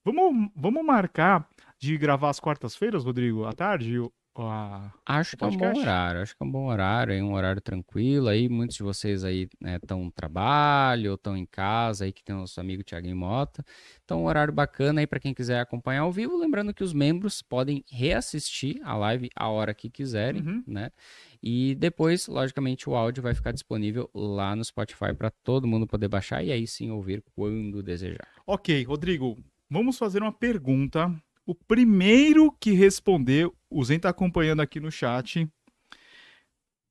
Vamos, 0.04 0.50
vamos 0.56 0.84
marcar 0.84 1.48
de 1.78 1.96
gravar 1.98 2.30
às 2.30 2.40
quartas-feiras, 2.40 3.04
Rodrigo, 3.04 3.44
à 3.44 3.52
tarde? 3.52 3.98
A, 4.36 4.92
acho 5.04 5.36
que 5.36 5.42
é 5.42 5.46
um 5.46 5.56
bom 5.56 5.78
horário, 5.78 6.22
acho 6.22 6.36
que 6.36 6.42
é 6.42 6.46
um 6.46 6.50
bom 6.50 6.66
horário, 6.66 7.12
é 7.12 7.22
um 7.22 7.34
horário 7.34 7.60
tranquilo. 7.60 8.28
Aí 8.28 8.48
muitos 8.48 8.76
de 8.76 8.82
vocês 8.82 9.24
aí 9.24 9.48
estão 9.76 9.98
né, 9.98 10.04
no 10.04 10.12
trabalho, 10.12 11.10
ou 11.10 11.14
estão 11.16 11.36
em 11.36 11.44
casa, 11.44 12.04
aí 12.04 12.12
que 12.12 12.22
tem 12.22 12.34
o 12.34 12.38
nosso 12.38 12.60
amigo 12.60 12.84
Thiago 12.84 13.14
Mota. 13.14 13.64
Então, 14.04 14.22
um 14.22 14.26
horário 14.26 14.52
bacana 14.52 15.00
aí 15.00 15.06
para 15.06 15.20
quem 15.20 15.34
quiser 15.34 15.60
acompanhar 15.60 16.02
ao 16.02 16.12
vivo. 16.12 16.38
Lembrando 16.38 16.72
que 16.72 16.84
os 16.84 16.92
membros 16.92 17.42
podem 17.42 17.84
reassistir 17.90 18.80
a 18.84 18.96
live 18.96 19.30
a 19.34 19.48
hora 19.48 19.74
que 19.74 19.90
quiserem, 19.90 20.42
uhum. 20.42 20.62
né? 20.66 20.90
E 21.42 21.74
depois, 21.74 22.26
logicamente, 22.26 22.88
o 22.88 22.94
áudio 22.94 23.22
vai 23.22 23.34
ficar 23.34 23.52
disponível 23.52 24.08
lá 24.14 24.54
no 24.54 24.64
Spotify 24.64 25.14
para 25.14 25.30
todo 25.30 25.66
mundo 25.66 25.86
poder 25.86 26.08
baixar 26.08 26.44
e 26.44 26.52
aí 26.52 26.66
sim 26.66 26.90
ouvir 26.90 27.22
quando 27.34 27.82
desejar. 27.82 28.28
Ok, 28.46 28.84
Rodrigo, 28.84 29.36
vamos 29.68 29.98
fazer 29.98 30.22
uma 30.22 30.32
pergunta. 30.32 31.10
O 31.50 31.54
primeiro 31.56 32.52
que 32.60 32.70
responder, 32.70 33.50
o 33.68 33.84
Zen 33.84 33.96
está 33.96 34.10
acompanhando 34.10 34.62
aqui 34.62 34.78
no 34.78 34.88
chat. 34.88 35.50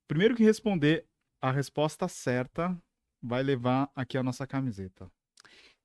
Primeiro 0.05 0.35
que 0.35 0.43
responder 0.43 1.05
a 1.41 1.49
resposta 1.49 2.09
certa 2.09 2.77
vai 3.23 3.41
levar 3.41 3.89
aqui 3.95 4.17
a 4.17 4.21
nossa 4.21 4.45
camiseta. 4.45 5.09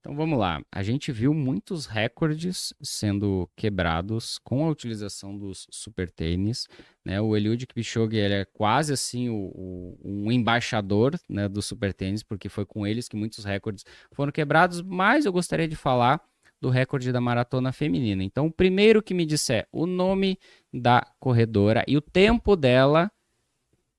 Então 0.01 0.16
vamos 0.16 0.37
lá. 0.37 0.61
A 0.72 0.83
gente 0.83 1.12
viu 1.12 1.33
muitos 1.33 1.87
recordes 1.87 2.75
sendo 2.83 3.49
quebrados 3.55 4.41
com 4.41 4.66
a 4.66 4.70
utilização 4.70 5.39
dos 5.39 5.68
super 5.70 6.11
tênis. 6.11 6.66
Né? 7.05 7.20
O 7.20 7.37
Eliud 7.37 7.64
Kipchoge 7.68 8.16
ele 8.16 8.35
é 8.35 8.45
quase 8.45 8.93
assim 8.93 9.29
o, 9.29 9.53
o, 9.55 9.99
um 10.05 10.33
embaixador 10.33 11.16
né, 11.29 11.49
do 11.49 11.62
super 11.62 11.95
tênis, 11.95 12.25
porque 12.25 12.49
foi 12.49 12.66
com 12.66 12.85
eles 12.85 13.07
que 13.07 13.14
muitos 13.14 13.45
recordes 13.45 13.85
foram 14.11 14.33
quebrados. 14.33 14.83
Mas 14.83 15.27
eu 15.27 15.33
gostaria 15.33 15.68
de 15.68 15.77
falar 15.77 16.20
do 16.65 16.71
recorde 16.71 17.12
da 17.12 17.21
maratona 17.21 17.73
feminina. 17.73 18.25
Então, 18.25 18.47
o 18.47 18.51
primeiro 18.51 19.03
que 19.03 19.12
me 19.12 19.27
disser 19.27 19.69
o 19.71 19.85
nome 19.85 20.39
da 20.73 21.07
corredora 21.21 21.85
e 21.87 21.95
o 21.95 22.01
tempo 22.01 22.57
dela, 22.57 23.12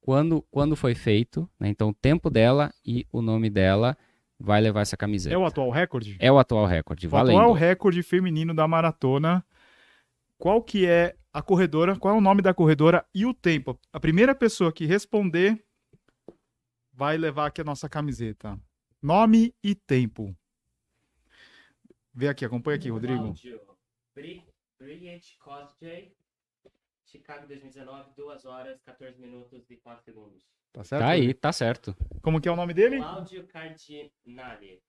quando, 0.02 0.42
quando 0.50 0.76
foi 0.76 0.96
feito, 0.96 1.48
né? 1.60 1.70
então 1.70 1.90
o 1.90 1.94
tempo 1.94 2.28
dela 2.28 2.74
e 2.84 3.06
o 3.12 3.22
nome 3.22 3.52
dela 3.52 3.96
vai 4.40 4.60
levar 4.62 4.82
essa 4.82 4.98
camiseta. 4.98 5.36
É 5.36 5.38
o 5.38 5.46
atual 5.46 5.70
recorde? 5.70 6.18
É 6.20 6.32
o 6.32 6.40
atual 6.40 6.66
recorde, 6.66 7.06
o 7.06 7.10
valendo. 7.10 7.38
atual 7.38 7.54
recorde 7.54 8.02
feminino 8.02 8.52
da 8.52 8.68
maratona. 8.68 9.46
Qual 10.40 10.60
que 10.60 10.88
é 10.88 11.16
a 11.32 11.44
corredora, 11.44 11.96
qual 11.96 12.16
é 12.16 12.18
o 12.18 12.22
nome 12.22 12.42
da 12.42 12.52
corredora 12.52 13.06
e 13.14 13.28
o 13.28 13.34
tempo? 13.34 13.80
A 13.94 14.00
primeira 14.00 14.34
pessoa 14.34 14.74
que 14.74 14.88
responder 14.88 15.64
vai 16.92 17.16
levar 17.16 17.46
aqui 17.46 17.62
a 17.62 17.64
nossa 17.64 17.88
camiseta. 17.88 18.60
Nome 19.00 19.54
e 19.64 19.76
tempo. 19.76 20.36
Vê 22.16 22.28
aqui, 22.30 22.46
acompanha 22.46 22.78
aqui, 22.78 22.90
Rodrigo. 22.90 23.34
Brilliant 24.80 25.22
Chicago 27.06 27.48
2019, 27.48 28.10
2 28.18 28.46
horas, 28.46 28.82
14 28.86 29.20
minutos 29.20 29.70
e 29.70 29.76
4 29.78 30.04
segundos. 30.04 30.42
Tá 30.74 30.84
certo? 30.84 31.02
Tá 31.02 31.10
aí, 31.10 31.34
tá 31.34 31.52
certo. 31.54 31.96
Como 32.22 32.42
que 32.42 32.50
é 32.50 32.52
o 32.52 32.56
nome 32.56 32.74
dele? 32.74 32.98
Cláudio 32.98 33.48
Cardinale. 33.48 34.82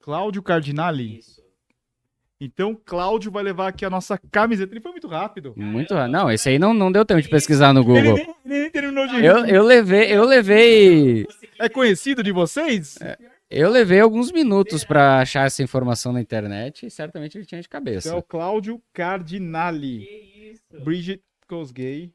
Cláudio 0.00 0.42
Cardinali. 0.42 1.18
Isso. 1.18 1.42
Então, 2.40 2.74
Cláudio 2.74 3.30
vai 3.30 3.42
levar 3.42 3.68
aqui 3.68 3.84
a 3.84 3.90
nossa 3.90 4.18
camiseta. 4.30 4.72
Ele 4.72 4.80
foi 4.80 4.90
muito 4.92 5.06
rápido. 5.08 5.52
Muito 5.56 5.94
ra- 5.94 6.08
Não, 6.08 6.30
esse 6.30 6.48
aí 6.48 6.58
não, 6.58 6.72
não 6.72 6.90
deu 6.90 7.04
tempo 7.04 7.20
de 7.20 7.28
pesquisar 7.28 7.72
no 7.74 7.80
Ele 7.80 7.86
Google. 7.86 8.14
nem, 8.14 8.24
ele 8.24 8.34
nem 8.62 8.70
terminou 8.70 9.06
de 9.06 9.24
Eu, 9.24 9.44
eu 9.46 9.62
levei, 9.62 10.10
eu 10.10 10.24
levei, 10.24 11.26
É 11.58 11.68
conhecido 11.68 12.22
de 12.22 12.32
vocês? 12.32 12.98
Eu 13.50 13.68
levei 13.68 14.00
alguns 14.00 14.30
minutos 14.30 14.84
pra 14.84 15.20
achar 15.20 15.46
essa 15.46 15.62
informação 15.62 16.12
na 16.12 16.20
internet 16.20 16.86
e 16.86 16.90
certamente 16.90 17.36
ele 17.36 17.44
tinha 17.44 17.60
de 17.60 17.66
Então 17.66 17.78
é 17.78 17.80
o 17.80 17.84
cabeça. 17.84 18.22
Cláudio 18.22 18.82
Cardinali. 18.92 20.06
Que 20.06 20.50
isso? 20.52 20.84
Bridget 20.84 21.22
Kosgei. 21.48 22.14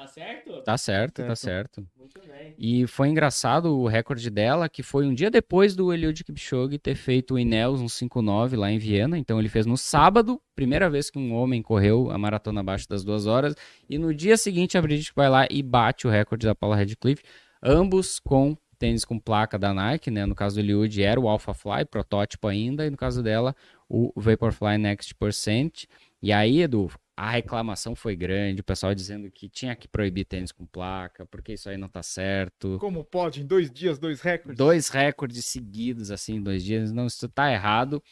Tá 0.00 0.06
certo? 0.06 0.62
Tá 0.62 0.78
certo, 0.78 1.26
tá 1.26 1.36
Certo. 1.36 1.86
Muito 1.94 2.20
bem. 2.26 2.54
E 2.56 2.86
foi 2.86 3.08
engraçado 3.08 3.78
o 3.78 3.86
recorde 3.86 4.30
dela, 4.30 4.66
que 4.66 4.82
foi 4.82 5.06
um 5.06 5.12
dia 5.12 5.30
depois 5.30 5.76
do 5.76 5.92
Eliud 5.92 6.24
Kipchoge 6.24 6.78
ter 6.78 6.94
feito 6.94 7.34
o 7.34 7.38
Ineos 7.38 7.82
um 7.82 7.86
5.9 7.86 8.56
lá 8.56 8.70
em 8.70 8.78
Viena. 8.78 9.18
Então 9.18 9.38
ele 9.38 9.50
fez 9.50 9.66
no 9.66 9.76
sábado, 9.76 10.40
primeira 10.54 10.88
vez 10.88 11.10
que 11.10 11.18
um 11.18 11.34
homem 11.34 11.60
correu 11.60 12.10
a 12.10 12.16
maratona 12.16 12.60
abaixo 12.60 12.88
das 12.88 13.04
duas 13.04 13.26
horas. 13.26 13.54
E 13.90 13.98
no 13.98 14.14
dia 14.14 14.38
seguinte 14.38 14.78
a 14.78 14.82
Bridget 14.82 15.12
vai 15.14 15.28
lá 15.28 15.46
e 15.50 15.62
bate 15.62 16.06
o 16.06 16.10
recorde 16.10 16.46
da 16.46 16.54
Paula 16.54 16.76
Radcliffe. 16.76 17.22
Ambos 17.62 18.18
com 18.18 18.56
tênis 18.80 19.04
com 19.04 19.18
placa 19.18 19.58
da 19.58 19.74
Nike, 19.74 20.10
né? 20.10 20.24
No 20.24 20.34
caso 20.34 20.56
do 20.56 20.60
Eliud 20.60 21.02
era 21.02 21.20
o 21.20 21.28
Alpha 21.28 21.52
Fly, 21.52 21.84
protótipo 21.84 22.48
ainda. 22.48 22.86
E 22.86 22.90
no 22.90 22.96
caso 22.96 23.22
dela, 23.22 23.54
o 23.86 24.10
Vaporfly 24.16 24.78
Next 24.78 25.14
Percent. 25.14 25.84
E 26.22 26.32
aí, 26.32 26.62
Edu, 26.62 26.90
a 27.14 27.30
reclamação 27.30 27.94
foi 27.94 28.16
grande, 28.16 28.62
o 28.62 28.64
pessoal 28.64 28.94
dizendo 28.94 29.30
que 29.30 29.46
tinha 29.46 29.76
que 29.76 29.86
proibir 29.86 30.24
tênis 30.24 30.50
com 30.50 30.64
placa, 30.64 31.26
porque 31.26 31.52
isso 31.52 31.68
aí 31.68 31.76
não 31.76 31.88
tá 31.88 32.02
certo. 32.02 32.78
Como 32.80 33.04
pode? 33.04 33.42
Em 33.42 33.46
dois 33.46 33.70
dias, 33.70 33.98
dois 33.98 34.22
recordes? 34.22 34.56
Dois 34.56 34.88
recordes 34.88 35.44
seguidos, 35.44 36.10
assim, 36.10 36.36
em 36.36 36.42
dois 36.42 36.64
dias. 36.64 36.90
Não, 36.90 37.06
isso 37.06 37.28
tá 37.28 37.52
errado. 37.52 38.02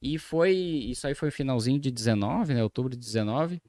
E 0.00 0.18
foi. 0.18 0.52
Isso 0.54 1.06
aí 1.08 1.14
foi 1.14 1.32
finalzinho 1.32 1.80
de 1.80 1.90
19, 1.90 2.54
né? 2.54 2.62
Outubro 2.62 2.90
de 2.92 2.96
19. 2.96 3.60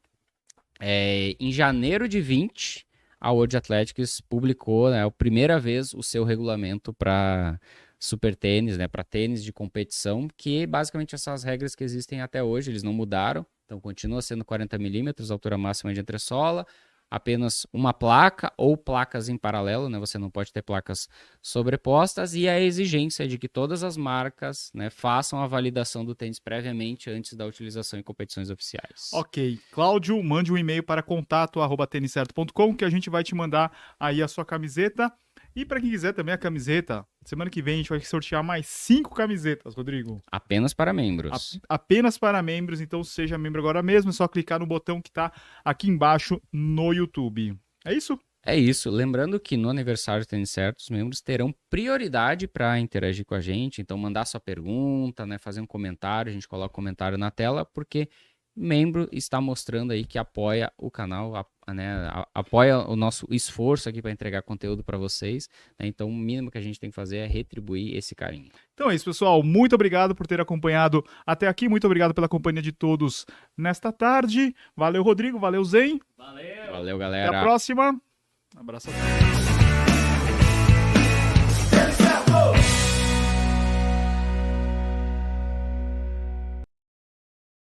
É, 0.79 1.35
em 1.39 1.51
janeiro 1.51 2.07
de 2.07 2.21
20, 2.21 2.85
a 3.23 3.31
World 3.31 3.55
Athletics 3.55 4.19
publicou, 4.19 4.89
né, 4.89 5.01
a 5.01 5.09
primeira 5.09 5.57
vez, 5.57 5.93
o 5.93 6.03
seu 6.03 6.25
regulamento 6.25 6.93
para 6.93 7.57
super 7.97 8.35
tênis, 8.35 8.77
né, 8.77 8.85
para 8.85 9.01
tênis 9.01 9.41
de 9.41 9.53
competição, 9.53 10.27
que 10.35 10.67
basicamente 10.67 11.15
essas 11.15 11.41
regras 11.41 11.73
que 11.73 11.85
existem 11.85 12.19
até 12.19 12.43
hoje, 12.43 12.69
eles 12.69 12.83
não 12.83 12.91
mudaram. 12.91 13.45
Então 13.63 13.79
continua 13.79 14.21
sendo 14.21 14.43
40 14.43 14.77
milímetros, 14.77 15.31
altura 15.31 15.57
máxima 15.57 15.93
de 15.93 16.01
entressola, 16.01 16.67
apenas 17.13 17.67
uma 17.71 17.93
placa 17.93 18.51
ou 18.57 18.75
placas 18.75 19.29
em 19.29 19.37
paralelo, 19.37 19.87
né? 19.87 19.99
Você 19.99 20.17
não 20.17 20.31
pode 20.31 20.51
ter 20.51 20.63
placas 20.63 21.07
sobrepostas 21.43 22.33
e 22.33 22.49
a 22.49 22.59
exigência 22.59 23.27
de 23.27 23.37
que 23.37 23.47
todas 23.47 23.83
as 23.83 23.95
marcas, 23.95 24.71
né, 24.73 24.89
façam 24.89 25.39
a 25.39 25.45
validação 25.45 26.03
do 26.03 26.15
tênis 26.15 26.39
previamente 26.39 27.11
antes 27.11 27.35
da 27.35 27.45
utilização 27.45 27.99
em 27.99 28.01
competições 28.01 28.49
oficiais. 28.49 29.11
Ok. 29.13 29.59
Cláudio, 29.71 30.23
mande 30.23 30.51
um 30.51 30.57
e-mail 30.57 30.81
para 30.81 31.03
contato@têniscerto.com 31.03 32.75
que 32.75 32.83
a 32.83 32.89
gente 32.89 33.11
vai 33.11 33.23
te 33.23 33.35
mandar 33.35 33.71
aí 33.99 34.19
a 34.23 34.27
sua 34.27 34.43
camiseta. 34.43 35.13
E 35.55 35.63
para 35.65 35.79
quem 35.79 35.89
quiser 35.91 36.13
também 36.13 36.33
a 36.33 36.37
camiseta, 36.37 37.05
semana 37.25 37.49
que 37.49 37.61
vem 37.61 37.75
a 37.75 37.77
gente 37.77 37.89
vai 37.89 37.99
sortear 38.01 38.43
mais 38.43 38.65
cinco 38.65 39.13
camisetas, 39.13 39.75
Rodrigo. 39.75 40.21
Apenas 40.31 40.73
para 40.73 40.91
membros. 40.93 41.59
A- 41.69 41.75
apenas 41.75 42.17
para 42.17 42.41
membros, 42.41 42.81
então 42.81 43.03
seja 43.03 43.37
membro 43.37 43.61
agora 43.61 43.83
mesmo, 43.83 44.09
é 44.09 44.13
só 44.13 44.27
clicar 44.27 44.59
no 44.59 44.65
botão 44.65 45.01
que 45.01 45.11
tá 45.11 45.31
aqui 45.63 45.89
embaixo 45.89 46.41
no 46.51 46.91
YouTube. 46.93 47.55
É 47.85 47.93
isso? 47.93 48.19
É 48.45 48.57
isso. 48.57 48.89
Lembrando 48.89 49.39
que 49.39 49.55
no 49.55 49.69
aniversário 49.69 50.25
Tênis 50.25 50.49
Certo, 50.49 50.79
os 50.79 50.89
membros 50.89 51.21
terão 51.21 51.55
prioridade 51.69 52.45
para 52.47 52.77
interagir 52.79 53.23
com 53.25 53.35
a 53.35 53.39
gente. 53.39 53.81
Então, 53.81 53.97
mandar 53.97 54.25
sua 54.25 54.39
pergunta, 54.39 55.25
né, 55.25 55.37
fazer 55.37 55.61
um 55.61 55.65
comentário. 55.65 56.29
A 56.29 56.33
gente 56.33 56.47
coloca 56.47 56.71
o 56.71 56.75
comentário 56.75 57.17
na 57.17 57.31
tela, 57.31 57.63
porque 57.63 58.09
membro 58.55 59.09
está 59.11 59.41
mostrando 59.41 59.91
aí 59.93 60.05
que 60.05 60.17
apoia 60.17 60.71
o 60.77 60.91
canal, 60.91 61.35
a- 61.35 61.73
né, 61.73 62.07
a- 62.07 62.27
apoia 62.35 62.79
o 62.87 62.95
nosso 62.95 63.25
esforço 63.31 63.89
aqui 63.89 64.01
para 64.01 64.11
entregar 64.11 64.41
conteúdo 64.43 64.83
para 64.83 64.97
vocês. 64.97 65.49
né. 65.79 65.87
Então, 65.87 66.07
o 66.09 66.13
mínimo 66.13 66.51
que 66.51 66.57
a 66.57 66.61
gente 66.61 66.79
tem 66.79 66.89
que 66.89 66.95
fazer 66.95 67.17
é 67.17 67.25
retribuir 67.25 67.95
esse 67.95 68.13
carinho. 68.13 68.49
Então 68.73 68.91
é 68.91 68.95
isso, 68.95 69.05
pessoal. 69.05 69.41
Muito 69.41 69.73
obrigado 69.73 70.13
por 70.13 70.27
ter 70.27 70.39
acompanhado 70.39 71.03
até 71.25 71.47
aqui. 71.47 71.67
Muito 71.67 71.85
obrigado 71.85 72.13
pela 72.13 72.29
companhia 72.29 72.61
de 72.61 72.71
todos 72.71 73.25
nesta 73.57 73.91
tarde. 73.91 74.53
Valeu, 74.75 75.01
Rodrigo. 75.03 75.39
Valeu, 75.39 75.63
Zen. 75.63 75.99
Valeu! 76.17 76.71
Valeu, 76.71 76.95
Até 76.95 77.03
galera. 77.05 77.39
a 77.39 77.41
próxima. 77.41 77.99
Abraço 78.55 78.89
a 78.89 78.93
todos. 78.93 79.42